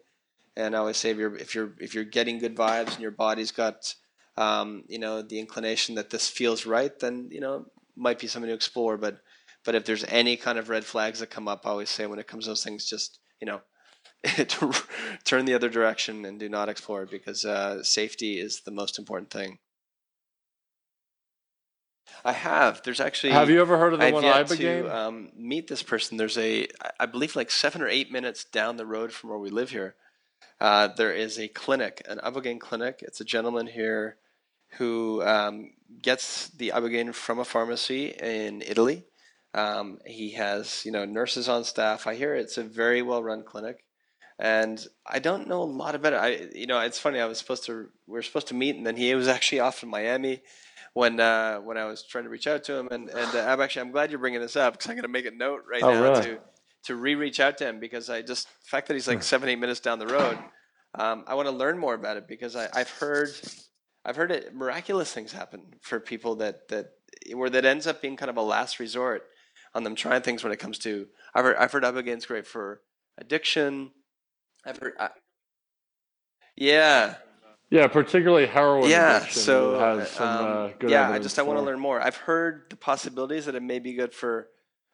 And 0.56 0.76
i 0.76 0.80
always 0.80 0.98
say 0.98 1.10
if 1.10 1.18
you're 1.18 1.36
if 1.36 1.56
you're 1.56 1.74
if 1.80 1.96
you're 1.96 2.04
getting 2.04 2.38
good 2.38 2.56
vibes 2.56 2.94
and 2.94 3.00
your 3.00 3.18
body's 3.26 3.52
got 3.52 3.96
um, 4.42 4.84
you 4.88 5.00
know 5.00 5.22
the 5.22 5.40
inclination 5.40 5.96
that 5.96 6.10
this 6.10 6.28
feels 6.28 6.66
right 6.66 7.00
then 7.00 7.30
you 7.32 7.42
know 7.42 7.66
might 7.96 8.20
be 8.20 8.28
something 8.28 8.50
to 8.50 8.56
explore 8.56 8.98
but 8.98 9.20
but 9.64 9.76
if 9.76 9.86
there's 9.86 10.06
any 10.06 10.36
kind 10.36 10.58
of 10.58 10.70
red 10.70 10.86
flags 10.86 11.20
that 11.20 11.30
come 11.30 11.48
up 11.48 11.66
i 11.66 11.70
always 11.70 11.90
say 11.90 12.06
when 12.08 12.20
it 12.20 12.28
comes 12.28 12.46
to 12.46 12.52
those 12.52 12.64
things 12.64 12.86
just 12.86 13.20
you 13.40 13.48
know 13.48 13.62
turn 15.26 15.46
the 15.46 15.54
other 15.54 15.70
direction 15.70 16.26
and 16.26 16.40
do 16.40 16.48
not 16.48 16.70
explore 16.70 17.06
because 17.06 17.44
uh, 17.44 17.84
safety 17.84 18.40
is 18.40 18.62
the 18.62 18.72
most 18.72 19.00
important 19.00 19.32
thing 19.32 19.58
I 22.24 22.34
have. 22.34 22.84
There's 22.84 23.00
actually. 23.00 23.34
Have 23.34 23.50
you 23.50 23.62
ever 23.62 23.78
heard 23.78 23.94
of 23.94 24.00
the 24.00 24.06
I've 24.06 24.14
one 24.14 24.24
Ibogaine? 24.24 24.84
to 24.84 24.96
um, 24.96 25.30
meet 25.36 25.68
this 25.68 25.82
person. 25.82 26.18
There's 26.18 26.38
a, 26.38 26.68
I 27.00 27.08
believe, 27.08 27.36
like 27.36 27.50
seven 27.50 27.82
or 27.82 27.88
eight 27.88 28.12
minutes 28.12 28.44
down 28.44 28.78
the 28.78 28.86
road 28.86 29.12
from 29.12 29.32
where 29.32 29.40
we 29.40 29.50
live 29.50 29.72
here. 29.72 29.96
Uh, 30.60 30.90
there 30.96 31.14
is 31.14 31.40
a 31.40 31.48
clinic, 31.48 32.04
an 32.08 32.20
Ibogaine 32.20 32.60
clinic. 32.60 33.00
It's 33.02 33.22
a 33.22 33.26
gentleman 33.26 33.66
here 33.66 34.18
who 34.78 35.22
um, 35.24 35.72
gets 36.02 36.50
the 36.50 36.72
Ibogaine 36.76 37.14
from 37.14 37.40
a 37.40 37.46
pharmacy 37.46 38.08
in 38.08 38.62
Italy. 38.62 39.06
Um, 39.54 40.00
he 40.06 40.32
has, 40.32 40.86
you 40.86 40.92
know, 40.92 41.04
nurses 41.06 41.50
on 41.50 41.64
staff. 41.64 42.08
I 42.08 42.16
hear 42.16 42.34
it's 42.36 42.58
a 42.58 42.64
very 42.64 43.02
well 43.02 43.22
run 43.22 43.44
clinic, 43.44 43.84
and 44.40 44.86
I 45.06 45.20
don't 45.20 45.48
know 45.48 45.62
a 45.62 45.66
lot 45.66 45.94
about 45.96 46.14
it. 46.14 46.18
I, 46.18 46.58
you 46.58 46.68
know, 46.68 46.80
it's 46.80 47.00
funny. 47.00 47.20
I 47.20 47.26
was 47.26 47.38
supposed 47.38 47.66
to, 47.66 47.90
we 48.08 48.14
were 48.14 48.22
supposed 48.22 48.48
to 48.48 48.54
meet, 48.54 48.78
and 48.78 48.88
then 48.88 48.96
he 48.96 49.14
was 49.14 49.28
actually 49.28 49.60
off 49.60 49.84
in 49.84 49.90
Miami 49.90 50.42
when 50.94 51.20
uh, 51.20 51.58
when 51.58 51.78
I 51.78 51.86
was 51.86 52.04
trying 52.04 52.24
to 52.24 52.30
reach 52.30 52.48
out 52.48 52.64
to 52.66 52.78
him. 52.78 52.88
And, 52.92 53.10
and 53.10 53.36
uh, 53.36 53.46
I'm 53.46 53.60
actually 53.62 53.82
I'm 53.84 53.92
glad 53.92 54.10
you're 54.10 54.20
bringing 54.20 54.42
this 54.42 54.56
up 54.56 54.74
because 54.74 54.88
I'm 54.88 54.96
going 54.96 55.04
to 55.04 55.10
make 55.10 55.26
a 55.26 55.32
note 55.32 55.64
right 55.70 55.84
Oh, 55.84 55.94
now 55.94 56.04
really? 56.04 56.24
to 56.24 56.40
to 56.84 56.96
re-reach 56.96 57.40
out 57.40 57.58
to 57.60 57.68
him 57.68 57.80
because 57.80 58.10
I 58.10 58.22
just 58.22 58.48
the 58.48 58.70
fact 58.70 58.88
that 58.88 58.94
he's 58.94 59.08
like 59.08 59.22
seven 59.24 59.50
eight 59.50 59.60
minutes 59.60 59.82
down 59.82 60.00
the 60.00 60.08
road. 60.08 60.38
Um, 60.96 61.24
I 61.28 61.36
want 61.36 61.48
to 61.48 61.56
learn 61.56 61.78
more 61.78 61.94
about 61.94 62.18
it 62.18 62.28
because 62.28 62.56
I, 62.56 62.68
I've 62.74 62.90
heard 62.90 63.30
I've 64.04 64.16
heard 64.16 64.32
it, 64.32 64.56
miraculous 64.56 65.14
things 65.14 65.32
happen 65.32 65.76
for 65.82 66.00
people 66.00 66.36
that 66.36 66.68
that 66.70 66.94
where 67.34 67.50
that 67.50 67.66
ends 67.66 67.88
up 67.88 68.02
being 68.02 68.18
kind 68.18 68.30
of 68.30 68.38
a 68.38 68.42
last 68.42 68.80
resort 68.80 69.28
on 69.74 69.84
them 69.84 69.96
trying 69.96 70.22
things 70.22 70.44
when 70.44 70.52
it 70.52 70.60
comes 70.60 70.80
to 70.80 71.08
I've 71.34 71.46
heard 71.46 71.58
I've 71.58 71.72
heard 71.72 71.84
Ibogaine's 71.84 72.26
great 72.26 72.48
for 72.48 72.82
addiction. 73.18 73.92
I've 74.66 74.78
heard 74.78 74.94
I, 75.00 75.10
yeah 76.56 77.16
Yeah, 77.70 77.88
particularly 77.88 78.48
heroin 78.48 78.90
yeah, 78.90 79.18
addiction 79.18 79.42
so 79.44 79.80
has 79.80 80.10
some 80.12 80.28
um, 80.28 80.46
uh, 80.46 80.68
good 80.80 80.90
yeah, 80.90 81.10
I 81.10 81.20
just 81.20 81.38
I 81.38 81.44
want 81.44 81.60
to 81.60 81.64
learn 81.64 81.80
more. 81.80 82.02
I've 82.02 82.18
heard 82.18 82.66
the 82.70 82.76
possibilities 82.76 83.46
that 83.46 83.56
it 83.56 83.64
may 83.64 83.80
be 83.80 83.94
good 83.94 84.14
for 84.14 84.50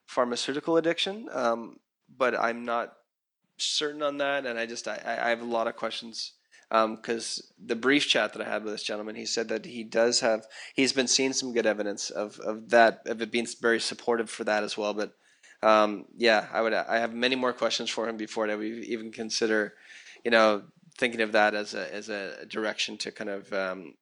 pharmaceutical 0.05 0.77
addiction, 0.77 1.27
um, 1.31 1.77
but 2.15 2.37
I'm 2.37 2.65
not 2.65 2.93
certain 3.57 4.03
on 4.03 4.17
that, 4.19 4.45
and 4.45 4.59
I 4.59 4.65
just 4.65 4.87
I, 4.87 5.01
I 5.05 5.27
I 5.27 5.29
have 5.29 5.41
a 5.41 5.45
lot 5.45 5.67
of 5.67 5.75
questions 5.75 6.33
because 6.69 7.51
the 7.63 7.75
brief 7.75 8.07
chat 8.07 8.33
that 8.33 8.41
I 8.45 8.49
had 8.49 8.63
with 8.63 8.73
this 8.73 8.83
gentleman, 8.83 9.15
he 9.15 9.25
said 9.25 9.47
that 9.49 9.65
he 9.65 9.83
does 9.83 10.19
have 10.19 10.45
he's 10.75 10.93
been 10.93 11.07
seeing 11.07 11.33
some 11.33 11.53
good 11.53 11.65
evidence 11.65 12.09
of 12.09 12.39
of 12.39 12.69
that 12.69 13.01
of 13.05 13.21
it 13.21 13.31
being 13.31 13.47
very 13.61 13.79
supportive 13.79 14.29
for 14.29 14.43
that 14.43 14.63
as 14.63 14.77
well, 14.77 14.93
but. 14.93 15.13
Um, 15.63 16.05
yeah, 16.15 16.45
I 16.53 16.61
would. 16.61 16.71
I 16.71 16.99
have 16.99 17.15
many 17.15 17.35
more 17.35 17.51
questions 17.51 17.89
for 17.89 18.07
him 18.07 18.15
before 18.15 18.47
I 18.47 18.53
would 18.53 18.63
even 18.63 19.11
consider, 19.11 19.73
you 20.23 20.29
know, 20.29 20.61
thinking 20.97 21.21
of 21.21 21.31
that 21.31 21.53
as 21.55 21.73
a 21.73 21.93
as 21.93 22.09
a 22.09 22.45
direction 22.45 22.97
to 22.97 23.11
kind 23.11 23.29
of 23.29 23.51
um, 23.53 23.93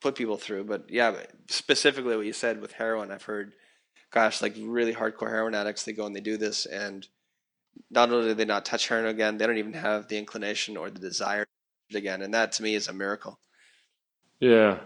put 0.00 0.14
people 0.14 0.36
through. 0.36 0.64
But 0.64 0.86
yeah, 0.88 1.14
specifically 1.48 2.16
what 2.16 2.26
you 2.26 2.32
said 2.32 2.60
with 2.60 2.72
heroin, 2.72 3.10
I've 3.10 3.22
heard, 3.22 3.52
gosh, 4.10 4.42
like 4.42 4.54
really 4.58 4.94
hardcore 4.94 5.30
heroin 5.30 5.54
addicts, 5.54 5.84
they 5.84 5.92
go 5.92 6.06
and 6.06 6.14
they 6.14 6.20
do 6.20 6.36
this, 6.36 6.66
and 6.66 7.06
not 7.90 8.10
only 8.10 8.28
do 8.28 8.34
they 8.34 8.44
not 8.44 8.64
touch 8.64 8.88
heroin 8.88 9.06
again, 9.06 9.38
they 9.38 9.46
don't 9.46 9.58
even 9.58 9.74
have 9.74 10.08
the 10.08 10.18
inclination 10.18 10.76
or 10.76 10.90
the 10.90 11.00
desire 11.00 11.46
again, 11.94 12.22
and 12.22 12.34
that 12.34 12.52
to 12.52 12.62
me 12.62 12.74
is 12.74 12.88
a 12.88 12.92
miracle. 12.92 13.38
Yeah. 14.38 14.78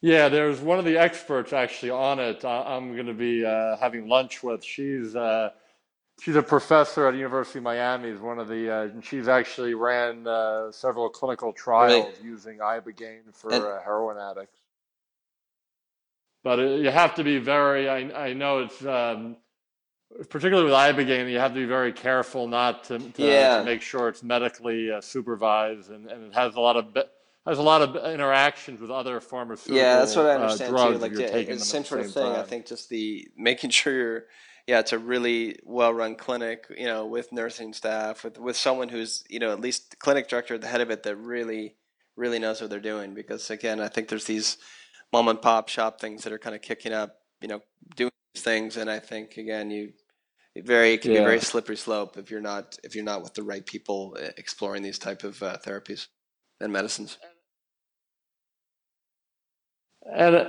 Yeah, 0.00 0.28
there's 0.28 0.60
one 0.60 0.78
of 0.78 0.84
the 0.84 0.98
experts 0.98 1.52
actually 1.52 1.90
on 1.90 2.20
it. 2.20 2.44
I, 2.44 2.76
I'm 2.76 2.94
going 2.94 3.06
to 3.06 3.14
be 3.14 3.44
uh, 3.44 3.76
having 3.78 4.08
lunch 4.08 4.42
with. 4.42 4.62
She's 4.62 5.16
uh, 5.16 5.50
she's 6.20 6.36
a 6.36 6.42
professor 6.42 7.08
at 7.08 7.14
University 7.14 7.58
of 7.58 7.64
Miami. 7.64 8.10
Is 8.10 8.20
one 8.20 8.38
of 8.38 8.46
the 8.46 8.70
uh, 8.72 8.82
and 8.82 9.04
she's 9.04 9.26
actually 9.26 9.74
ran 9.74 10.26
uh, 10.26 10.70
several 10.70 11.08
clinical 11.08 11.52
trials 11.52 12.14
using 12.22 12.58
ibogaine 12.58 13.32
for 13.34 13.52
And- 13.52 13.64
uh, 13.64 13.80
heroin 13.84 14.18
addicts. 14.18 14.60
But 16.44 16.60
it, 16.60 16.80
you 16.82 16.90
have 16.90 17.14
to 17.16 17.24
be 17.24 17.38
very. 17.38 17.88
I 17.88 18.26
I 18.28 18.32
know 18.34 18.58
it's. 18.60 18.84
Um, 18.84 19.36
Particularly 20.30 20.64
with 20.64 20.72
ibogaine, 20.74 21.30
you 21.30 21.38
have 21.38 21.52
to 21.52 21.60
be 21.60 21.66
very 21.66 21.92
careful 21.92 22.46
not 22.48 22.84
to, 22.84 22.98
to, 22.98 23.22
Yeah. 23.22 23.58
to 23.58 23.64
make 23.64 23.82
sure 23.82 24.08
it's 24.08 24.22
medically 24.22 24.90
uh, 24.90 25.00
supervised, 25.00 25.90
and, 25.90 26.06
and 26.10 26.24
it 26.24 26.34
has 26.34 26.54
a 26.54 26.60
lot 26.60 26.76
of 26.76 26.94
be- 26.94 27.02
has 27.46 27.58
a 27.58 27.62
lot 27.62 27.80
of 27.82 27.94
interactions 28.12 28.80
with 28.80 28.90
other 28.90 29.20
pharmaceutical 29.20 29.76
Yeah, 29.76 29.98
that's 29.98 30.16
what 30.16 30.26
I 30.26 30.34
uh, 30.34 30.38
understand 30.38 30.70
drugs 30.72 30.96
too. 30.96 31.02
Like 31.02 31.12
yeah, 31.12 31.26
it's 31.26 31.60
the 31.60 31.64
same 31.64 31.84
sort 31.84 32.00
of 32.00 32.12
thing. 32.12 32.26
I 32.26 32.42
think 32.42 32.66
just 32.66 32.88
the 32.88 33.28
making 33.36 33.70
sure 33.70 33.92
you're, 33.92 34.24
yeah, 34.66 34.80
it's 34.80 34.92
a 34.92 34.98
really 34.98 35.58
well 35.64 35.94
run 35.94 36.16
clinic, 36.16 36.66
you 36.76 36.86
know, 36.86 37.06
with 37.06 37.30
nursing 37.32 37.72
staff, 37.72 38.24
with 38.24 38.38
with 38.38 38.56
someone 38.56 38.88
who's, 38.88 39.22
you 39.28 39.38
know, 39.38 39.52
at 39.52 39.60
least 39.60 39.90
the 39.90 39.96
clinic 39.96 40.28
director 40.28 40.54
at 40.54 40.60
the 40.60 40.66
head 40.66 40.80
of 40.80 40.90
it 40.90 41.04
that 41.04 41.16
really, 41.16 41.76
really 42.16 42.38
knows 42.40 42.60
what 42.60 42.70
they're 42.70 42.80
doing. 42.80 43.14
Because 43.14 43.48
again, 43.50 43.80
I 43.80 43.88
think 43.88 44.08
there's 44.08 44.24
these 44.24 44.58
mom 45.12 45.28
and 45.28 45.40
pop 45.40 45.68
shop 45.68 46.00
things 46.00 46.24
that 46.24 46.32
are 46.32 46.38
kind 46.38 46.56
of 46.56 46.62
kicking 46.62 46.92
up, 46.92 47.20
you 47.40 47.48
know, 47.48 47.60
doing 47.94 48.10
these 48.34 48.42
things, 48.42 48.76
and 48.76 48.90
I 48.90 48.98
think 48.98 49.36
again, 49.36 49.70
you 49.70 49.92
very 50.64 50.94
it 50.94 51.02
can 51.02 51.12
be 51.12 51.16
a 51.16 51.22
very 51.22 51.40
slippery 51.40 51.76
slope 51.76 52.16
if 52.16 52.30
you're 52.30 52.40
not 52.40 52.78
if 52.84 52.94
you're 52.94 53.04
not 53.04 53.22
with 53.22 53.34
the 53.34 53.42
right 53.42 53.64
people 53.64 54.16
uh, 54.20 54.28
exploring 54.36 54.82
these 54.82 54.98
type 54.98 55.24
of 55.24 55.42
uh, 55.42 55.56
therapies 55.64 56.06
and 56.60 56.72
medicines. 56.72 57.18
And 60.14 60.48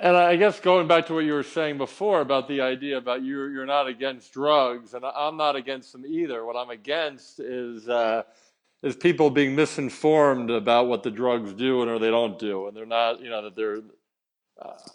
and 0.00 0.16
I 0.16 0.36
guess 0.36 0.58
going 0.58 0.88
back 0.88 1.06
to 1.06 1.14
what 1.14 1.24
you 1.24 1.34
were 1.34 1.42
saying 1.42 1.78
before 1.78 2.20
about 2.20 2.48
the 2.48 2.60
idea 2.60 2.98
about 2.98 3.22
you 3.22 3.46
you're 3.46 3.66
not 3.66 3.86
against 3.86 4.32
drugs, 4.32 4.94
and 4.94 5.04
I'm 5.04 5.36
not 5.36 5.56
against 5.56 5.92
them 5.92 6.04
either. 6.06 6.44
What 6.44 6.56
I'm 6.56 6.70
against 6.70 7.38
is 7.38 7.88
uh, 7.88 8.22
is 8.82 8.96
people 8.96 9.30
being 9.30 9.54
misinformed 9.54 10.50
about 10.50 10.88
what 10.88 11.02
the 11.02 11.10
drugs 11.10 11.52
do 11.52 11.82
and 11.82 11.90
or 11.90 11.98
they 11.98 12.10
don't 12.10 12.38
do, 12.38 12.66
and 12.66 12.76
they're 12.76 12.86
not 12.86 13.20
you 13.20 13.30
know 13.30 13.42
that 13.42 13.56
they're. 13.56 13.82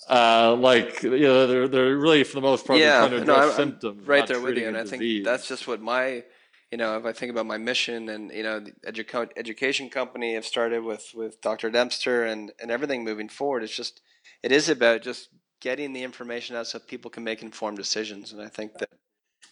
Uh, 0.10 0.56
like 0.60 1.04
you 1.04 1.20
know, 1.20 1.46
they're 1.48 1.68
they're 1.68 1.98
really 1.98 2.24
for 2.24 2.36
the 2.36 2.42
most 2.42 2.66
part 2.66 2.80
Yeah, 2.80 3.00
trying 3.00 3.12
to 3.12 3.18
address 3.18 3.38
I'm- 3.38 3.50
I'm 3.50 3.56
symptoms, 3.56 4.08
right 4.08 4.26
there 4.26 4.40
with 4.40 4.58
you, 4.58 4.68
and 4.68 4.78
I 4.78 4.86
think 4.86 5.26
that's 5.26 5.48
just 5.48 5.68
what 5.68 5.82
my, 5.82 6.24
you 6.72 6.78
know, 6.78 6.98
if 6.98 7.06
I 7.06 7.12
think 7.12 7.32
about 7.32 7.46
my 7.46 7.58
mission 7.58 8.10
and 8.10 8.32
you 8.32 8.44
know, 8.44 8.60
the 8.62 8.72
edu- 8.92 9.30
education 9.36 9.90
company 9.90 10.38
I've 10.38 10.46
started 10.46 10.84
with 10.84 11.12
with 11.14 11.42
Dr. 11.42 11.70
Dempster 11.70 12.26
and 12.26 12.52
and 12.62 12.72
everything 12.72 13.04
moving 13.04 13.30
forward. 13.30 13.64
It's 13.64 13.76
just 13.76 14.02
it 14.42 14.52
is 14.52 14.70
about 14.70 15.02
just 15.02 15.30
getting 15.60 15.92
the 15.94 16.04
information 16.04 16.56
out 16.56 16.68
so 16.68 16.80
people 16.80 17.12
can 17.12 17.24
make 17.24 17.42
informed 17.44 17.78
decisions, 17.78 18.32
and 18.32 18.42
I 18.42 18.48
think 18.48 18.78
that 18.80 18.90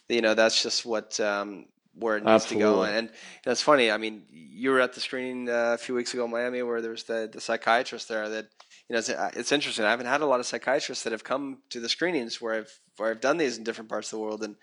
you 0.08 0.22
know 0.22 0.34
that's 0.34 0.62
just 0.62 0.86
what 0.86 1.20
um, 1.20 1.66
where 1.94 2.16
it 2.16 2.24
needs 2.24 2.46
to 2.46 2.54
go. 2.54 2.82
Absolutely. 2.82 2.98
And 2.98 3.10
that's 3.44 3.60
funny. 3.62 3.90
I 3.90 3.98
mean, 3.98 4.24
you 4.30 4.70
were 4.70 4.80
at 4.80 4.94
the 4.94 5.00
screening 5.00 5.48
uh, 5.50 5.74
a 5.74 5.78
few 5.78 5.94
weeks 5.94 6.14
ago 6.14 6.24
in 6.24 6.30
Miami 6.30 6.62
where 6.62 6.80
there 6.80 6.92
was 6.92 7.04
the 7.04 7.28
the 7.30 7.40
psychiatrist 7.40 8.08
there 8.08 8.28
that 8.30 8.48
you 8.88 8.94
know, 8.94 8.98
it's, 9.00 9.10
uh, 9.10 9.30
it's 9.34 9.52
interesting. 9.52 9.84
I 9.84 9.90
haven't 9.90 10.06
had 10.06 10.22
a 10.22 10.26
lot 10.26 10.40
of 10.40 10.46
psychiatrists 10.46 11.04
that 11.04 11.12
have 11.12 11.24
come 11.24 11.58
to 11.70 11.80
the 11.80 11.88
screenings 11.88 12.40
where 12.40 12.54
I've 12.54 12.80
where 12.96 13.10
I've 13.10 13.20
done 13.20 13.36
these 13.36 13.58
in 13.58 13.64
different 13.64 13.90
parts 13.90 14.08
of 14.12 14.18
the 14.18 14.22
world, 14.24 14.42
and 14.42 14.56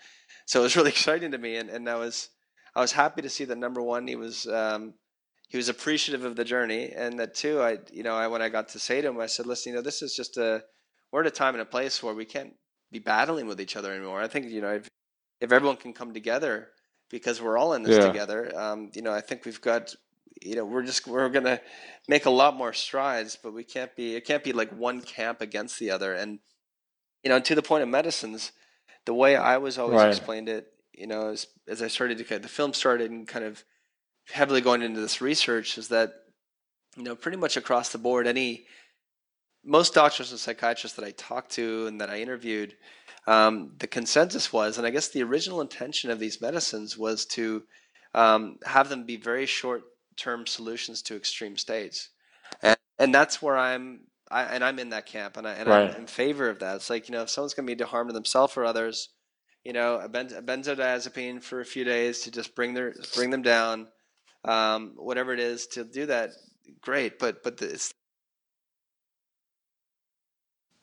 so 0.46 0.60
it 0.60 0.64
was 0.64 0.76
really 0.78 0.90
exciting 0.90 1.30
to 1.32 1.38
me. 1.38 1.56
And, 1.56 1.70
and 1.70 1.88
I 1.88 1.96
was 1.96 2.30
I 2.74 2.80
was 2.80 2.92
happy 2.92 3.22
to 3.22 3.30
see 3.30 3.44
that 3.44 3.58
number 3.58 3.82
one, 3.82 4.06
he 4.06 4.16
was 4.16 4.46
um, 4.46 4.94
he 5.48 5.56
was 5.56 5.68
appreciative 5.68 6.24
of 6.24 6.36
the 6.36 6.44
journey, 6.44 6.92
and 6.92 7.18
that 7.20 7.34
two, 7.34 7.60
I 7.62 7.78
you 7.92 8.02
know, 8.02 8.14
I 8.16 8.26
when 8.28 8.42
I 8.42 8.48
got 8.48 8.68
to 8.70 8.78
say 8.78 9.00
to 9.00 9.08
him, 9.08 9.20
I 9.20 9.26
said, 9.26 9.46
listen, 9.46 9.70
you 9.72 9.76
know, 9.76 9.82
this 9.82 10.02
is 10.02 10.14
just 10.14 10.36
a 10.36 10.64
we're 11.12 11.20
at 11.20 11.26
a 11.26 11.30
time 11.30 11.54
and 11.54 11.62
a 11.62 11.66
place 11.66 12.02
where 12.02 12.14
we 12.14 12.24
can't 12.24 12.54
be 12.90 12.98
battling 12.98 13.46
with 13.46 13.60
each 13.60 13.76
other 13.76 13.92
anymore. 13.92 14.20
I 14.20 14.28
think 14.28 14.46
you 14.46 14.60
know 14.60 14.72
if 14.72 14.88
if 15.40 15.52
everyone 15.52 15.76
can 15.76 15.92
come 15.92 16.12
together 16.12 16.68
because 17.10 17.40
we're 17.40 17.56
all 17.58 17.74
in 17.74 17.82
this 17.82 17.98
Yeah. 17.98 18.02
together, 18.02 18.52
um, 18.58 18.90
you 18.94 19.02
know, 19.02 19.12
I 19.12 19.20
think 19.20 19.44
we've 19.44 19.60
got 19.60 19.94
you 20.42 20.56
know 20.56 20.64
we're 20.64 20.82
just 20.82 21.06
we're 21.06 21.28
gonna 21.28 21.60
make 22.08 22.26
a 22.26 22.30
lot 22.30 22.56
more 22.56 22.72
strides, 22.72 23.38
but 23.42 23.52
we 23.52 23.64
can't 23.64 23.94
be 23.96 24.16
it 24.16 24.26
can't 24.26 24.44
be 24.44 24.52
like 24.52 24.70
one 24.70 25.00
camp 25.00 25.40
against 25.40 25.78
the 25.78 25.90
other, 25.90 26.14
and 26.14 26.40
you 27.22 27.30
know, 27.30 27.40
to 27.40 27.54
the 27.54 27.62
point 27.62 27.82
of 27.82 27.88
medicines, 27.88 28.52
the 29.04 29.14
way 29.14 29.36
I 29.36 29.58
was 29.58 29.78
always 29.78 30.02
Right. 30.02 30.04
explained 30.04 30.48
it, 30.48 30.66
you 30.92 31.06
know, 31.06 31.28
as 31.30 31.46
as 31.68 31.82
I 31.82 31.88
started 31.88 32.18
to 32.18 32.24
kind 32.24 32.42
the 32.42 32.48
film 32.48 32.72
started 32.72 33.10
and 33.10 33.26
kind 33.26 33.44
of 33.44 33.64
heavily 34.30 34.60
going 34.60 34.82
into 34.82 35.00
this 35.00 35.20
research 35.20 35.78
is 35.78 35.88
that 35.88 36.12
you 36.96 37.02
know 37.04 37.14
pretty 37.16 37.36
much 37.36 37.56
across 37.56 37.90
the 37.90 37.98
board 37.98 38.26
any 38.26 38.66
most 39.64 39.94
doctors 39.94 40.30
and 40.30 40.40
psychiatrists 40.40 40.96
that 40.96 41.04
I 41.04 41.10
talked 41.12 41.52
to 41.52 41.86
and 41.86 42.00
that 42.00 42.10
I 42.10 42.20
interviewed 42.20 42.74
um, 43.26 43.72
the 43.78 43.86
consensus 43.86 44.52
was 44.52 44.78
and 44.78 44.86
I 44.86 44.90
guess 44.90 45.08
the 45.08 45.22
original 45.22 45.60
intention 45.60 46.10
of 46.10 46.18
these 46.18 46.40
medicines 46.40 46.96
was 46.96 47.26
to 47.26 47.64
um, 48.14 48.58
have 48.64 48.88
them 48.88 49.04
be 49.04 49.16
very 49.16 49.46
short 49.46 49.82
term 50.16 50.46
solutions 50.46 51.02
to 51.02 51.16
extreme 51.16 51.56
states 51.56 52.10
and 52.62 52.78
and 52.98 53.14
that's 53.14 53.42
where 53.42 53.58
I'm 53.58 54.02
I, 54.30 54.42
and 54.44 54.64
I'm 54.64 54.78
in 54.78 54.90
that 54.90 55.06
camp 55.06 55.36
and, 55.38 55.46
I, 55.48 55.54
and 55.54 55.68
Right. 55.68 55.90
I'm 55.90 55.96
in 55.96 56.06
favor 56.06 56.50
of 56.50 56.60
that 56.60 56.76
it's 56.76 56.90
like 56.90 57.08
you 57.08 57.14
know 57.14 57.22
if 57.22 57.30
someone's 57.30 57.54
going 57.54 57.66
to 57.66 57.70
be 57.72 57.76
to 57.78 57.86
harm 57.86 58.08
to 58.08 58.14
themselves 58.14 58.56
or 58.56 58.64
others 58.64 59.10
you 59.64 59.72
know 59.72 59.96
a, 60.00 60.08
ben, 60.08 60.32
a 60.34 60.42
benzodiazepine 60.42 61.42
for 61.42 61.60
a 61.60 61.64
few 61.66 61.84
days 61.84 62.22
to 62.22 62.30
just 62.30 62.54
bring 62.54 62.74
their 62.74 62.94
bring 63.14 63.30
them 63.30 63.42
down 63.42 63.88
um, 64.44 64.94
whatever 64.96 65.34
it 65.34 65.40
is 65.40 65.66
to 65.68 65.84
do 65.84 66.06
that 66.06 66.30
great 66.82 67.18
but 67.18 67.42
but 67.44 67.58
the, 67.58 67.66
it's 67.70 67.92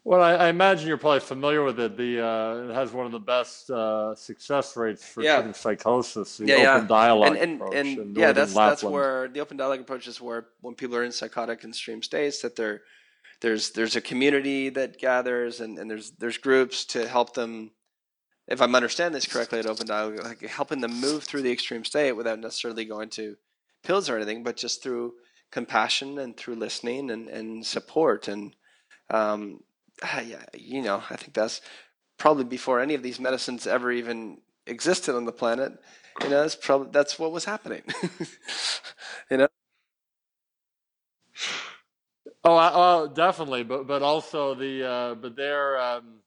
Well, 0.06 0.22
I, 0.22 0.34
I 0.34 0.48
imagine 0.50 0.88
you're 0.88 0.98
probably 0.98 1.22
familiar 1.22 1.64
with 1.64 1.80
it. 1.80 1.96
The 1.96 2.26
uh, 2.26 2.70
it 2.70 2.74
has 2.74 2.92
one 2.92 3.06
of 3.06 3.14
the 3.14 3.20
best 3.20 3.70
uh, 3.70 4.14
success 4.16 4.76
rates 4.76 5.08
for 5.08 5.24
Yeah. 5.24 5.36
treating 5.36 5.54
psychosis. 5.54 6.38
The 6.38 6.48
Yeah, 6.48 6.58
yeah. 6.58 6.76
open 6.76 6.88
dialogue 6.88 7.28
and 7.30 7.38
and, 7.38 7.56
approach 7.62 7.76
and 7.76 8.00
in 8.00 8.16
yeah 8.16 8.34
that's 8.34 8.54
that's 8.54 8.84
where 8.84 9.30
the 9.30 9.40
open 9.40 9.56
dialogue 9.58 9.80
approach 9.80 10.08
is 10.08 10.20
where 10.20 10.48
when 10.60 10.76
people 10.76 10.98
are 10.98 11.04
in 11.06 11.12
psychotic 11.12 11.64
and 11.64 11.72
extreme 11.72 12.04
states 12.04 12.42
that 12.42 12.56
they're 12.58 12.82
there's 13.40 13.72
there's 13.72 13.96
a 13.96 14.02
community 14.02 14.70
that 14.70 15.00
gathers 15.00 15.62
and, 15.62 15.80
and 15.80 15.90
there's 15.90 16.12
there's 16.20 16.38
groups 16.38 16.84
to 16.86 17.08
help 17.08 17.34
them 17.34 17.72
if 18.50 18.62
I'm 18.62 18.76
understanding 18.76 19.14
this 19.14 19.26
correctly 19.26 19.60
at 19.60 19.66
open 19.66 19.88
dialogue 19.88 20.20
like 20.22 20.42
helping 20.42 20.82
them 20.82 21.00
move 21.00 21.24
through 21.24 21.44
the 21.44 21.52
extreme 21.52 21.86
state 21.86 22.12
without 22.12 22.40
necessarily 22.40 22.84
going 22.84 23.10
to 23.12 23.38
pills 23.84 24.10
or 24.10 24.18
anything 24.18 24.44
but 24.44 24.58
just 24.58 24.84
through 24.84 25.14
compassion 25.50 26.20
and 26.20 26.36
through 26.36 26.56
listening 26.56 27.10
and, 27.10 27.30
and 27.30 27.66
support 27.66 28.28
and 28.28 28.54
um, 29.10 29.62
yeah 30.26 30.44
you 30.54 30.82
know 30.82 31.04
I 31.10 31.16
think 31.16 31.34
that's 31.34 31.62
probably 32.18 32.44
before 32.46 32.80
any 32.80 32.94
of 32.94 33.04
these 33.04 33.20
medicines 33.20 33.68
ever 33.68 33.92
even 33.92 34.40
existed 34.68 35.16
on 35.16 35.26
the 35.26 35.32
planet 35.32 35.74
you 36.24 36.30
know 36.30 36.42
that's 36.42 36.56
probably 36.56 36.90
that's 36.92 37.20
what 37.20 37.32
was 37.32 37.46
happening 37.46 37.84
you 39.32 39.38
know 39.38 39.48
Oh, 42.46 42.56
I, 42.56 42.72
oh, 42.74 43.08
definitely, 43.08 43.64
but 43.64 43.88
but 43.88 44.02
also 44.02 44.54
the 44.54 44.84
uh, 44.86 45.16
but 45.16 45.36
their 45.36 45.80
um, 45.80 46.20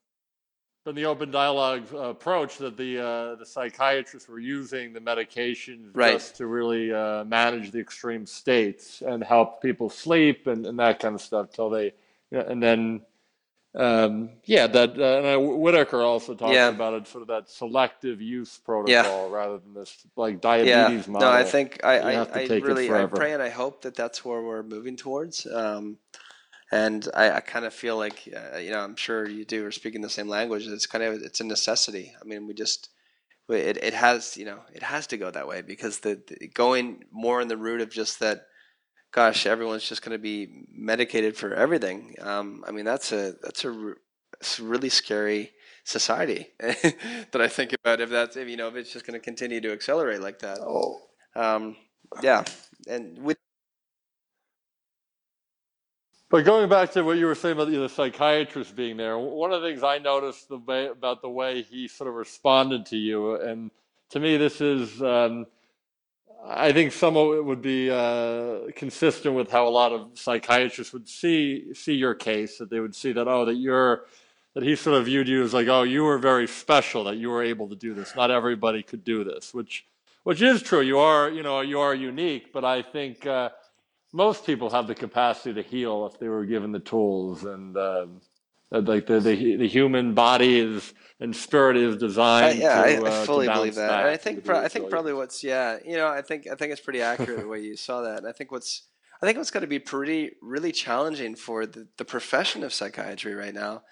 but 0.83 0.95
the 0.95 1.05
open 1.05 1.31
dialogue 1.31 1.83
uh, 1.93 1.97
approach 1.97 2.57
that 2.59 2.77
the 2.77 2.97
uh, 2.99 3.35
the 3.35 3.45
psychiatrists 3.45 4.29
were 4.29 4.39
using 4.39 4.93
the 4.93 4.99
medications 5.01 5.93
Right. 5.93 6.13
just 6.13 6.37
to 6.37 6.47
really 6.47 6.93
uh, 6.93 7.23
manage 7.25 7.71
the 7.71 7.79
extreme 7.79 8.25
states 8.25 9.01
and 9.05 9.23
help 9.23 9.61
people 9.61 9.89
sleep 9.89 10.47
and, 10.47 10.65
and 10.65 10.79
that 10.79 10.99
kind 10.99 11.13
of 11.13 11.21
stuff 11.21 11.51
till 11.51 11.69
they 11.69 11.93
and 12.31 12.63
then 12.63 13.01
um, 13.77 14.29
yeah 14.45 14.67
that 14.67 14.97
uh, 14.99 15.17
and 15.19 15.27
I, 15.27 15.37
Whitaker 15.37 16.01
also 16.01 16.33
talks 16.33 16.53
Yeah. 16.53 16.69
about 16.69 16.93
it 16.95 17.07
sort 17.07 17.21
of 17.21 17.27
that 17.29 17.49
selective 17.49 18.21
use 18.21 18.57
protocol 18.57 19.29
rather 19.29 19.59
than 19.59 19.73
this 19.73 19.95
like 20.15 20.41
diabetes 20.41 21.07
yeah 21.07 21.11
model. 21.11 21.29
no 21.29 21.33
i 21.35 21.43
think 21.43 21.79
i 21.83 21.99
i, 21.99 22.13
I 22.39 22.45
really 22.61 22.91
i 22.91 23.05
pray 23.05 23.33
and 23.33 23.43
i 23.43 23.49
hope 23.49 23.83
that 23.83 23.95
that's 23.95 24.25
where 24.25 24.41
we're 24.41 24.63
moving 24.63 24.97
towards 24.97 25.45
um 25.47 25.97
and 26.71 27.07
i, 27.13 27.31
I 27.31 27.39
kind 27.41 27.65
of 27.65 27.73
feel 27.73 27.97
like 27.97 28.27
uh, 28.35 28.57
you 28.57 28.71
know 28.71 28.79
i'm 28.79 28.95
sure 28.95 29.27
you 29.27 29.45
do 29.45 29.65
are 29.65 29.71
speaking 29.71 30.01
the 30.01 30.09
same 30.09 30.27
language 30.27 30.67
it's 30.67 30.87
kind 30.87 31.03
of 31.03 31.21
it's 31.21 31.39
a 31.39 31.43
necessity 31.45 32.13
i 32.21 32.25
mean 32.25 32.47
we 32.47 32.53
just 32.53 32.89
it, 33.49 33.77
it 33.77 33.93
has 33.93 34.35
you 34.37 34.45
know 34.45 34.59
it 34.73 34.83
has 34.83 35.07
to 35.07 35.17
go 35.17 35.31
that 35.31 35.47
way 35.47 35.61
because 35.61 35.99
the, 35.99 36.21
the 36.27 36.47
going 36.47 37.03
more 37.11 37.41
in 37.41 37.47
the 37.47 37.57
root 37.57 37.81
of 37.81 37.89
just 37.91 38.19
that 38.19 38.47
gosh 39.17 39.47
everyone's 39.47 39.89
just 39.89 40.03
going 40.03 40.13
to 40.13 40.19
be 40.21 40.65
medicated 40.71 41.37
for 41.37 41.53
everything 41.55 42.15
um, 42.21 42.63
i 42.67 42.71
mean 42.71 42.85
that's 42.85 43.11
a 43.13 43.33
that's 43.43 43.65
a 43.65 43.69
r- 43.69 43.97
it's 44.41 44.59
a 44.59 44.63
really 44.63 44.89
scary 44.89 45.51
society 45.85 46.47
that 46.59 47.41
i 47.41 47.49
think 47.49 47.73
about 47.73 48.01
if 48.01 48.11
that's 48.11 48.37
if 48.37 48.47
you 48.49 48.57
know 48.57 48.69
if 48.69 48.75
it's 48.77 48.93
just 48.93 49.07
going 49.07 49.19
to 49.19 49.25
continue 49.25 49.61
to 49.61 49.73
accelerate 49.73 50.21
like 50.21 50.39
that 50.39 50.59
Oh. 50.61 51.01
um, 51.35 51.77
yeah 52.23 52.45
and 52.87 53.19
with 53.19 53.37
But 56.29 56.45
going 56.45 56.69
back 56.69 56.91
to 56.93 57.03
what 57.03 57.17
you 57.17 57.27
were 57.27 57.35
saying 57.35 57.53
about 57.55 57.71
the 57.71 57.89
psychiatrist 57.89 58.75
being 58.75 58.97
there, 58.97 59.17
one 59.17 59.53
of 59.53 59.63
the 59.63 59.69
things 59.69 59.83
I 59.83 59.99
noticed 59.99 60.49
the 60.49 60.57
way, 60.59 60.87
about 60.87 61.23
the 61.23 61.29
way 61.29 61.63
he 61.63 61.87
sort 61.87 62.09
of 62.09 62.15
responded 62.15 62.85
to 62.87 62.97
you, 62.97 63.35
and 63.41 63.71
to 64.11 64.19
me, 64.19 64.37
this 64.37 64.61
is, 64.61 65.01
um, 65.01 65.47
I 66.45 66.71
think, 66.71 66.93
some 66.93 67.17
of 67.17 67.35
it 67.35 67.43
would 67.43 67.61
be 67.61 67.89
uh, 67.89 68.71
consistent 68.75 69.35
with 69.35 69.51
how 69.51 69.67
a 69.67 69.69
lot 69.69 69.91
of 69.91 70.11
psychiatrists 70.13 70.93
would 70.93 71.07
see 71.07 71.73
see 71.73 71.93
your 71.93 72.13
case. 72.13 72.57
That 72.57 72.69
they 72.69 72.79
would 72.79 72.95
see 72.95 73.11
that 73.13 73.27
oh, 73.27 73.45
that 73.45 73.55
you're 73.55 74.05
that 74.53 74.63
he 74.63 74.75
sort 74.75 74.97
of 74.97 75.05
viewed 75.05 75.27
you 75.27 75.43
as 75.43 75.53
like 75.53 75.67
oh, 75.67 75.83
you 75.83 76.03
were 76.03 76.17
very 76.17 76.47
special 76.47 77.03
that 77.05 77.17
you 77.17 77.29
were 77.29 77.43
able 77.43 77.67
to 77.69 77.75
do 77.75 77.93
this. 77.93 78.15
Not 78.15 78.31
everybody 78.31 78.83
could 78.83 79.03
do 79.03 79.23
this, 79.23 79.53
which 79.53 79.85
which 80.23 80.41
is 80.41 80.61
true. 80.61 80.81
You 80.81 80.99
are 80.99 81.29
you 81.29 81.43
know 81.43 81.61
you 81.61 81.79
are 81.79 81.93
unique, 81.95 82.53
but 82.53 82.65
I 82.65 82.81
think. 82.81 83.25
Uh, 83.25 83.49
most 84.13 84.45
people 84.45 84.69
have 84.69 84.87
the 84.87 84.95
capacity 84.95 85.53
to 85.53 85.61
heal 85.61 86.09
if 86.11 86.17
they 86.19 86.29
were 86.29 86.45
given 86.45 86.71
the 86.71 86.79
tools 86.79 87.43
and 87.43 87.75
um, 87.77 88.21
like 88.71 89.07
the, 89.07 89.19
the 89.19 89.55
the 89.55 89.67
human 89.67 90.13
body 90.13 90.59
is 90.59 90.93
and 91.19 91.35
spirit 91.35 91.77
is 91.77 91.95
I, 91.95 91.97
designed 91.97 92.59
yeah, 92.59 92.75
to, 92.75 92.89
I, 92.89 92.95
uh, 92.95 93.01
I 93.01 93.09
to 93.09 93.25
fully 93.25 93.47
believe 93.47 93.75
that. 93.75 94.05
I 94.05 94.17
think 94.17 94.43
pro- 94.43 94.59
I 94.59 94.67
think 94.67 94.89
probably 94.89 95.13
what's 95.13 95.43
yeah, 95.43 95.77
you 95.85 95.95
know, 95.95 96.07
I 96.07 96.21
think 96.21 96.47
I 96.47 96.55
think 96.55 96.71
it's 96.71 96.81
pretty 96.81 97.01
accurate 97.01 97.39
the 97.39 97.47
way 97.47 97.61
you 97.61 97.75
saw 97.77 98.01
that. 98.01 98.19
And 98.19 98.27
I 98.27 98.31
think 98.31 98.51
what's 98.51 98.83
I 99.21 99.25
think 99.25 99.37
what's 99.37 99.51
going 99.51 99.61
to 99.61 99.67
be 99.67 99.79
pretty 99.79 100.31
really 100.41 100.71
challenging 100.71 101.35
for 101.35 101.65
the, 101.65 101.87
the 101.97 102.05
profession 102.05 102.63
of 102.63 102.73
psychiatry 102.73 103.33
right 103.33 103.53
now 103.53 103.83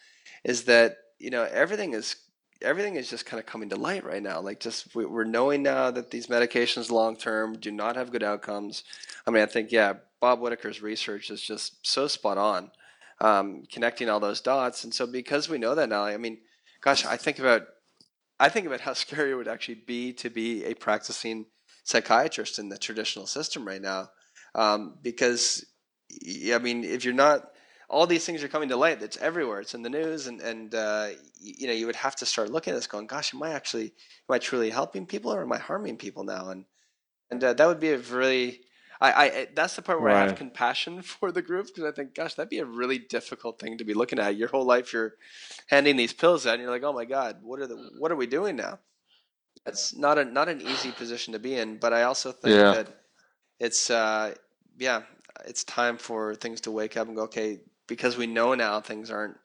is 0.44 0.66
that 0.66 0.98
you 1.20 1.30
know 1.30 1.48
everything 1.52 1.94
is 1.94 2.18
everything 2.62 2.96
is 2.96 3.10
just 3.10 3.26
kind 3.26 3.40
of 3.40 3.46
coming 3.46 3.70
to 3.70 3.76
light 3.76 4.04
right 4.04 4.24
now. 4.24 4.40
Like 4.40 4.60
just 4.60 4.94
we, 4.96 5.06
we're 5.06 5.24
knowing 5.24 5.64
now 5.64 5.92
that 5.92 6.12
these 6.12 6.28
medications 6.28 6.92
long 6.92 7.16
term 7.16 7.58
do 7.58 7.72
not 7.72 7.96
have 7.96 8.12
good 8.12 8.24
outcomes. 8.24 8.84
I 9.26 9.32
mean, 9.32 9.42
I 9.42 9.48
think 9.48 9.72
yeah, 9.72 9.94
Bob 10.20 10.40
Whitaker's 10.40 10.82
research 10.82 11.30
is 11.30 11.42
just 11.42 11.86
so 11.86 12.08
spot 12.08 12.38
on, 12.38 12.72
um, 13.22 13.64
connecting 13.72 14.10
all 14.10 14.20
those 14.20 14.42
dots. 14.42 14.84
And 14.84 14.94
so 14.94 15.08
because 15.08 15.50
we 15.50 15.58
know 15.58 15.76
that 15.76 15.90
now, 15.90 16.04
I 16.06 16.18
mean, 16.18 16.40
gosh, 16.82 17.06
I 17.06 17.18
think 17.18 17.40
about 17.40 17.64
I 18.40 18.50
think 18.50 18.68
about 18.68 18.82
how 18.88 18.94
scary 18.94 19.32
it 19.32 19.36
would 19.36 19.48
actually 19.48 19.82
be 19.86 20.14
to 20.14 20.30
be 20.30 20.66
a 20.66 20.74
practicing 20.74 21.46
psychiatrist 21.84 22.60
in 22.60 22.70
the 22.70 22.78
traditional 22.78 23.28
system 23.28 23.66
right 23.68 23.82
now, 23.82 24.10
um, 24.56 24.98
because 25.02 25.66
I 26.52 26.58
mean, 26.60 26.84
if 26.84 27.06
you're 27.06 27.14
not, 27.14 27.52
all 27.90 28.08
these 28.08 28.26
things 28.26 28.44
are 28.44 28.48
coming 28.48 28.70
to 28.70 28.78
light. 28.78 29.02
It's 29.02 29.18
everywhere. 29.18 29.60
It's 29.60 29.76
in 29.76 29.84
the 29.84 29.90
news, 29.90 30.28
and 30.28 30.42
and 30.42 30.74
uh, 30.74 31.10
you 31.40 31.68
know, 31.68 31.74
you 31.74 31.86
would 31.86 31.96
have 31.96 32.16
to 32.18 32.26
start 32.26 32.50
looking 32.50 32.74
at 32.74 32.78
this, 32.78 32.88
going, 32.88 33.08
"Gosh, 33.08 33.34
am 33.34 33.44
I 33.44 33.52
actually, 33.52 33.94
am 34.30 34.36
I 34.36 34.40
truly 34.40 34.70
helping 34.70 35.06
people, 35.06 35.34
or 35.34 35.44
am 35.44 35.52
I 35.52 35.60
harming 35.60 35.98
people 35.98 36.24
now?" 36.24 36.50
And 36.50 36.66
and 37.30 37.44
uh, 37.44 37.54
that 37.54 37.68
would 37.68 37.80
be 37.80 37.92
a 37.92 37.98
really 37.98 38.62
I, 39.02 39.12
I 39.26 39.48
that's 39.54 39.76
the 39.76 39.82
part 39.82 40.00
where 40.02 40.10
I 40.10 40.20
have 40.20 40.36
compassion 40.36 41.02
for 41.04 41.32
the 41.32 41.42
group 41.42 41.68
because 41.68 41.84
I 41.84 41.92
think, 41.92 42.16
gosh, 42.16 42.36
that'd 42.36 42.50
be 42.50 42.60
a 42.60 42.66
really 42.66 43.00
difficult 43.00 43.60
thing 43.60 43.78
to 43.78 43.84
be 43.84 43.94
looking 43.94 44.20
at. 44.20 44.38
Your 44.38 44.50
whole 44.50 44.66
life, 44.66 44.94
you're 44.94 45.16
handing 45.68 45.96
these 45.98 46.14
pills 46.14 46.46
out, 46.48 46.56
and 46.56 46.62
you're 46.62 46.72
like, 46.72 46.84
oh 46.84 46.94
my 46.94 47.06
god, 47.06 47.38
what 47.44 47.60
are 47.60 47.68
the 47.68 47.76
what 48.00 48.12
are 48.12 48.16
we 48.16 48.28
doing 48.28 48.56
now? 48.56 48.80
That's 49.66 49.96
not 49.96 50.18
a 50.18 50.26
not 50.26 50.50
an 50.50 50.62
easy 50.62 50.92
position 50.92 51.34
to 51.34 51.40
be 51.40 51.56
in. 51.56 51.78
But 51.78 51.94
I 51.94 52.04
also 52.04 52.32
think 52.32 52.56
Yeah. 52.56 52.72
that 52.74 52.88
it's 53.60 53.90
uh, 53.90 54.36
yeah, 54.78 55.04
it's 55.46 55.64
time 55.64 55.98
for 55.98 56.36
things 56.36 56.62
to 56.62 56.72
wake 56.72 56.98
up 56.98 57.08
and 57.08 57.16
go, 57.16 57.24
okay, 57.24 57.62
because 57.88 58.18
we 58.18 58.28
know 58.28 58.54
now 58.56 58.82
things 58.82 59.12
aren't 59.12 59.38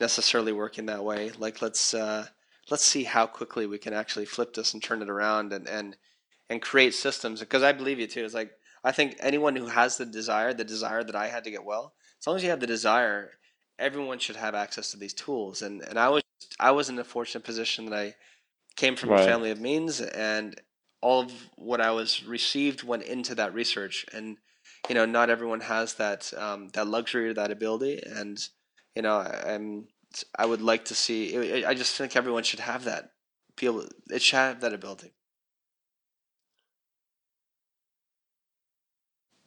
necessarily 0.00 0.52
working 0.52 0.86
that 0.86 1.04
way. 1.04 1.30
Like 1.38 1.62
let's 1.62 1.94
uh, 1.94 2.26
let's 2.70 2.84
see 2.84 3.04
how 3.04 3.26
quickly 3.26 3.66
we 3.66 3.78
can 3.78 3.94
actually 3.94 4.26
flip 4.26 4.54
this 4.54 4.74
and 4.74 4.82
turn 4.82 5.02
it 5.02 5.10
around 5.10 5.52
and 5.52 5.68
and 5.68 5.96
and 6.50 6.62
create 6.62 6.94
systems. 6.94 7.40
Because 7.40 7.62
I 7.62 7.72
believe 7.72 7.98
you 7.98 8.06
too. 8.06 8.24
It's 8.24 8.34
like 8.34 8.52
I 8.84 8.92
think 8.92 9.16
anyone 9.20 9.56
who 9.56 9.66
has 9.66 9.96
the 9.96 10.06
desire, 10.06 10.54
the 10.54 10.64
desire 10.64 11.04
that 11.04 11.16
I 11.16 11.28
had 11.28 11.44
to 11.44 11.50
get 11.50 11.64
well, 11.64 11.94
as 12.20 12.26
long 12.26 12.36
as 12.36 12.42
you 12.42 12.50
have 12.50 12.60
the 12.60 12.66
desire, 12.66 13.32
everyone 13.78 14.18
should 14.18 14.36
have 14.36 14.54
access 14.54 14.90
to 14.90 14.96
these 14.96 15.14
tools. 15.14 15.62
And 15.62 15.82
and 15.82 15.98
I 15.98 16.08
was 16.08 16.22
I 16.60 16.70
was 16.70 16.88
in 16.88 16.98
a 16.98 17.04
fortunate 17.04 17.44
position 17.44 17.86
that 17.86 17.98
I 17.98 18.14
came 18.76 18.96
from 18.96 19.12
a 19.12 19.18
family 19.18 19.50
of 19.50 19.60
means 19.60 20.00
and 20.00 20.60
all 21.00 21.22
of 21.22 21.32
what 21.56 21.80
I 21.80 21.90
was 21.90 22.24
received 22.24 22.82
went 22.82 23.04
into 23.04 23.34
that 23.36 23.54
research, 23.54 24.06
and 24.12 24.36
you 24.88 24.94
know, 24.94 25.06
not 25.06 25.30
everyone 25.30 25.60
has 25.60 25.94
that 25.94 26.32
um, 26.36 26.68
that 26.70 26.86
luxury 26.86 27.28
or 27.28 27.34
that 27.34 27.50
ability, 27.50 28.02
and 28.04 28.38
you 28.94 29.02
know, 29.02 29.16
I, 29.18 29.54
I'm 29.54 29.88
I 30.36 30.46
would 30.46 30.62
like 30.62 30.86
to 30.86 30.94
see. 30.94 31.64
I 31.64 31.74
just 31.74 31.94
think 31.96 32.16
everyone 32.16 32.42
should 32.42 32.60
have 32.60 32.84
that. 32.84 33.10
Be 33.56 33.66
able, 33.66 33.88
it 34.10 34.22
should 34.22 34.36
have 34.36 34.60
that 34.60 34.72
ability. 34.72 35.12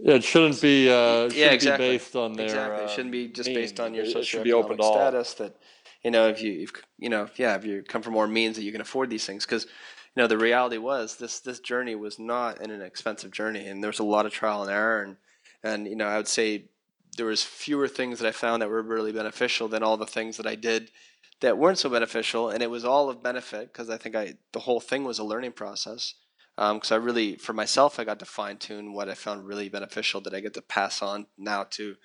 Yeah, 0.03 0.15
it 0.15 0.23
shouldn't 0.23 0.59
be. 0.61 0.89
Uh, 0.89 1.29
shouldn't 1.29 1.35
yeah, 1.35 1.51
exactly. 1.51 1.87
Be 1.87 1.93
based 1.93 2.15
on 2.15 2.33
their. 2.33 2.45
Exactly. 2.45 2.79
Uh, 2.79 2.85
it 2.85 2.89
shouldn't 2.89 3.11
be 3.11 3.27
just 3.27 3.47
means. 3.47 3.59
based 3.59 3.79
on 3.79 3.93
your 3.93 4.05
it 4.05 4.25
should 4.25 4.43
be 4.43 4.51
open 4.51 4.77
socioeconomic 4.77 4.81
all. 4.81 4.93
status. 4.93 5.33
That 5.35 5.55
you 6.03 6.09
know, 6.09 6.27
if 6.27 6.41
you, 6.41 6.63
if, 6.63 6.71
you 6.97 7.09
know, 7.09 7.27
yeah, 7.35 7.55
if 7.55 7.65
you 7.65 7.83
come 7.83 8.01
from 8.01 8.13
more 8.13 8.27
means 8.27 8.55
that 8.55 8.63
you 8.63 8.71
can 8.71 8.81
afford 8.81 9.11
these 9.11 9.25
things, 9.25 9.45
because 9.45 9.65
you 9.65 10.21
know 10.21 10.27
the 10.27 10.39
reality 10.39 10.77
was 10.77 11.17
this 11.17 11.39
this 11.39 11.59
journey 11.59 11.93
was 11.93 12.17
not 12.17 12.59
an 12.59 12.71
inexpensive 12.71 13.31
journey, 13.31 13.67
and 13.67 13.83
there 13.83 13.89
was 13.89 13.99
a 13.99 14.03
lot 14.03 14.25
of 14.25 14.33
trial 14.33 14.63
and 14.63 14.71
error, 14.71 15.03
and 15.03 15.17
and 15.63 15.87
you 15.87 15.95
know, 15.95 16.07
I 16.07 16.17
would 16.17 16.27
say 16.27 16.65
there 17.17 17.27
was 17.27 17.43
fewer 17.43 17.87
things 17.87 18.19
that 18.19 18.27
I 18.27 18.31
found 18.31 18.61
that 18.61 18.69
were 18.69 18.81
really 18.81 19.11
beneficial 19.11 19.67
than 19.67 19.83
all 19.83 19.97
the 19.97 20.07
things 20.07 20.37
that 20.37 20.47
I 20.47 20.55
did 20.55 20.89
that 21.41 21.57
weren't 21.59 21.77
so 21.77 21.89
beneficial, 21.89 22.49
and 22.49 22.63
it 22.63 22.71
was 22.71 22.85
all 22.85 23.07
of 23.07 23.21
benefit 23.21 23.71
because 23.71 23.91
I 23.91 23.97
think 23.97 24.15
I 24.15 24.33
the 24.51 24.61
whole 24.61 24.79
thing 24.79 25.03
was 25.03 25.19
a 25.19 25.23
learning 25.23 25.51
process 25.51 26.15
because 26.55 26.91
um, 26.91 27.01
I 27.01 27.03
really, 27.03 27.37
for 27.37 27.53
myself, 27.53 27.99
I 27.99 28.03
got 28.03 28.19
to 28.19 28.25
fine 28.25 28.57
tune 28.57 28.93
what 28.93 29.09
I 29.09 29.13
found 29.13 29.47
really 29.47 29.69
beneficial 29.69 30.21
that 30.21 30.33
I 30.33 30.41
get 30.41 30.53
to 30.55 30.61
pass 30.61 31.01
on 31.01 31.27
now 31.37 31.63
to 31.71 31.95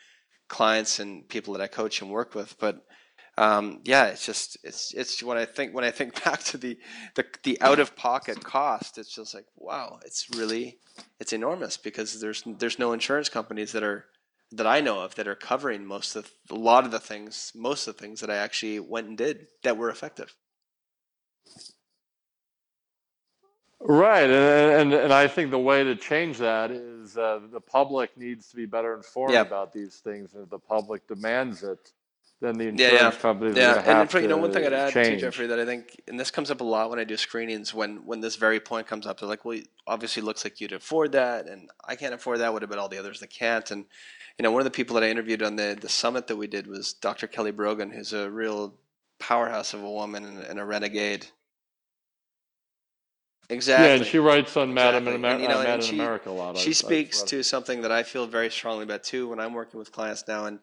clients 0.49 1.01
and 1.01 1.29
people 1.29 1.53
that 1.55 1.63
I 1.63 1.67
coach 1.67 2.01
and 2.01 2.11
work 2.11 2.35
with. 2.35 2.57
But 2.59 2.85
um, 3.39 3.81
yeah, 3.85 4.07
it's 4.07 4.25
just 4.25 4.57
it's 4.65 4.95
it's 4.95 5.23
when 5.23 5.37
I 5.37 5.45
think 5.45 5.75
when 5.75 5.85
I 5.85 5.91
think 5.91 6.25
back 6.25 6.43
to 6.45 6.59
the 6.59 6.79
the, 7.15 7.25
the 7.43 7.61
out 7.61 7.81
of 7.81 7.97
pocket 7.97 8.43
cost, 8.43 8.99
it's 8.99 9.15
just 9.15 9.35
like 9.35 9.47
wow, 9.57 9.99
it's 10.05 10.29
really 10.35 10.79
it's 11.21 11.33
enormous 11.33 11.77
because 11.77 12.21
there's 12.21 12.43
there's 12.47 12.79
no 12.79 12.93
insurance 12.93 13.29
companies 13.29 13.73
that 13.73 13.83
are 13.83 14.07
that 14.53 14.67
I 14.67 14.81
know 14.81 15.01
of 15.01 15.17
that 15.17 15.29
are 15.29 15.35
covering 15.35 15.85
most 15.85 16.17
of 16.17 16.31
a 16.51 16.55
lot 16.55 16.85
of 16.85 16.93
the 16.93 17.01
things 17.01 17.53
most 17.55 17.87
of 17.89 17.97
the 17.97 18.03
things 18.03 18.21
that 18.21 18.31
I 18.31 18.37
actually 18.37 18.81
went 18.81 19.09
and 19.09 19.19
did 19.19 19.49
that 19.65 19.77
were 19.77 19.91
effective. 19.91 20.35
Right, 23.87 24.31
and, 24.31 24.93
and 24.93 24.95
and 24.95 25.13
I 25.13 25.29
think 25.29 25.51
the 25.53 25.59
way 25.59 25.85
to 25.85 25.97
change 25.97 26.39
that 26.39 26.71
is 26.73 27.19
uh, 27.19 27.41
the 27.53 27.61
public 27.61 28.17
needs 28.19 28.49
to 28.51 28.57
be 28.57 28.67
better 28.67 28.95
informed 28.97 29.35
Yeah. 29.35 29.43
about 29.43 29.73
these 29.75 29.97
things, 29.97 30.35
and 30.35 30.45
if 30.45 30.51
the 30.51 30.59
public 30.59 31.07
demands 31.09 31.63
it, 31.63 31.93
then 32.41 32.59
the 32.59 32.65
Yeah, 32.65 32.71
insurance 32.71 33.17
yeah. 33.17 33.21
companies 33.21 33.57
Yeah, 33.57 33.75
to 33.75 33.83
have 33.83 33.99
and 34.01 34.11
for, 34.11 34.21
you 34.21 34.29
know, 34.29 34.39
one 34.39 34.53
thing 34.53 34.67
I'd 34.67 34.73
add 34.73 34.93
change. 34.95 35.21
too, 35.21 35.27
Jeffrey, 35.27 35.47
that 35.49 35.61
I 35.61 35.65
think, 35.67 36.03
and 36.09 36.19
this 36.19 36.31
comes 36.33 36.51
up 36.51 36.61
a 36.63 36.65
lot 36.65 36.91
when 36.91 36.99
I 36.99 37.05
do 37.05 37.17
screenings, 37.17 37.75
when 37.75 38.07
when 38.07 38.21
this 38.21 38.37
very 38.37 38.61
point 38.61 38.87
comes 38.89 39.07
up, 39.07 39.21
they're 39.21 39.29
like, 39.29 39.45
"Well, 39.45 39.61
obviously, 39.87 40.23
looks 40.23 40.45
like 40.45 40.61
you'd 40.61 40.73
afford 40.73 41.13
that, 41.13 41.49
and 41.49 41.71
I 41.85 41.97
can't 41.97 42.15
afford 42.15 42.41
that. 42.41 42.53
What 42.53 42.65
about 42.65 42.79
all 42.79 42.89
the 42.89 42.99
others 42.99 43.21
that 43.21 43.31
can't?" 43.31 43.71
And 43.71 43.87
you 44.39 44.43
know, 44.43 44.51
one 44.53 44.61
of 44.61 44.65
the 44.67 44.71
people 44.73 44.95
that 44.95 45.05
I 45.05 45.11
interviewed 45.11 45.43
on 45.43 45.57
the 45.57 45.79
the 45.81 45.89
summit 45.89 46.27
that 46.29 46.37
we 46.37 46.49
did 46.49 46.67
was 46.67 46.93
Dr. 46.95 47.29
Kelly 47.29 47.53
Brogan, 47.53 47.91
who's 47.93 48.13
a 48.13 48.31
real 48.31 48.75
powerhouse 49.21 49.75
of 49.75 49.83
a 49.83 49.91
woman 49.91 50.25
and, 50.25 50.41
and 50.45 50.61
a 50.61 50.65
renegade. 50.65 51.27
Exactly. 53.49 53.87
Yeah, 53.87 53.95
and 53.95 54.05
she 54.07 54.19
writes 54.19 54.57
on 54.57 54.75
Mad 54.75 54.95
in, 54.95 55.07
Exactly. 55.07 55.15
Amer- 55.31 55.41
you 55.43 55.49
know, 55.49 55.63
Madam 55.63 55.81
she- 55.81 55.95
America 55.95 56.31
a 56.31 56.33
lot. 56.33 56.57
she 56.57 56.71
I've 56.71 56.77
speaks 56.77 57.23
to 57.23 57.43
something 57.43 57.83
that 57.83 57.93
I 57.93 58.03
feel 58.03 58.27
very 58.27 58.51
strongly 58.51 58.85
about 58.85 59.05
too 59.05 59.29
when 59.29 59.39
I'm 59.39 59.55
working 59.55 59.79
with 59.79 59.93
clients 59.93 60.25
now, 60.27 60.47
and 60.47 60.59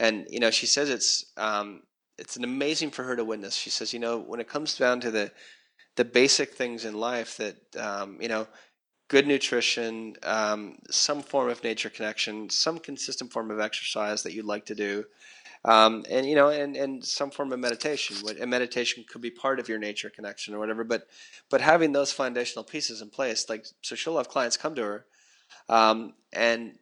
and 0.00 0.26
you 0.28 0.40
know 0.40 0.50
she 0.50 0.66
says 0.66 0.90
it's 0.90 1.26
um, 1.36 1.82
it's 2.18 2.36
an 2.36 2.44
amazing 2.44 2.90
for 2.90 3.04
her 3.04 3.14
to 3.16 3.24
witness. 3.24 3.54
She 3.54 3.70
says 3.70 3.92
you 3.92 4.00
know 4.00 4.18
when 4.18 4.40
it 4.40 4.48
comes 4.48 4.76
down 4.76 5.00
to 5.00 5.10
the 5.10 5.30
the 5.96 6.04
basic 6.04 6.54
things 6.54 6.84
in 6.84 6.94
life 6.94 7.36
that 7.36 7.56
um, 7.78 8.18
you 8.20 8.28
know 8.28 8.48
good 9.08 9.26
nutrition, 9.26 10.16
um, 10.24 10.76
some 10.90 11.22
form 11.22 11.50
of 11.50 11.62
nature 11.62 11.90
connection, 11.90 12.50
some 12.50 12.78
consistent 12.78 13.30
form 13.32 13.50
of 13.50 13.60
exercise 13.60 14.22
that 14.22 14.32
you'd 14.32 14.46
like 14.46 14.64
to 14.66 14.74
do. 14.74 15.04
Um, 15.64 16.04
and 16.10 16.26
you 16.26 16.34
know, 16.34 16.48
and, 16.48 16.76
and 16.76 17.04
some 17.04 17.30
form 17.30 17.52
of 17.52 17.58
meditation. 17.58 18.16
And 18.40 18.50
meditation 18.50 19.04
could 19.08 19.22
be 19.22 19.30
part 19.30 19.58
of 19.58 19.68
your 19.68 19.78
nature 19.78 20.10
connection 20.10 20.54
or 20.54 20.58
whatever. 20.58 20.84
But 20.84 21.06
but 21.50 21.60
having 21.60 21.92
those 21.92 22.12
foundational 22.12 22.64
pieces 22.64 23.00
in 23.00 23.08
place, 23.10 23.48
like 23.48 23.66
so, 23.80 23.94
she'll 23.94 24.18
have 24.18 24.28
clients 24.28 24.56
come 24.56 24.74
to 24.74 24.82
her, 24.82 25.06
um, 25.68 26.14
and 26.32 26.78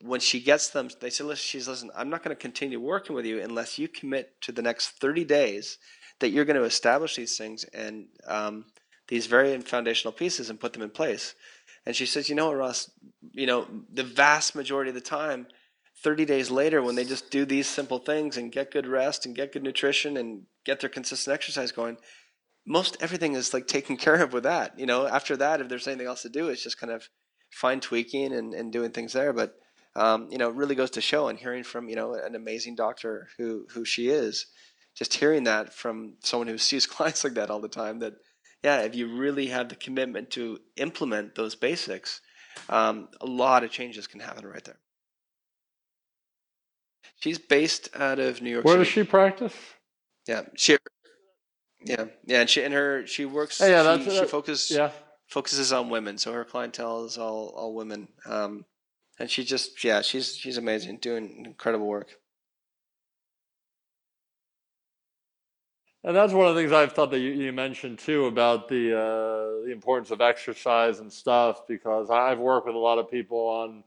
when 0.00 0.20
she 0.20 0.40
gets 0.40 0.68
them, 0.70 0.88
they 1.00 1.10
say, 1.10 1.24
"Listen, 1.24 1.42
she's 1.42 1.68
listen. 1.68 1.90
I'm 1.94 2.08
not 2.08 2.22
going 2.22 2.34
to 2.34 2.40
continue 2.40 2.80
working 2.80 3.14
with 3.14 3.26
you 3.26 3.40
unless 3.40 3.78
you 3.78 3.86
commit 3.86 4.40
to 4.42 4.52
the 4.52 4.62
next 4.62 4.90
30 5.00 5.24
days 5.24 5.78
that 6.20 6.30
you're 6.30 6.46
going 6.46 6.56
to 6.56 6.64
establish 6.64 7.16
these 7.16 7.36
things 7.36 7.64
and 7.64 8.06
um, 8.26 8.64
these 9.08 9.26
very 9.26 9.58
foundational 9.60 10.12
pieces 10.12 10.48
and 10.48 10.58
put 10.58 10.72
them 10.72 10.82
in 10.82 10.90
place." 10.90 11.34
And 11.84 11.94
she 11.94 12.06
says, 12.06 12.30
"You 12.30 12.34
know 12.34 12.54
Ross? 12.54 12.90
You 13.32 13.46
know, 13.46 13.66
the 13.92 14.04
vast 14.04 14.54
majority 14.54 14.88
of 14.88 14.94
the 14.94 15.02
time." 15.02 15.48
30 16.02 16.24
days 16.24 16.50
later 16.50 16.82
when 16.82 16.94
they 16.94 17.04
just 17.04 17.30
do 17.30 17.44
these 17.44 17.66
simple 17.66 17.98
things 17.98 18.36
and 18.36 18.52
get 18.52 18.70
good 18.70 18.86
rest 18.86 19.26
and 19.26 19.36
get 19.36 19.52
good 19.52 19.62
nutrition 19.62 20.16
and 20.16 20.42
get 20.64 20.80
their 20.80 20.90
consistent 20.90 21.34
exercise 21.34 21.72
going 21.72 21.96
most 22.66 22.96
everything 23.00 23.34
is 23.34 23.52
like 23.52 23.66
taken 23.66 23.96
care 24.04 24.22
of 24.22 24.32
with 24.32 24.44
that 24.44 24.78
you 24.78 24.86
know? 24.86 25.06
After 25.06 25.36
that 25.36 25.60
if 25.60 25.68
there's 25.68 25.86
anything 25.86 26.06
else 26.06 26.22
to 26.22 26.28
do 26.28 26.48
it's 26.48 26.62
just 26.62 26.80
kind 26.80 26.92
of 26.92 27.08
fine 27.52 27.80
tweaking 27.80 28.32
and, 28.32 28.54
and 28.54 28.72
doing 28.72 28.90
things 28.90 29.12
there. 29.12 29.32
But 29.32 29.54
um, 29.94 30.28
you 30.30 30.38
know 30.38 30.48
it 30.48 30.54
really 30.54 30.74
goes 30.74 30.90
to 30.92 31.00
show 31.00 31.28
and 31.28 31.38
hearing 31.38 31.64
from 31.64 31.88
you 31.88 31.96
know 31.96 32.14
an 32.14 32.34
amazing 32.34 32.74
doctor 32.74 33.28
who 33.38 33.66
who 33.72 33.84
she 33.84 34.08
is 34.08 34.46
just 34.94 35.14
hearing 35.14 35.44
that 35.44 35.72
from 35.72 36.14
someone 36.22 36.48
who 36.48 36.58
sees 36.58 36.86
clients 36.94 37.24
like 37.24 37.34
that 37.34 37.50
all 37.50 37.60
the 37.60 37.68
time 37.68 37.98
that 37.98 38.14
yeah 38.62 38.80
if 38.80 38.94
you 38.94 39.14
really 39.14 39.48
have 39.48 39.68
the 39.68 39.76
commitment 39.76 40.30
to 40.30 40.58
implement 40.76 41.34
those 41.34 41.54
basics 41.54 42.20
um, 42.68 43.08
a 43.20 43.26
lot 43.26 43.64
of 43.64 43.70
changes 43.70 44.06
can 44.06 44.20
happen 44.20 44.46
right 44.46 44.64
there 44.64 44.78
She's 47.22 47.38
based 47.38 47.88
out 47.94 48.18
of 48.18 48.42
New 48.42 48.50
York 48.50 48.64
Where 48.64 48.74
City. 48.74 48.84
does 48.84 48.92
she 48.92 49.04
practice? 49.04 49.54
Yeah, 50.26 50.42
she. 50.56 50.76
Yeah, 51.84 52.06
yeah, 52.24 52.40
and 52.40 52.50
she 52.50 52.64
and 52.64 52.74
her 52.74 53.06
she 53.06 53.24
works. 53.26 53.60
Oh, 53.60 53.66
yeah, 53.66 53.82
she, 53.82 53.84
that's- 53.84 54.12
she 54.14 54.20
that- 54.20 54.28
focus, 54.30 54.70
Yeah. 54.72 54.90
focuses 55.28 55.72
on 55.72 55.88
women, 55.88 56.18
so 56.18 56.32
her 56.32 56.44
clientele 56.44 57.04
is 57.04 57.18
all 57.18 57.52
all 57.56 57.74
women. 57.76 58.08
Um, 58.26 58.64
and 59.20 59.30
she 59.30 59.44
just 59.44 59.84
yeah, 59.84 60.02
she's 60.02 60.34
she's 60.36 60.56
amazing, 60.58 60.96
doing 60.98 61.44
incredible 61.46 61.86
work. 61.86 62.08
And 66.04 66.16
that's 66.16 66.32
one 66.32 66.48
of 66.48 66.56
the 66.56 66.60
things 66.60 66.72
I've 66.72 66.92
thought 66.92 67.12
that 67.12 67.20
you, 67.20 67.30
you 67.30 67.52
mentioned 67.52 68.00
too 68.00 68.26
about 68.26 68.68
the 68.68 68.98
uh, 68.98 69.64
the 69.66 69.70
importance 69.70 70.10
of 70.10 70.20
exercise 70.20 70.98
and 70.98 71.12
stuff 71.12 71.68
because 71.68 72.10
I've 72.10 72.40
worked 72.40 72.66
with 72.66 72.74
a 72.74 72.78
lot 72.80 72.98
of 72.98 73.08
people 73.08 73.38
on 73.46 73.84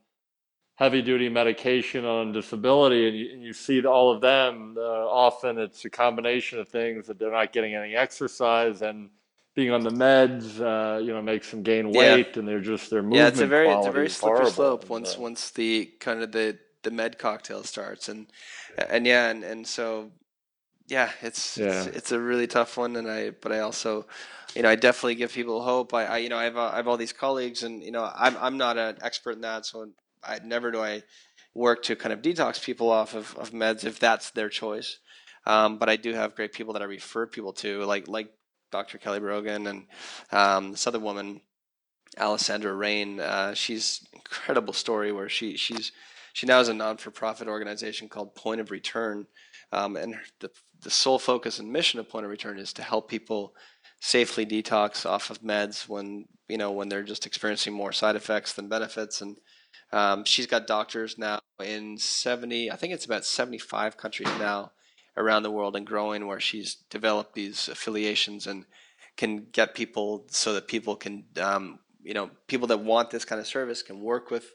heavy 0.76 1.02
duty 1.02 1.30
medication 1.30 2.06
on 2.06 2.32
disability 2.34 3.08
and 3.08 3.18
you, 3.18 3.34
and 3.34 3.44
you 3.44 3.54
see 3.54 3.86
all 3.86 4.12
of 4.14 4.22
them 4.22 4.76
uh, 4.78 4.82
often 4.82 5.58
it's 5.60 5.86
a 5.86 5.90
combination 5.90 6.60
of 6.60 6.70
things 6.70 7.08
that 7.08 7.20
they're 7.20 7.32
not 7.32 7.54
getting 7.54 7.76
any 7.76 7.96
exercise 7.96 8.82
and 8.82 9.10
being 9.56 9.72
on 9.72 9.84
the 9.84 9.92
meds 9.92 10.60
uh, 10.62 11.00
you 11.00 11.14
know 11.14 11.22
makes 11.22 11.52
them 11.52 11.64
gain 11.64 11.94
Yeah. 11.94 12.18
weight 12.18 12.38
and 12.38 12.48
they're 12.48 12.62
just 12.62 12.90
their 12.90 13.04
movement 13.04 13.22
yeah, 13.22 13.28
it's 13.28 13.42
a 13.42 13.48
very 13.48 13.74
it's 13.74 13.88
a 13.88 13.92
very 13.92 14.10
slippery 14.10 14.46
slope 14.48 14.90
once 14.90 15.18
once 15.18 15.52
the 15.52 15.92
kind 16.00 16.22
of 16.24 16.32
the 16.34 16.58
the 16.84 16.92
med 16.92 17.18
cocktail 17.20 17.64
starts 17.64 18.10
and 18.10 18.28
and 18.90 19.08
yeah 19.08 19.30
and, 19.30 19.44
and 19.44 19.68
so 19.68 20.12
yeah 20.88 21.12
it's, 21.22 21.58
Yeah. 21.58 21.84
it's 21.86 21.88
it's 21.88 22.12
a 22.12 22.20
really 22.20 22.48
tough 22.48 22.78
one 22.78 22.96
and 22.98 23.10
I 23.10 23.32
but 23.32 23.52
I 23.52 23.60
also 23.60 24.08
you 24.56 24.64
know 24.64 24.70
I 24.70 24.76
definitely 24.76 25.16
give 25.16 25.34
people 25.34 25.64
hope 25.64 25.94
I, 25.94 26.06
I 26.06 26.18
you 26.20 26.30
know 26.30 26.38
I 26.38 26.46
have 26.46 26.58
uh, 26.58 26.72
I 26.74 26.78
have 26.78 26.88
all 26.88 26.98
these 26.98 27.14
colleagues 27.14 27.64
and 27.64 27.84
you 27.84 27.92
know 27.92 28.12
I'm 28.16 28.38
I'm 28.40 28.58
not 28.58 28.78
an 28.78 28.98
expert 29.02 29.34
in 29.34 29.42
that 29.42 29.66
so 29.66 29.88
I 30.26 30.40
never 30.44 30.72
do 30.72 30.82
I 30.82 31.04
work 31.54 31.84
to 31.84 31.96
kind 31.96 32.12
of 32.12 32.22
detox 32.22 32.62
people 32.64 32.90
off 32.90 33.14
of, 33.14 33.36
of 33.38 33.52
meds 33.52 33.86
if 33.86 34.00
that's 34.00 34.32
their 34.32 34.50
choice 34.50 35.00
um, 35.46 35.78
but 35.78 35.90
I 35.90 35.96
do 35.96 36.14
have 36.14 36.36
great 36.36 36.54
people 36.54 36.74
that 36.74 36.82
I 36.82 36.86
refer 36.86 37.28
people 37.28 37.54
to 37.54 37.84
like 37.86 38.08
like 38.08 38.32
Dr. 38.72 38.98
Kelly 38.98 39.20
Brogan 39.20 39.68
and 39.68 39.86
um, 40.32 40.72
this 40.72 40.88
other 40.88 41.00
woman 41.00 41.42
Alessandra 42.18 42.74
Rain. 42.74 43.20
Uh, 43.20 43.54
she's 43.54 44.06
incredible 44.14 44.74
story 44.74 45.12
where 45.12 45.30
she 45.30 45.58
she's 45.58 45.92
she 46.34 46.48
now 46.48 46.58
has 46.58 46.70
a 46.70 46.74
non 46.74 46.98
for 46.98 47.12
profit 47.12 47.48
organization 47.48 48.10
called 48.10 48.36
Point 48.36 48.60
of 48.62 48.72
Return, 48.72 49.28
um, 49.72 49.96
and 49.96 50.16
the 50.40 50.50
the 50.82 50.90
sole 50.90 51.20
focus 51.20 51.60
and 51.60 51.72
mission 51.72 52.00
of 52.00 52.10
Point 52.10 52.26
of 52.26 52.32
Return 52.32 52.58
is 52.58 52.74
to 52.74 52.84
help 52.84 53.10
people 53.10 53.54
safely 54.02 54.46
detox 54.46 55.06
off 55.06 55.30
of 55.30 55.42
meds 55.42 55.88
when 55.88 56.26
you 56.48 56.58
know 56.58 56.72
when 56.72 56.90
they're 56.90 57.04
just 57.04 57.26
experiencing 57.26 57.74
more 57.74 57.92
side 57.92 58.16
effects 58.16 58.54
than 58.54 58.68
benefits 58.68 59.22
and 59.22 59.38
um, 59.92 60.26
she's 60.26 60.48
got 60.48 60.68
doctors 60.68 61.18
now 61.18 61.40
in 61.64 61.98
70 61.98 62.72
i 62.72 62.76
think 62.76 62.94
it's 62.94 63.06
about 63.06 63.26
75 63.26 63.98
countries 63.98 64.30
now 64.40 64.72
around 65.18 65.44
the 65.44 65.52
world 65.52 65.76
and 65.76 65.88
growing 65.88 66.28
where 66.28 66.40
she's 66.40 66.76
developed 66.90 67.34
these 67.34 67.68
affiliations 67.70 68.48
and 68.48 68.66
can 69.16 69.48
get 69.52 69.74
people 69.74 70.26
so 70.30 70.54
that 70.54 70.68
people 70.68 70.96
can 70.96 71.24
um, 71.42 71.80
you 72.04 72.14
know 72.14 72.30
people 72.48 72.68
that 72.68 72.80
want 72.80 73.10
this 73.10 73.26
kind 73.26 73.40
of 73.40 73.48
service 73.48 73.82
can 73.82 74.02
work 74.02 74.30
with 74.30 74.52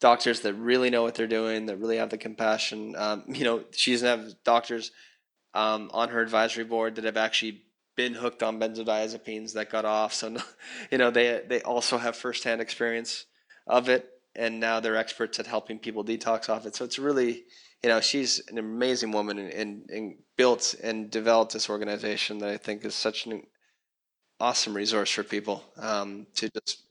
doctors 0.00 0.40
that 0.40 0.54
really 0.54 0.90
know 0.90 1.02
what 1.02 1.14
they're 1.14 1.26
doing 1.26 1.66
that 1.66 1.76
really 1.76 1.96
have 1.96 2.10
the 2.10 2.18
compassion 2.18 2.94
um, 2.96 3.24
you 3.28 3.44
know 3.44 3.64
she 3.72 3.92
doesn't 3.92 4.08
have 4.08 4.34
doctors 4.44 4.92
um, 5.54 5.90
on 5.92 6.10
her 6.10 6.20
advisory 6.20 6.64
board 6.64 6.94
that 6.94 7.04
have 7.04 7.16
actually 7.16 7.64
been 7.96 8.14
hooked 8.14 8.42
on 8.42 8.58
benzodiazepines 8.58 9.52
that 9.54 9.70
got 9.70 9.84
off. 9.84 10.14
So, 10.14 10.36
you 10.90 10.98
know, 10.98 11.10
they 11.10 11.42
they 11.46 11.62
also 11.62 11.98
have 11.98 12.16
firsthand 12.16 12.60
experience 12.60 13.26
of 13.66 13.88
it, 13.88 14.08
and 14.40 14.58
now 14.58 14.80
they're 14.80 14.96
experts 14.96 15.38
at 15.38 15.46
helping 15.46 15.78
people 15.78 16.02
detox 16.02 16.48
off 16.48 16.64
it. 16.64 16.74
So 16.74 16.84
it's 16.84 16.98
really, 16.98 17.44
you 17.82 17.90
know, 17.90 18.00
she's 18.00 18.42
an 18.48 18.56
amazing 18.56 19.12
woman 19.12 19.38
and, 19.38 19.52
and, 19.52 19.90
and 19.90 20.14
built 20.36 20.74
and 20.82 21.10
developed 21.10 21.52
this 21.52 21.68
organization 21.68 22.38
that 22.38 22.48
I 22.48 22.56
think 22.56 22.84
is 22.86 22.94
such 22.94 23.26
an 23.26 23.42
awesome 24.40 24.74
resource 24.74 25.10
for 25.10 25.22
people 25.22 25.62
um, 25.76 26.26
to 26.36 26.48
just. 26.48 26.82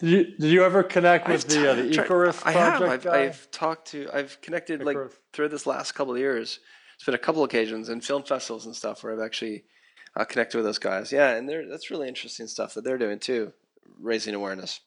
Did 0.00 0.10
you, 0.10 0.24
did 0.36 0.50
you 0.50 0.64
ever 0.64 0.82
connect 0.82 1.28
with 1.28 1.44
I've 1.44 1.50
the 1.50 1.70
uh, 1.70 1.74
the 1.74 1.94
tried- 1.94 2.04
Icarus 2.04 2.42
I 2.44 2.52
project? 2.52 2.80
have. 2.80 2.90
I've, 2.90 3.04
guy? 3.04 3.22
I've 3.22 3.50
talked 3.50 3.88
to. 3.92 4.08
I've 4.12 4.40
connected 4.42 4.84
like 4.84 4.98
through 5.32 5.48
this 5.48 5.66
last 5.66 5.92
couple 5.92 6.14
of 6.14 6.18
years. 6.18 6.58
It's 6.96 7.04
been 7.04 7.14
a 7.14 7.18
couple 7.18 7.44
occasions 7.44 7.88
and 7.88 8.04
film 8.04 8.24
festivals 8.24 8.66
and 8.66 8.74
stuff 8.74 9.04
where 9.04 9.12
I've 9.12 9.24
actually 9.24 9.64
uh, 10.16 10.24
connected 10.24 10.58
with 10.58 10.66
those 10.66 10.78
guys. 10.78 11.12
Yeah, 11.12 11.30
and 11.36 11.48
they're 11.48 11.66
that's 11.68 11.90
really 11.90 12.08
interesting 12.08 12.48
stuff 12.48 12.74
that 12.74 12.84
they're 12.84 12.98
doing 12.98 13.20
too, 13.20 13.52
raising 14.00 14.34
awareness. 14.34 14.80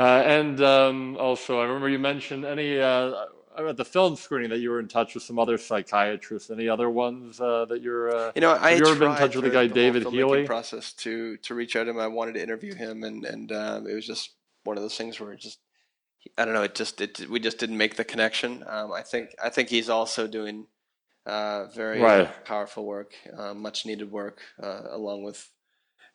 And 0.00 0.60
um, 0.60 1.16
also, 1.18 1.60
I 1.60 1.64
remember 1.64 1.88
you 1.88 1.98
mentioned 1.98 2.44
any 2.44 2.80
uh, 2.80 3.12
at 3.56 3.76
the 3.76 3.84
film 3.84 4.16
screening 4.16 4.50
that 4.50 4.58
you 4.58 4.70
were 4.70 4.80
in 4.80 4.88
touch 4.88 5.14
with 5.14 5.22
some 5.22 5.38
other 5.38 5.58
psychiatrists. 5.58 6.50
Any 6.50 6.68
other 6.68 6.90
ones 6.90 7.40
uh, 7.40 7.64
that 7.66 7.82
you're? 7.82 8.14
Uh, 8.14 8.32
You 8.34 8.40
know, 8.40 8.52
I 8.52 8.70
Have 8.70 8.78
you 8.80 8.86
ever 8.86 8.98
been 8.98 9.10
in 9.10 9.16
touch 9.16 9.36
with 9.36 9.44
the 9.44 9.50
guy 9.50 9.66
whole 9.66 9.74
David 9.74 10.06
Healy? 10.06 10.44
Process 10.46 10.92
to 10.94 11.36
to 11.38 11.54
reach 11.54 11.76
out 11.76 11.84
to 11.84 11.90
him. 11.90 11.98
I 11.98 12.08
wanted 12.08 12.34
to 12.34 12.42
interview 12.42 12.74
him, 12.74 13.04
and 13.04 13.24
and 13.24 13.52
um, 13.52 13.86
it 13.86 13.94
was 13.94 14.06
just 14.06 14.30
one 14.64 14.76
of 14.76 14.82
those 14.82 14.96
things 14.96 15.20
where 15.20 15.32
it 15.32 15.40
just 15.40 15.60
I 16.36 16.44
don't 16.44 16.54
know. 16.54 16.62
It 16.62 16.74
just 16.74 17.00
it 17.00 17.28
we 17.28 17.38
just 17.38 17.58
didn't 17.58 17.76
make 17.76 17.96
the 17.96 18.04
connection. 18.04 18.64
Um, 18.66 18.92
I 18.92 19.02
think 19.02 19.30
I 19.42 19.48
think 19.50 19.68
he's 19.68 19.88
also 19.88 20.26
doing 20.26 20.66
uh, 21.26 21.66
very 21.66 22.00
Right. 22.00 22.44
powerful 22.44 22.84
work, 22.84 23.12
uh, 23.36 23.54
much 23.54 23.86
needed 23.86 24.10
work, 24.10 24.40
uh, 24.62 24.82
along 24.90 25.22
with 25.22 25.48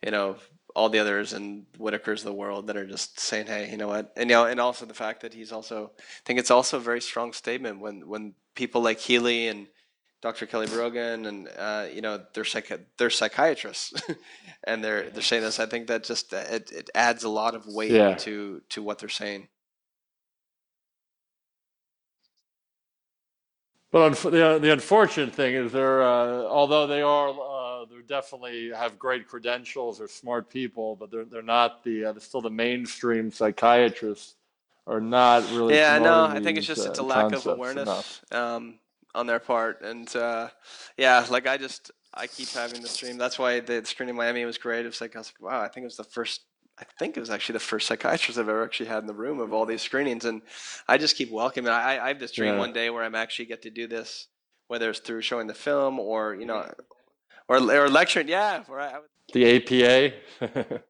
you 0.03 0.11
know 0.11 0.35
all 0.75 0.89
the 0.89 0.99
others 0.99 1.33
and 1.33 1.65
Whitakers 1.77 2.19
of 2.19 2.25
the 2.25 2.33
world 2.33 2.67
that 2.67 2.77
are 2.77 2.85
just 2.85 3.19
saying, 3.19 3.47
hey, 3.47 3.69
you 3.71 3.77
know 3.77 3.87
what, 3.87 4.11
and 4.15 4.29
you 4.29 4.35
know, 4.35 4.45
and 4.45 4.59
also 4.59 4.85
the 4.85 4.93
fact 4.93 5.21
that 5.21 5.33
he's 5.33 5.51
also 5.51 5.91
I 5.97 6.21
think 6.25 6.39
it's 6.39 6.51
also 6.51 6.77
a 6.77 6.81
very 6.81 7.01
strong 7.01 7.33
statement 7.33 7.79
when 7.79 8.07
when 8.07 8.33
people 8.55 8.81
like 8.81 8.99
Healy 8.99 9.47
and 9.47 9.67
Dr. 10.21 10.45
Kelly 10.45 10.67
Brogan 10.67 11.25
and 11.25 11.47
uh, 11.57 11.87
you 11.93 12.01
know 12.01 12.21
they're 12.33 12.43
psychi- 12.43 12.85
they're 12.97 13.09
psychiatrists 13.09 13.93
and 14.65 14.83
they're 14.83 15.09
they're 15.09 15.21
saying 15.23 15.43
this. 15.43 15.59
I 15.59 15.65
think 15.65 15.87
that 15.87 16.03
just 16.03 16.33
it, 16.33 16.71
it 16.71 16.89
adds 16.93 17.23
a 17.23 17.29
lot 17.29 17.55
of 17.55 17.65
weight 17.67 17.91
Yeah. 17.91 18.15
to 18.15 18.61
to 18.69 18.83
what 18.83 18.99
they're 18.99 19.09
saying. 19.09 19.47
But 23.91 24.13
the, 24.17 24.59
the 24.61 24.71
unfortunate 24.71 25.33
thing 25.33 25.55
is 25.55 25.71
they're, 25.71 26.03
uh, 26.03 26.43
although 26.43 26.85
they 26.85 27.01
are, 27.01 27.29
uh, 27.29 27.33
definitely 28.09 28.71
have 28.71 28.99
great 28.99 29.27
credentials, 29.27 29.99
they're 29.99 30.07
smart 30.07 30.49
people, 30.49 30.95
but 30.95 31.11
they're, 31.11 31.25
they're 31.25 31.41
not 31.41 31.83
the, 31.83 32.05
uh, 32.05 32.11
they're 32.11 32.19
still 32.21 32.41
the 32.41 32.49
mainstream 32.49 33.31
psychiatrists 33.31 34.35
are 34.87 34.99
not 34.99 35.43
really. 35.51 35.75
yeah, 35.75 35.99
no, 35.99 36.25
I 36.25 36.39
think 36.39 36.57
it's 36.57 36.67
just 36.67 36.85
it's 36.85 36.97
a 36.97 37.01
uh, 37.01 37.05
lack 37.05 37.31
of 37.31 37.45
awareness 37.45 38.21
um, 38.31 38.79
on 39.13 39.27
their 39.27 39.39
part, 39.39 39.81
and 39.81 40.13
uh, 40.15 40.49
yeah, 40.97 41.25
like 41.29 41.47
I 41.47 41.57
just 41.57 41.91
I 42.13 42.27
keep 42.27 42.49
having 42.49 42.81
the 42.81 42.89
stream. 42.89 43.17
That's 43.17 43.37
why 43.37 43.59
the 43.59 43.85
screening 43.85 44.13
in 44.13 44.17
Miami 44.17 44.45
was 44.45 44.57
great. 44.57 44.85
It 44.85 44.89
was 44.89 44.99
like 44.99 45.15
I 45.15 45.19
was 45.19 45.31
like, 45.39 45.51
wow, 45.51 45.61
I 45.61 45.67
think 45.67 45.83
it 45.83 45.87
was 45.87 45.97
the 45.97 46.03
first. 46.03 46.41
I 46.79 46.85
think 46.97 47.17
it 47.17 47.19
was 47.19 47.29
actually 47.29 47.53
the 47.53 47.59
first 47.59 47.87
psychiatrist 47.87 48.39
I've 48.39 48.47
ever 48.47 48.63
actually 48.63 48.87
had 48.87 48.99
in 48.99 49.07
the 49.07 49.13
room 49.13 49.41
of 49.41 49.53
all 49.53 49.65
these 49.65 49.81
screenings, 49.81 50.25
and 50.25 50.41
I 50.87 50.97
just 50.97 51.17
keep 51.17 51.29
welcoming. 51.31 51.71
I, 51.71 51.99
I 52.03 52.07
have 52.07 52.19
this 52.19 52.31
dream 52.31 52.53
Yeah. 52.53 52.59
one 52.59 52.73
day 52.73 52.89
where 52.89 53.03
I'm 53.03 53.15
actually 53.15 53.45
get 53.45 53.61
to 53.63 53.69
do 53.69 53.85
this, 53.85 54.27
whether 54.69 54.89
it's 54.89 54.99
through 54.99 55.21
showing 55.21 55.47
the 55.47 55.53
film 55.53 55.99
or 55.99 56.35
you 56.35 56.45
know, 56.45 56.71
or 57.49 57.57
or 57.57 57.89
lecturing. 57.89 58.27
Yeah, 58.29 58.63
The 59.33 60.13
APA. 60.41 60.79